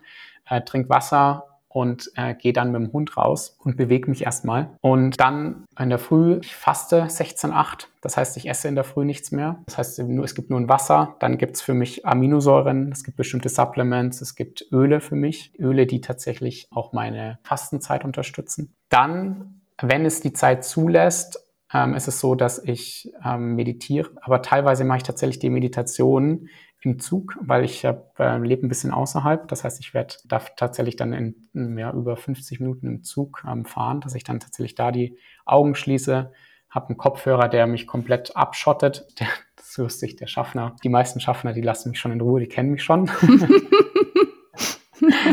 äh, 0.50 0.62
trink 0.62 0.89
Wasser, 0.89 1.50
und 1.73 2.12
äh, 2.15 2.36
gehe 2.36 2.53
dann 2.53 2.71
mit 2.71 2.81
dem 2.81 2.93
Hund 2.93 3.17
raus 3.17 3.57
und 3.60 3.77
bewege 3.77 4.10
mich 4.10 4.23
erstmal. 4.23 4.77
Und 4.81 5.19
dann 5.19 5.65
in 5.79 5.89
der 5.89 5.99
Früh, 5.99 6.39
ich 6.41 6.55
faste 6.55 7.03
16,8. 7.03 7.88
Das 8.01 8.17
heißt, 8.17 8.38
ich 8.38 8.49
esse 8.49 8.67
in 8.67 8.75
der 8.75 8.84
Früh 8.84 9.05
nichts 9.05 9.31
mehr. 9.31 9.62
Das 9.65 9.77
heißt, 9.77 9.99
es 9.99 10.36
gibt 10.36 10.49
nur 10.49 10.60
ein 10.60 10.69
Wasser. 10.69 11.15
Dann 11.19 11.38
gibt 11.38 11.55
es 11.55 11.62
für 11.62 11.73
mich 11.73 12.05
Aminosäuren, 12.05 12.91
es 12.91 13.03
gibt 13.03 13.17
bestimmte 13.17 13.49
Supplements, 13.49 14.21
es 14.21 14.36
gibt 14.36 14.65
Öle 14.71 15.01
für 15.01 15.15
mich. 15.15 15.53
Öle, 15.60 15.86
die 15.86 16.01
tatsächlich 16.01 16.67
auch 16.71 16.93
meine 16.93 17.39
Fastenzeit 17.43 18.03
unterstützen. 18.03 18.73
Dann, 18.89 19.62
wenn 19.81 20.05
es 20.05 20.21
die 20.21 20.34
Zeit 20.34 20.63
zulässt, 20.63 21.47
ähm, 21.73 21.93
ist 21.93 22.07
es 22.07 22.19
so, 22.19 22.36
dass 22.36 22.63
ich 22.63 23.13
ähm, 23.23 23.55
meditiere. 23.55 24.10
Aber 24.21 24.41
teilweise 24.41 24.84
mache 24.84 24.97
ich 24.97 25.03
tatsächlich 25.03 25.39
die 25.39 25.49
Meditation 25.49 26.49
im 26.84 27.00
Zug, 27.00 27.38
weil 27.41 27.63
ich 27.63 27.84
äh, 27.84 27.96
lebe 28.17 28.65
ein 28.65 28.70
bisschen 28.70 28.91
außerhalb. 28.91 29.48
Das 29.48 29.63
heißt, 29.63 29.80
ich 29.80 29.94
werde 29.94 30.15
darf 30.26 30.56
tatsächlich 30.56 30.96
dann 30.96 31.13
in 31.13 31.78
ja, 31.78 31.91
über 31.94 32.17
50 32.17 32.60
Minuten 32.60 32.88
im 32.88 33.04
Zug 33.04 33.44
ähm, 33.48 33.65
fahren, 33.65 34.02
dass 34.02 34.15
ich 34.15 34.24
dann 34.24 34.39
tatsächlich 34.39 34.76
da 34.76 34.91
die 34.91 35.17
Augen 35.46 35.76
schließe, 35.76 36.32
habe 36.70 36.88
einen 36.88 36.98
Kopfhörer, 36.98 37.50
der 37.50 37.67
mich 37.67 37.86
komplett 37.86 38.36
abschottet. 38.36 39.06
Der, 39.20 39.28
das 39.56 39.70
ist 39.70 39.78
lustig, 39.78 40.15
der 40.17 40.28
Schaffner. 40.28 40.76
Die 40.84 40.89
meisten 40.89 41.20
Schaffner, 41.20 41.54
die 41.54 41.62
lassen 41.62 41.91
mich 41.91 42.00
schon 42.00 42.12
in 42.12 42.20
Ruhe, 42.20 42.39
die 42.41 42.48
kennen 42.48 42.72
mich 42.72 42.84
schon. 42.84 43.10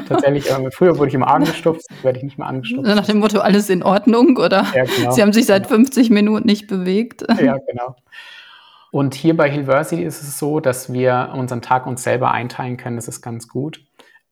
Tatsächlich, 0.09 0.51
äh, 0.51 0.71
früher 0.71 0.97
wurde 0.97 1.09
ich 1.09 1.15
immer 1.15 1.29
angestupst, 1.29 1.89
werde 2.03 2.19
ich 2.19 2.25
nicht 2.25 2.39
mehr 2.39 2.47
angestupst. 2.47 2.87
Nach 2.87 3.07
dem 3.07 3.19
Motto, 3.19 3.41
alles 3.41 3.69
in 3.69 3.83
Ordnung, 3.83 4.37
oder? 4.37 4.67
Ja, 4.75 4.85
genau. 4.85 5.11
Sie 5.11 5.23
haben 5.23 5.33
sich 5.33 5.47
seit 5.47 5.67
50 5.67 6.11
Minuten 6.11 6.47
nicht 6.47 6.69
bewegt. 6.69 7.25
Ja, 7.41 7.57
genau. 7.59 7.97
Und 8.90 9.14
hier 9.14 9.37
bei 9.37 9.51
Hillversity 9.51 10.03
ist 10.03 10.22
es 10.22 10.38
so, 10.38 10.61
dass 10.61 10.92
wir 10.92 11.33
unseren 11.35 11.62
Tag 11.62 11.87
uns 11.87 12.03
selber 12.03 12.31
einteilen 12.31 12.77
können. 12.77 12.96
Das 12.96 13.09
ist 13.09 13.20
ganz 13.20 13.48
gut. 13.48 13.85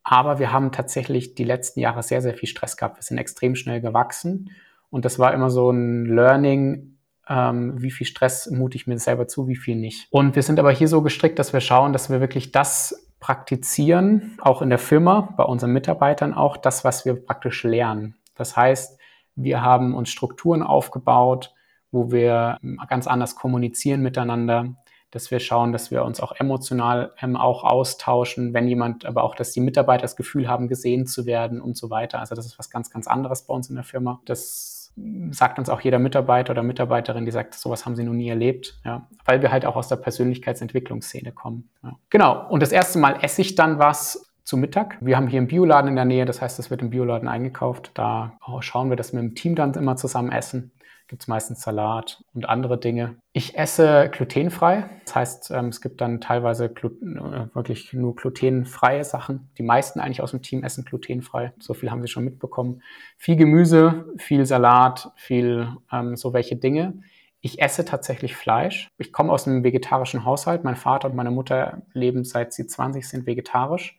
Aber 0.03 0.39
wir 0.39 0.53
haben 0.53 0.73
tatsächlich 0.73 1.35
die 1.35 1.45
letzten 1.45 1.81
Jahre 1.81 2.03
sehr, 2.03 2.23
sehr 2.23 2.35
viel 2.35 2.49
Stress 2.49 2.77
gehabt. 2.77 2.97
Wir 2.97 3.03
sind 3.03 3.19
extrem 3.19 3.55
schnell 3.55 3.81
gewachsen. 3.81 4.51
Und 4.89 5.05
das 5.05 5.19
war 5.19 5.35
immer 5.35 5.51
so 5.51 5.71
ein 5.71 6.07
Learning, 6.07 6.97
ähm, 7.29 7.83
wie 7.83 7.91
viel 7.91 8.07
Stress 8.07 8.51
mute 8.51 8.77
ich 8.77 8.87
mir 8.87 8.99
selber 8.99 9.27
zu, 9.27 9.49
wie 9.49 9.57
viel 9.57 9.77
nicht. 9.77 10.07
Und 10.11 10.37
wir 10.37 10.43
sind 10.43 10.59
aber 10.59 10.71
hier 10.71 10.89
so 10.89 11.03
gestrickt, 11.03 11.39
dass 11.39 11.53
wir 11.53 11.61
schauen, 11.61 11.93
dass 11.93 12.09
wir 12.09 12.21
wirklich 12.21 12.53
das 12.53 13.11
praktizieren, 13.19 14.39
auch 14.41 14.63
in 14.63 14.69
der 14.69 14.79
Firma, 14.79 15.35
bei 15.37 15.45
unseren 15.45 15.73
Mitarbeitern 15.73 16.35
auch, 16.35 16.57
das, 16.57 16.85
was 16.85 17.05
wir 17.05 17.15
praktisch 17.15 17.65
lernen. 17.65 18.15
Das 18.37 18.57
heißt, 18.57 19.01
wir 19.35 19.63
haben 19.63 19.95
uns 19.95 20.11
Strukturen 20.11 20.63
aufgebaut, 20.63 21.53
wo 21.97 22.13
wir 22.13 22.59
ganz 22.89 23.07
anders 23.07 23.35
kommunizieren 23.35 24.03
miteinander, 24.03 24.77
dass 25.11 25.31
wir 25.31 25.41
schauen, 25.41 25.73
dass 25.73 25.91
wir 25.91 26.05
uns 26.05 26.21
auch 26.21 26.33
emotional 26.39 27.13
ähm, 27.23 27.37
auch 27.37 27.65
austauschen, 27.65 28.53
wenn 28.53 28.69
jemand, 28.69 29.07
aber 29.07 29.25
auch, 29.25 29.35
dass 29.35 29.53
die 29.53 29.61
Mitarbeiter 29.61 30.03
das 30.03 30.15
Gefühl 30.15 30.47
haben, 30.47 30.69
gesehen 30.69 31.07
zu 31.07 31.25
werden 31.25 31.61
und 31.61 31.77
so 31.77 31.89
weiter. 31.89 32.21
Also 32.21 32.35
das 32.35 32.45
ist 32.45 32.59
was 32.59 32.71
ganz, 32.71 32.91
ganz 32.91 33.07
anderes 33.07 33.47
bei 33.47 33.55
uns 33.55 33.71
in 33.71 33.77
der 33.77 33.85
Firma. 33.85 34.21
Das 34.27 34.93
sagt 35.31 35.59
uns 35.59 35.69
auch 35.69 35.81
jeder 35.81 35.99
Mitarbeiter 35.99 36.53
oder 36.53 36.63
Mitarbeiterin, 36.63 37.25
die 37.25 37.31
sagt, 37.31 37.55
sowas 37.55 37.87
haben 37.87 37.97
sie 37.97 38.05
noch 38.05 38.15
nie 38.15 38.29
erlebt, 38.29 38.79
ja, 38.85 39.07
weil 39.25 39.43
wir 39.43 39.53
halt 39.53 39.67
auch 39.67 39.77
aus 39.77 39.89
der 39.89 39.97
Persönlichkeitsentwicklungsszene 39.97 41.33
kommen. 41.33 41.69
Ja. 41.83 41.97
Genau. 42.11 42.49
Und 42.49 42.61
das 42.63 42.73
erste 42.73 42.99
Mal 42.99 43.19
esse 43.23 43.43
ich 43.43 43.55
dann 43.55 43.79
was 43.79 44.33
zu 44.43 44.57
Mittag. 44.57 44.97
Wir 45.01 45.17
haben 45.17 45.29
hier 45.29 45.39
einen 45.39 45.49
Bioladen 45.49 45.89
in 45.89 45.97
der 45.97 46.05
Nähe, 46.05 46.25
das 46.25 46.41
heißt, 46.41 46.59
es 46.59 46.71
wird 46.71 46.81
im 46.81 46.91
Bioladen 46.91 47.29
eingekauft. 47.29 47.91
Da 47.95 48.39
schauen 48.61 48.91
wir, 48.91 48.97
dass 48.97 49.13
wir 49.13 49.21
im 49.21 49.35
Team 49.35 49.55
dann 49.55 49.75
immer 49.75 49.97
zusammen 49.97 50.31
essen 50.31 50.73
gibt 51.09 51.23
es 51.23 51.29
meistens 51.29 51.61
Salat 51.63 52.23
und 52.35 52.49
andere 52.49 52.79
Dinge. 52.79 53.17
Ich 53.33 53.57
esse 53.57 54.11
glutenfrei. 54.11 54.89
Das 55.05 55.15
heißt, 55.15 55.51
ähm, 55.53 55.67
es 55.69 55.81
gibt 55.81 56.01
dann 56.01 56.21
teilweise 56.21 56.67
äh, 56.67 57.55
wirklich 57.55 57.93
nur 57.93 58.17
glutenfreie 58.17 59.05
Sachen. 59.05 59.51
Die 59.59 59.63
meisten 59.63 60.01
eigentlich 60.01 60.23
aus 60.23 60.33
dem 60.33 60.43
Team 60.43 60.65
essen 60.65 60.85
glutenfrei. 60.85 61.53
So 61.59 61.75
viel 61.75 61.91
haben 61.91 62.03
sie 62.03 62.09
schon 62.09 62.25
mitbekommen. 62.25 62.83
Viel 63.17 63.37
Gemüse, 63.37 64.07
viel 64.17 64.47
Salat, 64.47 65.13
viel 65.17 65.69
ähm, 65.93 66.17
so 66.17 66.33
welche 66.33 66.57
Dinge. 66.57 67.03
Ich 67.41 67.61
esse 67.63 67.85
tatsächlich 67.85 68.35
Fleisch. 68.35 68.89
Ich 68.99 69.13
komme 69.13 69.33
aus 69.33 69.47
einem 69.47 69.63
vegetarischen 69.63 70.25
Haushalt. 70.25 70.65
Mein 70.65 70.77
Vater 70.77 71.09
und 71.09 71.15
meine 71.15 71.31
Mutter 71.31 71.83
leben 71.93 72.25
seit 72.25 72.53
sie 72.53 72.67
20 72.67 73.09
sind 73.09 73.27
vegetarisch. 73.27 73.99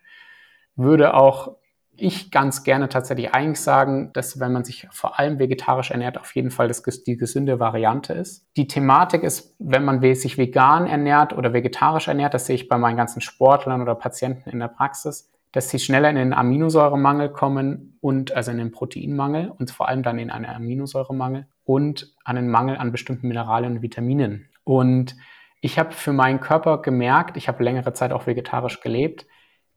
Würde 0.75 1.13
auch 1.13 1.55
ich 1.97 2.31
ganz 2.31 2.63
gerne 2.63 2.89
tatsächlich 2.89 3.33
eigentlich 3.33 3.61
sagen, 3.61 4.11
dass 4.13 4.39
wenn 4.39 4.53
man 4.53 4.63
sich 4.63 4.87
vor 4.91 5.19
allem 5.19 5.39
vegetarisch 5.39 5.91
ernährt, 5.91 6.17
auf 6.17 6.35
jeden 6.35 6.51
Fall 6.51 6.67
das, 6.67 6.83
die 6.83 7.17
gesünde 7.17 7.59
Variante 7.59 8.13
ist. 8.13 8.45
Die 8.55 8.67
Thematik 8.67 9.23
ist, 9.23 9.55
wenn 9.59 9.83
man 9.83 10.01
sich 10.15 10.37
vegan 10.37 10.87
ernährt 10.87 11.33
oder 11.33 11.53
vegetarisch 11.53 12.07
ernährt, 12.07 12.33
das 12.33 12.45
sehe 12.45 12.55
ich 12.55 12.67
bei 12.67 12.77
meinen 12.77 12.97
ganzen 12.97 13.21
Sportlern 13.21 13.81
oder 13.81 13.95
Patienten 13.95 14.49
in 14.49 14.59
der 14.59 14.67
Praxis, 14.67 15.31
dass 15.51 15.69
sie 15.69 15.79
schneller 15.79 16.09
in 16.09 16.15
den 16.15 16.33
Aminosäuremangel 16.33 17.29
kommen 17.29 17.97
und 18.01 18.31
also 18.31 18.51
in 18.51 18.57
den 18.57 18.71
Proteinmangel 18.71 19.49
und 19.49 19.71
vor 19.71 19.87
allem 19.87 20.03
dann 20.03 20.19
in 20.19 20.29
einen 20.29 20.45
Aminosäuremangel 20.45 21.47
und 21.63 22.15
einen 22.23 22.49
Mangel 22.49 22.77
an 22.77 22.91
bestimmten 22.91 23.27
Mineralien 23.27 23.77
und 23.77 23.81
Vitaminen. 23.81 24.49
Und 24.63 25.15
ich 25.61 25.79
habe 25.79 25.91
für 25.91 26.13
meinen 26.13 26.39
Körper 26.39 26.81
gemerkt, 26.81 27.37
ich 27.37 27.47
habe 27.47 27.63
längere 27.63 27.93
Zeit 27.93 28.11
auch 28.11 28.27
vegetarisch 28.27 28.81
gelebt, 28.81 29.25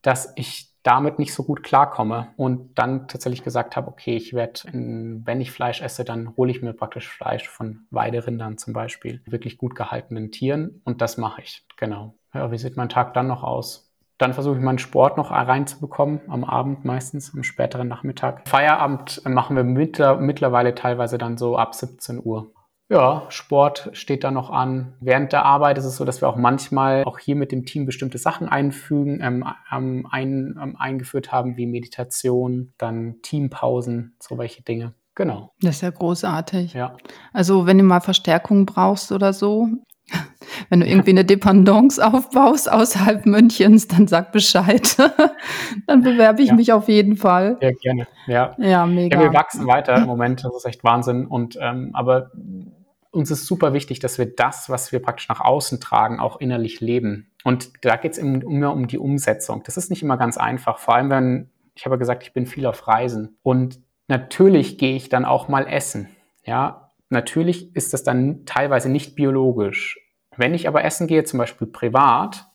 dass 0.02 0.32
ich 0.36 0.69
damit 0.82 1.18
nicht 1.18 1.34
so 1.34 1.42
gut 1.42 1.62
klarkomme 1.62 2.28
und 2.36 2.78
dann 2.78 3.06
tatsächlich 3.08 3.42
gesagt 3.42 3.76
habe, 3.76 3.88
okay, 3.88 4.16
ich 4.16 4.32
werde, 4.32 4.60
wenn 4.72 5.40
ich 5.40 5.50
Fleisch 5.50 5.82
esse, 5.82 6.04
dann 6.04 6.36
hole 6.36 6.50
ich 6.50 6.62
mir 6.62 6.72
praktisch 6.72 7.08
Fleisch 7.08 7.48
von 7.48 7.86
Weiderindern 7.90 8.56
zum 8.56 8.72
Beispiel, 8.72 9.20
wirklich 9.26 9.58
gut 9.58 9.74
gehaltenen 9.74 10.32
Tieren 10.32 10.80
und 10.84 11.02
das 11.02 11.18
mache 11.18 11.42
ich, 11.42 11.66
genau. 11.76 12.14
Ja, 12.32 12.50
wie 12.50 12.58
sieht 12.58 12.76
mein 12.76 12.88
Tag 12.88 13.12
dann 13.14 13.26
noch 13.26 13.42
aus? 13.42 13.92
Dann 14.16 14.34
versuche 14.34 14.56
ich 14.56 14.62
meinen 14.62 14.78
Sport 14.78 15.16
noch 15.16 15.30
reinzubekommen, 15.30 16.20
am 16.28 16.44
Abend 16.44 16.84
meistens, 16.84 17.32
am 17.34 17.42
späteren 17.42 17.88
Nachmittag. 17.88 18.46
Feierabend 18.46 19.22
machen 19.26 19.56
wir 19.56 19.64
mittlerweile 19.64 20.74
teilweise 20.74 21.16
dann 21.16 21.38
so 21.38 21.56
ab 21.56 21.74
17 21.74 22.20
Uhr. 22.22 22.52
Ja, 22.90 23.26
Sport 23.28 23.90
steht 23.92 24.24
da 24.24 24.32
noch 24.32 24.50
an. 24.50 24.94
Während 25.00 25.32
der 25.32 25.44
Arbeit 25.44 25.78
ist 25.78 25.84
es 25.84 25.94
so, 25.94 26.04
dass 26.04 26.20
wir 26.20 26.28
auch 26.28 26.34
manchmal 26.34 27.04
auch 27.04 27.20
hier 27.20 27.36
mit 27.36 27.52
dem 27.52 27.64
Team 27.64 27.86
bestimmte 27.86 28.18
Sachen 28.18 28.48
einfügen, 28.48 29.20
ähm, 29.22 29.44
ähm, 29.72 30.08
ein, 30.10 30.58
ähm, 30.60 30.76
eingeführt 30.76 31.30
haben, 31.30 31.56
wie 31.56 31.66
Meditation, 31.66 32.72
dann 32.78 33.22
Teampausen, 33.22 34.16
so 34.18 34.38
welche 34.38 34.62
Dinge. 34.62 34.92
Genau. 35.14 35.52
Das 35.60 35.76
ist 35.76 35.82
ja 35.82 35.90
großartig. 35.90 36.74
Ja. 36.74 36.96
Also, 37.32 37.64
wenn 37.64 37.78
du 37.78 37.84
mal 37.84 38.00
Verstärkung 38.00 38.66
brauchst 38.66 39.12
oder 39.12 39.32
so, 39.32 39.68
wenn 40.68 40.80
du 40.80 40.86
irgendwie 40.86 41.10
eine 41.10 41.24
Dependance 41.24 42.04
aufbaust 42.04 42.72
außerhalb 42.72 43.24
Münchens, 43.24 43.86
dann 43.86 44.08
sag 44.08 44.32
Bescheid. 44.32 44.96
dann 45.86 46.02
bewerbe 46.02 46.42
ich 46.42 46.48
ja. 46.48 46.54
mich 46.54 46.72
auf 46.72 46.88
jeden 46.88 47.16
Fall. 47.16 47.56
Sehr 47.60 47.74
gerne. 47.74 48.08
Ja. 48.26 48.56
Ja, 48.58 48.84
mega. 48.84 49.16
Ja, 49.16 49.30
wir 49.30 49.32
wachsen 49.32 49.68
weiter 49.68 49.94
im 49.94 50.06
Moment. 50.06 50.42
Das 50.42 50.56
ist 50.56 50.64
echt 50.64 50.82
Wahnsinn. 50.82 51.26
Und 51.28 51.56
ähm, 51.60 51.90
aber 51.92 52.32
uns 53.10 53.30
ist 53.30 53.46
super 53.46 53.72
wichtig, 53.72 53.98
dass 54.00 54.18
wir 54.18 54.26
das, 54.26 54.68
was 54.68 54.92
wir 54.92 55.00
praktisch 55.00 55.28
nach 55.28 55.40
außen 55.40 55.80
tragen, 55.80 56.20
auch 56.20 56.40
innerlich 56.40 56.80
leben. 56.80 57.30
Und 57.44 57.72
da 57.84 57.96
geht 57.96 58.12
es 58.12 58.18
immer 58.18 58.72
um 58.72 58.86
die 58.86 58.98
Umsetzung. 58.98 59.62
Das 59.64 59.76
ist 59.76 59.90
nicht 59.90 60.02
immer 60.02 60.16
ganz 60.16 60.38
einfach, 60.38 60.78
vor 60.78 60.94
allem 60.94 61.10
wenn, 61.10 61.50
ich 61.74 61.86
habe 61.86 61.98
gesagt, 61.98 62.22
ich 62.22 62.32
bin 62.32 62.46
viel 62.46 62.66
auf 62.66 62.86
Reisen. 62.86 63.38
Und 63.42 63.80
natürlich 64.08 64.78
gehe 64.78 64.96
ich 64.96 65.08
dann 65.08 65.24
auch 65.24 65.48
mal 65.48 65.66
essen. 65.66 66.08
Ja, 66.44 66.92
natürlich 67.08 67.74
ist 67.74 67.92
das 67.92 68.04
dann 68.04 68.44
teilweise 68.46 68.88
nicht 68.88 69.14
biologisch. 69.14 69.98
Wenn 70.36 70.54
ich 70.54 70.68
aber 70.68 70.84
essen 70.84 71.06
gehe, 71.06 71.24
zum 71.24 71.38
Beispiel 71.38 71.66
privat, 71.66 72.46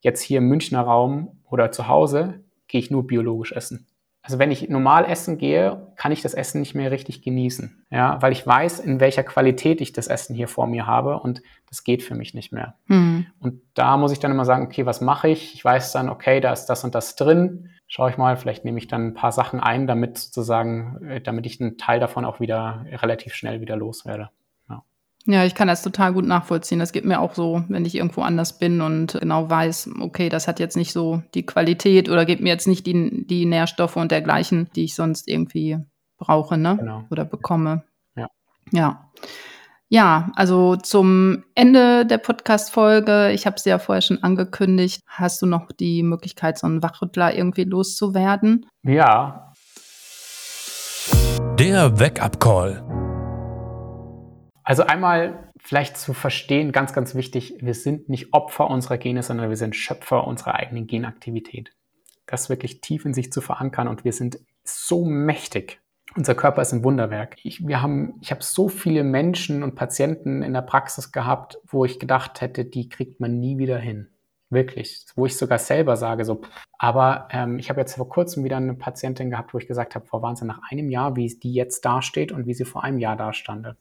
jetzt 0.00 0.22
hier 0.22 0.38
im 0.38 0.48
Münchner 0.48 0.82
Raum 0.82 1.40
oder 1.48 1.72
zu 1.72 1.88
Hause, 1.88 2.44
gehe 2.68 2.80
ich 2.80 2.90
nur 2.90 3.06
biologisch 3.06 3.52
essen. 3.52 3.86
Also 4.22 4.38
wenn 4.38 4.52
ich 4.52 4.68
normal 4.68 5.04
essen 5.04 5.36
gehe, 5.36 5.92
kann 5.96 6.12
ich 6.12 6.22
das 6.22 6.32
Essen 6.32 6.60
nicht 6.60 6.76
mehr 6.76 6.92
richtig 6.92 7.22
genießen. 7.22 7.84
Ja, 7.90 8.22
weil 8.22 8.30
ich 8.30 8.46
weiß, 8.46 8.78
in 8.78 9.00
welcher 9.00 9.24
Qualität 9.24 9.80
ich 9.80 9.92
das 9.92 10.06
Essen 10.06 10.34
hier 10.34 10.46
vor 10.46 10.68
mir 10.68 10.86
habe 10.86 11.18
und 11.18 11.42
das 11.68 11.82
geht 11.82 12.04
für 12.04 12.14
mich 12.14 12.32
nicht 12.32 12.52
mehr. 12.52 12.76
Mhm. 12.86 13.26
Und 13.40 13.60
da 13.74 13.96
muss 13.96 14.12
ich 14.12 14.20
dann 14.20 14.30
immer 14.30 14.44
sagen, 14.44 14.64
okay, 14.64 14.86
was 14.86 15.00
mache 15.00 15.28
ich? 15.28 15.54
Ich 15.54 15.64
weiß 15.64 15.90
dann, 15.92 16.08
okay, 16.08 16.40
da 16.40 16.52
ist 16.52 16.66
das 16.66 16.84
und 16.84 16.94
das 16.94 17.16
drin. 17.16 17.70
Schaue 17.88 18.10
ich 18.10 18.16
mal, 18.16 18.36
vielleicht 18.36 18.64
nehme 18.64 18.78
ich 18.78 18.86
dann 18.86 19.08
ein 19.08 19.14
paar 19.14 19.32
Sachen 19.32 19.58
ein, 19.58 19.88
damit 19.88 20.16
sozusagen, 20.18 21.04
äh, 21.04 21.20
damit 21.20 21.44
ich 21.44 21.60
einen 21.60 21.76
Teil 21.76 21.98
davon 21.98 22.24
auch 22.24 22.38
wieder 22.38 22.86
relativ 22.90 23.34
schnell 23.34 23.60
wieder 23.60 23.76
loswerde. 23.76 24.30
Ja. 25.26 25.44
Ich 25.44 25.54
kann 25.54 25.68
das 25.68 25.82
total 25.82 26.12
gut 26.12 26.26
nachvollziehen. 26.26 26.78
Das 26.78 26.92
geht 26.92 27.04
mir 27.04 27.20
auch 27.20 27.34
so, 27.34 27.64
wenn 27.68 27.84
ich 27.84 27.94
irgendwo 27.94 28.22
anders 28.22 28.58
bin 28.58 28.80
und 28.80 29.18
genau 29.20 29.48
weiß, 29.48 29.90
okay, 30.00 30.28
das 30.28 30.48
hat 30.48 30.60
jetzt 30.60 30.76
nicht 30.76 30.92
so 30.92 31.22
die 31.34 31.46
Qualität 31.46 32.08
oder 32.08 32.24
gibt 32.24 32.42
mir 32.42 32.50
jetzt 32.50 32.66
nicht 32.66 32.86
die, 32.86 33.26
die 33.26 33.46
Nährstoffe 33.46 33.96
und 33.96 34.10
dergleichen, 34.10 34.68
die 34.74 34.84
ich 34.84 34.94
sonst 34.94 35.28
irgendwie 35.28 35.78
brauche, 36.18 36.56
ne? 36.56 36.76
Genau. 36.78 37.04
Oder 37.10 37.24
bekomme. 37.24 37.84
Ja. 38.16 38.28
Ja. 38.72 39.10
Ja, 39.88 40.32
also 40.36 40.76
zum 40.76 41.44
Ende 41.54 42.06
der 42.06 42.16
Podcast-Folge, 42.16 43.30
ich 43.32 43.44
habe 43.44 43.56
es 43.56 43.66
ja 43.66 43.78
vorher 43.78 44.00
schon 44.00 44.22
angekündigt, 44.22 45.02
hast 45.06 45.42
du 45.42 45.46
noch 45.46 45.70
die 45.70 46.02
Möglichkeit, 46.02 46.58
so 46.58 46.66
einen 46.66 46.82
Wachrüttler 46.82 47.34
irgendwie 47.36 47.64
loszuwerden? 47.64 48.64
Ja. 48.84 49.52
Der 51.58 52.00
Wake-up-Call. 52.00 52.91
Also 54.64 54.84
einmal 54.84 55.52
vielleicht 55.58 55.96
zu 55.96 56.14
verstehen, 56.14 56.72
ganz, 56.72 56.92
ganz 56.92 57.14
wichtig, 57.14 57.56
wir 57.60 57.74
sind 57.74 58.08
nicht 58.08 58.32
Opfer 58.32 58.68
unserer 58.70 58.98
Gene, 58.98 59.22
sondern 59.22 59.48
wir 59.48 59.56
sind 59.56 59.76
Schöpfer 59.76 60.26
unserer 60.26 60.54
eigenen 60.54 60.86
Genaktivität. 60.86 61.72
Das 62.26 62.48
wirklich 62.48 62.80
tief 62.80 63.04
in 63.04 63.14
sich 63.14 63.32
zu 63.32 63.40
verankern 63.40 63.88
und 63.88 64.04
wir 64.04 64.12
sind 64.12 64.38
so 64.64 65.04
mächtig 65.04 65.82
unser 66.16 66.34
Körper 66.34 66.62
ist 66.62 66.72
ein 66.72 66.84
Wunderwerk. 66.84 67.36
Ich, 67.42 67.66
wir 67.66 67.82
haben, 67.82 68.14
ich 68.20 68.30
habe 68.30 68.42
so 68.42 68.68
viele 68.68 69.04
Menschen 69.04 69.62
und 69.62 69.74
Patienten 69.74 70.42
in 70.42 70.52
der 70.52 70.62
Praxis 70.62 71.12
gehabt, 71.12 71.58
wo 71.66 71.84
ich 71.84 71.98
gedacht 71.98 72.40
hätte, 72.40 72.64
die 72.64 72.88
kriegt 72.88 73.20
man 73.20 73.38
nie 73.38 73.58
wieder 73.58 73.78
hin. 73.78 74.08
Wirklich. 74.50 75.06
Wo 75.16 75.24
ich 75.24 75.38
sogar 75.38 75.58
selber 75.58 75.96
sage, 75.96 76.26
so. 76.26 76.42
Aber 76.76 77.28
ähm, 77.30 77.58
ich 77.58 77.70
habe 77.70 77.80
jetzt 77.80 77.94
vor 77.94 78.08
kurzem 78.08 78.44
wieder 78.44 78.58
eine 78.58 78.74
Patientin 78.74 79.30
gehabt, 79.30 79.54
wo 79.54 79.58
ich 79.58 79.66
gesagt 79.66 79.94
habe, 79.94 80.04
vor 80.04 80.20
Wahnsinn, 80.20 80.48
nach 80.48 80.60
einem 80.70 80.90
Jahr, 80.90 81.16
wie 81.16 81.26
die 81.26 81.54
jetzt 81.54 81.86
dasteht 81.86 82.32
und 82.32 82.46
wie 82.46 82.52
sie 82.52 82.66
vor 82.66 82.84
einem 82.84 82.98
Jahr 82.98 83.16
dastande. 83.16 83.76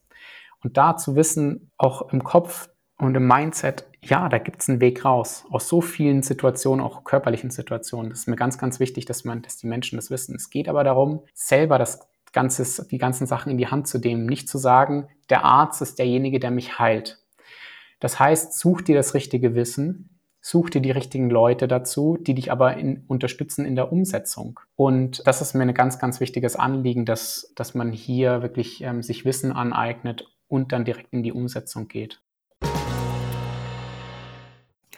Und 0.64 0.78
da 0.78 0.98
zu 0.98 1.16
wissen, 1.16 1.72
auch 1.78 2.12
im 2.14 2.24
Kopf 2.24 2.70
und 2.98 3.16
im 3.16 3.28
Mindset, 3.28 3.86
ja, 4.04 4.30
da 4.30 4.38
gibt 4.38 4.62
es 4.62 4.70
einen 4.70 4.82
Weg 4.82 5.06
raus. 5.06 5.46
Aus 5.50 5.68
so 5.68 5.82
vielen 5.82 6.24
Situationen, 6.24 6.84
auch 6.86 7.04
körperlichen 7.04 7.50
Situationen. 7.50 8.10
Das 8.10 8.20
ist 8.20 8.28
mir 8.28 8.36
ganz, 8.36 8.58
ganz 8.58 8.80
wichtig, 8.80 9.06
dass 9.06 9.26
man, 9.26 9.42
dass 9.42 9.58
die 9.58 9.68
Menschen 9.68 9.96
das 9.96 10.10
wissen. 10.12 10.36
Es 10.36 10.50
geht 10.50 10.70
aber 10.70 10.84
darum, 10.84 11.22
selber 11.34 11.78
das 11.78 12.08
Ganzes, 12.32 12.88
die 12.90 12.98
ganzen 12.98 13.28
Sachen 13.28 13.52
in 13.52 13.58
die 13.58 13.68
Hand 13.68 13.88
zu 13.88 14.00
nehmen, 14.00 14.26
nicht 14.26 14.48
zu 14.48 14.58
sagen, 14.58 15.08
der 15.30 15.44
Arzt 15.44 15.82
ist 15.82 16.00
derjenige, 16.00 16.40
der 16.40 16.52
mich 16.52 16.80
heilt. 16.80 17.20
Das 18.00 18.20
heißt, 18.20 18.58
such 18.58 18.82
dir 18.82 18.96
das 18.96 19.14
richtige 19.14 19.54
Wissen, 19.54 20.20
such 20.42 20.72
dir 20.72 20.82
die 20.82 20.92
richtigen 20.92 21.30
Leute 21.30 21.68
dazu, 21.68 22.18
die 22.20 22.34
dich 22.34 22.52
aber 22.52 22.78
in, 22.78 23.04
unterstützen 23.08 23.66
in 23.66 23.76
der 23.76 23.92
Umsetzung. 23.92 24.60
Und 24.76 25.26
das 25.28 25.42
ist 25.42 25.54
mir 25.54 25.64
ein 25.64 25.74
ganz, 25.74 26.00
ganz 26.00 26.20
wichtiges 26.20 26.56
Anliegen, 26.56 27.06
dass, 27.06 27.54
dass 27.56 27.76
man 27.76 27.92
hier 27.92 28.42
wirklich 28.42 28.82
ähm, 28.82 29.04
sich 29.04 29.24
Wissen 29.24 29.52
aneignet 29.52 30.28
und 30.52 30.74
dann 30.74 30.84
direkt 30.84 31.14
in 31.14 31.24
die 31.24 31.32
Umsetzung 31.32 31.88
geht. 31.88 32.22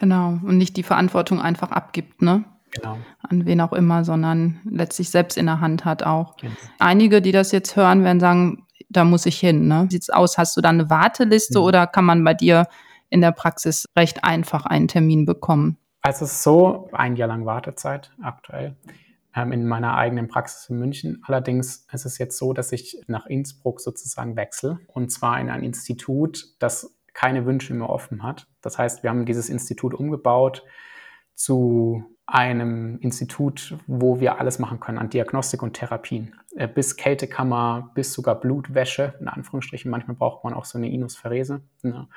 Genau, 0.00 0.40
und 0.42 0.58
nicht 0.58 0.76
die 0.76 0.82
Verantwortung 0.82 1.40
einfach 1.40 1.70
abgibt, 1.70 2.20
ne? 2.20 2.44
Genau. 2.72 2.98
An 3.20 3.46
wen 3.46 3.60
auch 3.60 3.72
immer, 3.72 4.04
sondern 4.04 4.60
letztlich 4.64 5.10
selbst 5.10 5.38
in 5.38 5.46
der 5.46 5.60
Hand 5.60 5.84
hat 5.84 6.02
auch. 6.02 6.36
Genau. 6.36 6.52
Einige, 6.80 7.22
die 7.22 7.30
das 7.30 7.52
jetzt 7.52 7.76
hören, 7.76 8.02
werden 8.02 8.18
sagen, 8.18 8.66
da 8.88 9.04
muss 9.04 9.26
ich 9.26 9.38
hin. 9.38 9.68
Ne? 9.68 9.86
Sieht's 9.88 10.10
aus? 10.10 10.36
Hast 10.38 10.56
du 10.56 10.60
da 10.60 10.70
eine 10.70 10.90
Warteliste 10.90 11.60
mhm. 11.60 11.64
oder 11.64 11.86
kann 11.86 12.04
man 12.04 12.24
bei 12.24 12.34
dir 12.34 12.66
in 13.10 13.20
der 13.20 13.30
Praxis 13.30 13.88
recht 13.96 14.24
einfach 14.24 14.66
einen 14.66 14.88
Termin 14.88 15.24
bekommen? 15.24 15.78
Also 16.02 16.24
es 16.24 16.32
ist 16.32 16.42
so, 16.42 16.88
ein 16.92 17.14
Jahr 17.14 17.28
lang 17.28 17.46
Wartezeit 17.46 18.10
aktuell 18.20 18.74
in 19.34 19.66
meiner 19.66 19.96
eigenen 19.96 20.28
Praxis 20.28 20.68
in 20.68 20.78
München. 20.78 21.22
Allerdings 21.26 21.86
ist 21.92 22.06
es 22.06 22.18
jetzt 22.18 22.38
so, 22.38 22.52
dass 22.52 22.72
ich 22.72 23.00
nach 23.06 23.26
Innsbruck 23.26 23.80
sozusagen 23.80 24.36
wechsle 24.36 24.78
und 24.86 25.10
zwar 25.10 25.40
in 25.40 25.50
ein 25.50 25.62
Institut, 25.62 26.54
das 26.58 26.94
keine 27.12 27.46
Wünsche 27.46 27.74
mehr 27.74 27.88
offen 27.88 28.22
hat. 28.22 28.46
Das 28.60 28.78
heißt, 28.78 29.02
wir 29.02 29.10
haben 29.10 29.24
dieses 29.24 29.48
Institut 29.48 29.94
umgebaut 29.94 30.64
zu 31.34 32.04
einem 32.26 32.98
Institut, 33.00 33.76
wo 33.86 34.20
wir 34.20 34.40
alles 34.40 34.58
machen 34.58 34.80
können 34.80 34.98
an 34.98 35.10
Diagnostik 35.10 35.62
und 35.62 35.74
Therapien. 35.74 36.34
Äh, 36.56 36.68
bis 36.68 36.96
Kältekammer, 36.96 37.90
bis 37.94 38.12
sogar 38.12 38.40
Blutwäsche, 38.40 39.14
in 39.20 39.28
Anführungsstrichen. 39.28 39.90
Manchmal 39.90 40.16
braucht 40.16 40.44
man 40.44 40.54
auch 40.54 40.64
so 40.64 40.78
eine 40.78 40.90
Inuspherese. 40.90 41.62
Ne? 41.82 42.08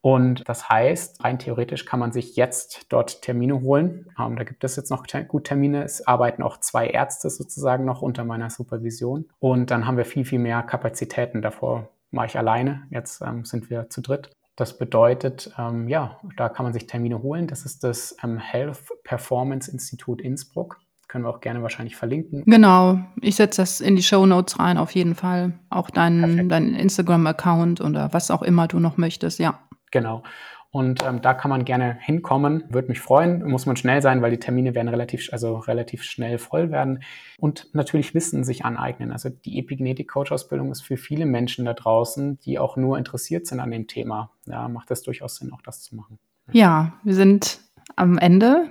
Und 0.00 0.48
das 0.48 0.68
heißt, 0.68 1.24
rein 1.24 1.38
theoretisch 1.38 1.84
kann 1.84 2.00
man 2.00 2.12
sich 2.12 2.36
jetzt 2.36 2.86
dort 2.88 3.22
Termine 3.22 3.60
holen. 3.62 4.06
Ähm, 4.18 4.36
da 4.36 4.44
gibt 4.44 4.62
es 4.64 4.76
jetzt 4.76 4.90
noch 4.90 5.04
gut 5.26 5.44
Termine. 5.44 5.82
Es 5.82 6.06
arbeiten 6.06 6.42
auch 6.42 6.58
zwei 6.58 6.86
Ärzte 6.88 7.30
sozusagen 7.30 7.84
noch 7.84 8.02
unter 8.02 8.24
meiner 8.24 8.50
Supervision. 8.50 9.26
Und 9.40 9.70
dann 9.70 9.86
haben 9.86 9.96
wir 9.96 10.04
viel, 10.04 10.24
viel 10.24 10.38
mehr 10.38 10.62
Kapazitäten. 10.62 11.42
Davor 11.42 11.88
war 12.12 12.24
ich 12.24 12.38
alleine. 12.38 12.86
Jetzt 12.90 13.22
ähm, 13.22 13.44
sind 13.44 13.70
wir 13.70 13.90
zu 13.90 14.00
dritt. 14.00 14.30
Das 14.56 14.76
bedeutet, 14.76 15.52
ähm, 15.56 15.88
ja, 15.88 16.18
da 16.36 16.48
kann 16.48 16.64
man 16.64 16.72
sich 16.72 16.86
Termine 16.86 17.22
holen. 17.22 17.46
Das 17.46 17.64
ist 17.64 17.84
das 17.84 18.16
ähm, 18.24 18.38
Health 18.38 18.78
Performance 19.04 19.70
Institut 19.70 20.20
Innsbruck. 20.20 20.80
Können 21.06 21.24
wir 21.24 21.30
auch 21.30 21.40
gerne 21.40 21.62
wahrscheinlich 21.62 21.96
verlinken. 21.96 22.42
Genau, 22.44 22.98
ich 23.22 23.36
setze 23.36 23.62
das 23.62 23.80
in 23.80 23.96
die 23.96 24.02
Show 24.02 24.26
Notes 24.26 24.58
rein, 24.58 24.76
auf 24.76 24.90
jeden 24.90 25.14
Fall. 25.14 25.58
Auch 25.70 25.90
deinen 25.90 26.50
dein 26.50 26.74
Instagram-Account 26.74 27.80
oder 27.80 28.12
was 28.12 28.30
auch 28.30 28.42
immer 28.42 28.68
du 28.68 28.78
noch 28.78 28.98
möchtest, 28.98 29.38
ja. 29.38 29.58
Genau. 29.90 30.22
Und 30.70 31.02
ähm, 31.02 31.22
da 31.22 31.32
kann 31.32 31.48
man 31.48 31.64
gerne 31.64 31.96
hinkommen. 32.00 32.64
Würde 32.68 32.88
mich 32.88 33.00
freuen. 33.00 33.42
Muss 33.48 33.64
man 33.64 33.76
schnell 33.76 34.02
sein, 34.02 34.20
weil 34.20 34.30
die 34.30 34.38
Termine 34.38 34.74
werden 34.74 34.88
relativ, 34.88 35.32
also 35.32 35.56
relativ 35.56 36.02
schnell 36.02 36.38
voll 36.38 36.70
werden. 36.70 37.02
Und 37.38 37.68
natürlich 37.72 38.14
Wissen 38.14 38.44
sich 38.44 38.66
aneignen. 38.66 39.10
Also 39.10 39.30
die 39.30 39.58
Epigenetik-Coach-Ausbildung 39.58 40.70
ist 40.70 40.82
für 40.82 40.98
viele 40.98 41.24
Menschen 41.24 41.64
da 41.64 41.72
draußen, 41.72 42.38
die 42.40 42.58
auch 42.58 42.76
nur 42.76 42.98
interessiert 42.98 43.46
sind 43.46 43.60
an 43.60 43.70
dem 43.70 43.86
Thema. 43.86 44.30
Ja, 44.44 44.68
macht 44.68 44.90
es 44.90 45.02
durchaus 45.02 45.36
Sinn, 45.36 45.52
auch 45.52 45.62
das 45.62 45.82
zu 45.82 45.96
machen. 45.96 46.18
Ja, 46.52 46.92
wir 47.02 47.14
sind 47.14 47.60
am 47.96 48.18
Ende 48.18 48.68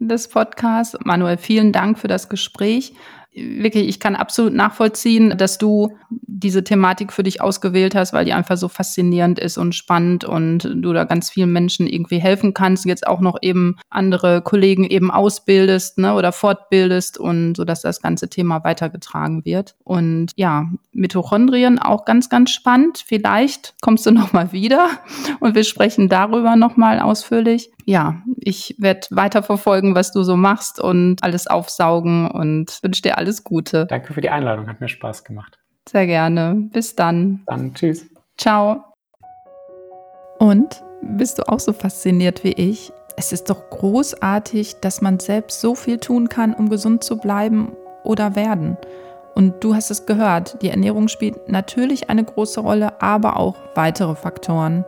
des 0.00 0.28
Podcasts. 0.28 0.98
Manuel, 1.04 1.36
vielen 1.36 1.72
Dank 1.72 1.98
für 1.98 2.08
das 2.08 2.28
Gespräch 2.28 2.94
wirklich, 3.40 3.88
ich 3.88 4.00
kann 4.00 4.16
absolut 4.16 4.54
nachvollziehen, 4.54 5.36
dass 5.36 5.58
du 5.58 5.96
diese 6.10 6.64
Thematik 6.64 7.12
für 7.12 7.22
dich 7.22 7.40
ausgewählt 7.40 7.94
hast, 7.94 8.12
weil 8.12 8.24
die 8.24 8.32
einfach 8.32 8.56
so 8.56 8.68
faszinierend 8.68 9.38
ist 9.38 9.58
und 9.58 9.74
spannend 9.74 10.24
und 10.24 10.64
du 10.64 10.92
da 10.92 11.04
ganz 11.04 11.30
vielen 11.30 11.52
Menschen 11.52 11.86
irgendwie 11.86 12.18
helfen 12.18 12.54
kannst, 12.54 12.84
jetzt 12.86 13.06
auch 13.06 13.20
noch 13.20 13.38
eben 13.42 13.76
andere 13.90 14.42
Kollegen 14.42 14.84
eben 14.84 15.10
ausbildest 15.10 15.98
ne, 15.98 16.14
oder 16.14 16.32
fortbildest 16.32 17.18
und 17.18 17.56
so 17.56 17.64
dass 17.64 17.82
das 17.82 18.00
ganze 18.00 18.28
Thema 18.28 18.64
weitergetragen 18.64 19.44
wird. 19.44 19.74
Und 19.84 20.32
ja, 20.36 20.68
Mitochondrien 20.92 21.78
auch 21.78 22.04
ganz, 22.04 22.28
ganz 22.28 22.50
spannend. 22.50 23.04
Vielleicht 23.06 23.74
kommst 23.80 24.06
du 24.06 24.10
noch 24.10 24.32
mal 24.32 24.52
wieder 24.52 24.88
und 25.40 25.54
wir 25.54 25.64
sprechen 25.64 26.08
darüber 26.08 26.56
noch 26.56 26.76
mal 26.76 27.00
ausführlich. 27.00 27.70
Ja, 27.88 28.20
ich 28.36 28.74
werde 28.76 29.06
weiter 29.12 29.42
verfolgen, 29.42 29.94
was 29.94 30.12
du 30.12 30.22
so 30.22 30.36
machst 30.36 30.78
und 30.78 31.24
alles 31.24 31.46
aufsaugen 31.46 32.30
und 32.30 32.82
wünsche 32.82 33.00
dir 33.00 33.16
alles 33.16 33.44
Gute. 33.44 33.86
Danke 33.86 34.12
für 34.12 34.20
die 34.20 34.28
Einladung, 34.28 34.68
hat 34.68 34.82
mir 34.82 34.90
Spaß 34.90 35.24
gemacht. 35.24 35.58
Sehr 35.88 36.06
gerne. 36.06 36.68
Bis 36.70 36.96
dann. 36.96 37.44
Dann 37.46 37.72
tschüss. 37.72 38.06
Ciao. 38.36 38.84
Und 40.38 40.82
bist 41.00 41.38
du 41.38 41.48
auch 41.48 41.60
so 41.60 41.72
fasziniert 41.72 42.44
wie 42.44 42.52
ich? 42.52 42.92
Es 43.16 43.32
ist 43.32 43.48
doch 43.48 43.70
großartig, 43.70 44.80
dass 44.82 45.00
man 45.00 45.18
selbst 45.18 45.62
so 45.62 45.74
viel 45.74 45.96
tun 45.96 46.28
kann, 46.28 46.52
um 46.52 46.68
gesund 46.68 47.02
zu 47.02 47.16
bleiben 47.16 47.72
oder 48.04 48.36
werden. 48.36 48.76
Und 49.34 49.64
du 49.64 49.74
hast 49.74 49.90
es 49.90 50.04
gehört, 50.04 50.60
die 50.60 50.68
Ernährung 50.68 51.08
spielt 51.08 51.48
natürlich 51.48 52.10
eine 52.10 52.24
große 52.24 52.60
Rolle, 52.60 53.00
aber 53.00 53.38
auch 53.38 53.56
weitere 53.74 54.14
Faktoren. 54.14 54.84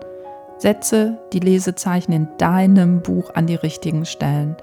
Setze 0.61 1.17
die 1.33 1.41
Lesezeichen 1.41 2.13
in 2.13 2.29
deinem 2.37 3.01
Buch 3.01 3.31
an 3.35 3.47
die 3.47 3.55
richtigen 3.55 4.05
Stellen. 4.05 4.57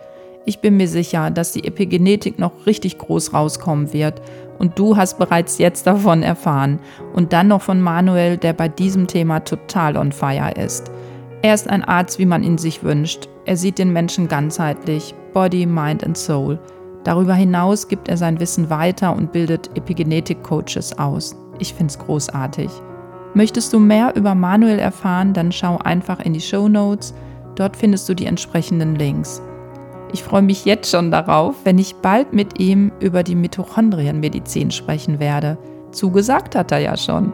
Ich 0.45 0.59
bin 0.59 0.77
mir 0.77 0.87
sicher, 0.87 1.31
dass 1.31 1.53
die 1.53 1.65
Epigenetik 1.65 2.37
noch 2.37 2.67
richtig 2.67 2.99
groß 2.99 3.33
rauskommen 3.33 3.93
wird 3.93 4.21
und 4.59 4.77
du 4.77 4.95
hast 4.95 5.17
bereits 5.17 5.57
jetzt 5.57 5.87
davon 5.87 6.21
erfahren 6.21 6.79
und 7.15 7.33
dann 7.33 7.47
noch 7.47 7.63
von 7.63 7.81
Manuel, 7.81 8.37
der 8.37 8.53
bei 8.53 8.67
diesem 8.67 9.07
Thema 9.07 9.39
total 9.39 9.97
on 9.97 10.11
fire 10.11 10.51
ist. 10.51 10.91
Er 11.41 11.55
ist 11.55 11.67
ein 11.67 11.83
Arzt, 11.83 12.19
wie 12.19 12.27
man 12.27 12.43
ihn 12.43 12.59
sich 12.59 12.83
wünscht. 12.83 13.27
Er 13.45 13.57
sieht 13.57 13.79
den 13.79 13.91
Menschen 13.91 14.27
ganzheitlich, 14.27 15.15
Body, 15.33 15.65
Mind 15.65 16.03
and 16.03 16.15
Soul. 16.15 16.59
Darüber 17.05 17.33
hinaus 17.33 17.87
gibt 17.87 18.07
er 18.07 18.17
sein 18.17 18.39
Wissen 18.39 18.69
weiter 18.69 19.15
und 19.15 19.31
bildet 19.31 19.75
Epigenetik-Coaches 19.75 20.99
aus. 20.99 21.35
Ich 21.57 21.73
finde 21.73 21.91
es 21.91 21.97
großartig. 21.97 22.69
Möchtest 23.37 23.71
du 23.71 23.77
mehr 23.77 24.15
über 24.15 24.33
Manuel 24.33 24.79
erfahren, 24.79 25.31
dann 25.31 25.51
schau 25.51 25.77
einfach 25.77 26.19
in 26.19 26.33
die 26.33 26.41
Show 26.41 26.67
Notes. 26.67 27.13
Dort 27.53 27.77
findest 27.77 28.09
du 28.09 28.15
die 28.15 28.25
entsprechenden 28.25 28.95
Links. 28.95 29.43
Ich 30.11 30.23
freue 30.23 30.41
mich 30.41 30.65
jetzt 30.65 30.89
schon 30.89 31.11
darauf, 31.11 31.53
wenn 31.63 31.77
ich 31.77 31.97
bald 31.97 32.33
mit 32.33 32.59
ihm 32.59 32.91
über 32.99 33.21
die 33.21 33.35
Mitochondrienmedizin 33.35 34.71
sprechen 34.71 35.19
werde. 35.19 35.59
Zugesagt 35.91 36.55
hat 36.55 36.71
er 36.71 36.79
ja 36.79 36.97
schon. 36.97 37.31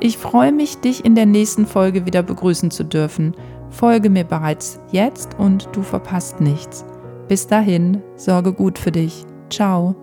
Ich 0.00 0.18
freue 0.18 0.50
mich, 0.50 0.78
dich 0.78 1.04
in 1.04 1.14
der 1.14 1.26
nächsten 1.26 1.66
Folge 1.66 2.04
wieder 2.04 2.24
begrüßen 2.24 2.72
zu 2.72 2.82
dürfen. 2.82 3.36
Folge 3.70 4.10
mir 4.10 4.24
bereits 4.24 4.80
jetzt 4.90 5.38
und 5.38 5.68
du 5.70 5.82
verpasst 5.82 6.40
nichts. 6.40 6.84
Bis 7.28 7.46
dahin, 7.46 8.02
sorge 8.16 8.52
gut 8.52 8.76
für 8.76 8.90
dich. 8.90 9.24
Ciao. 9.50 9.94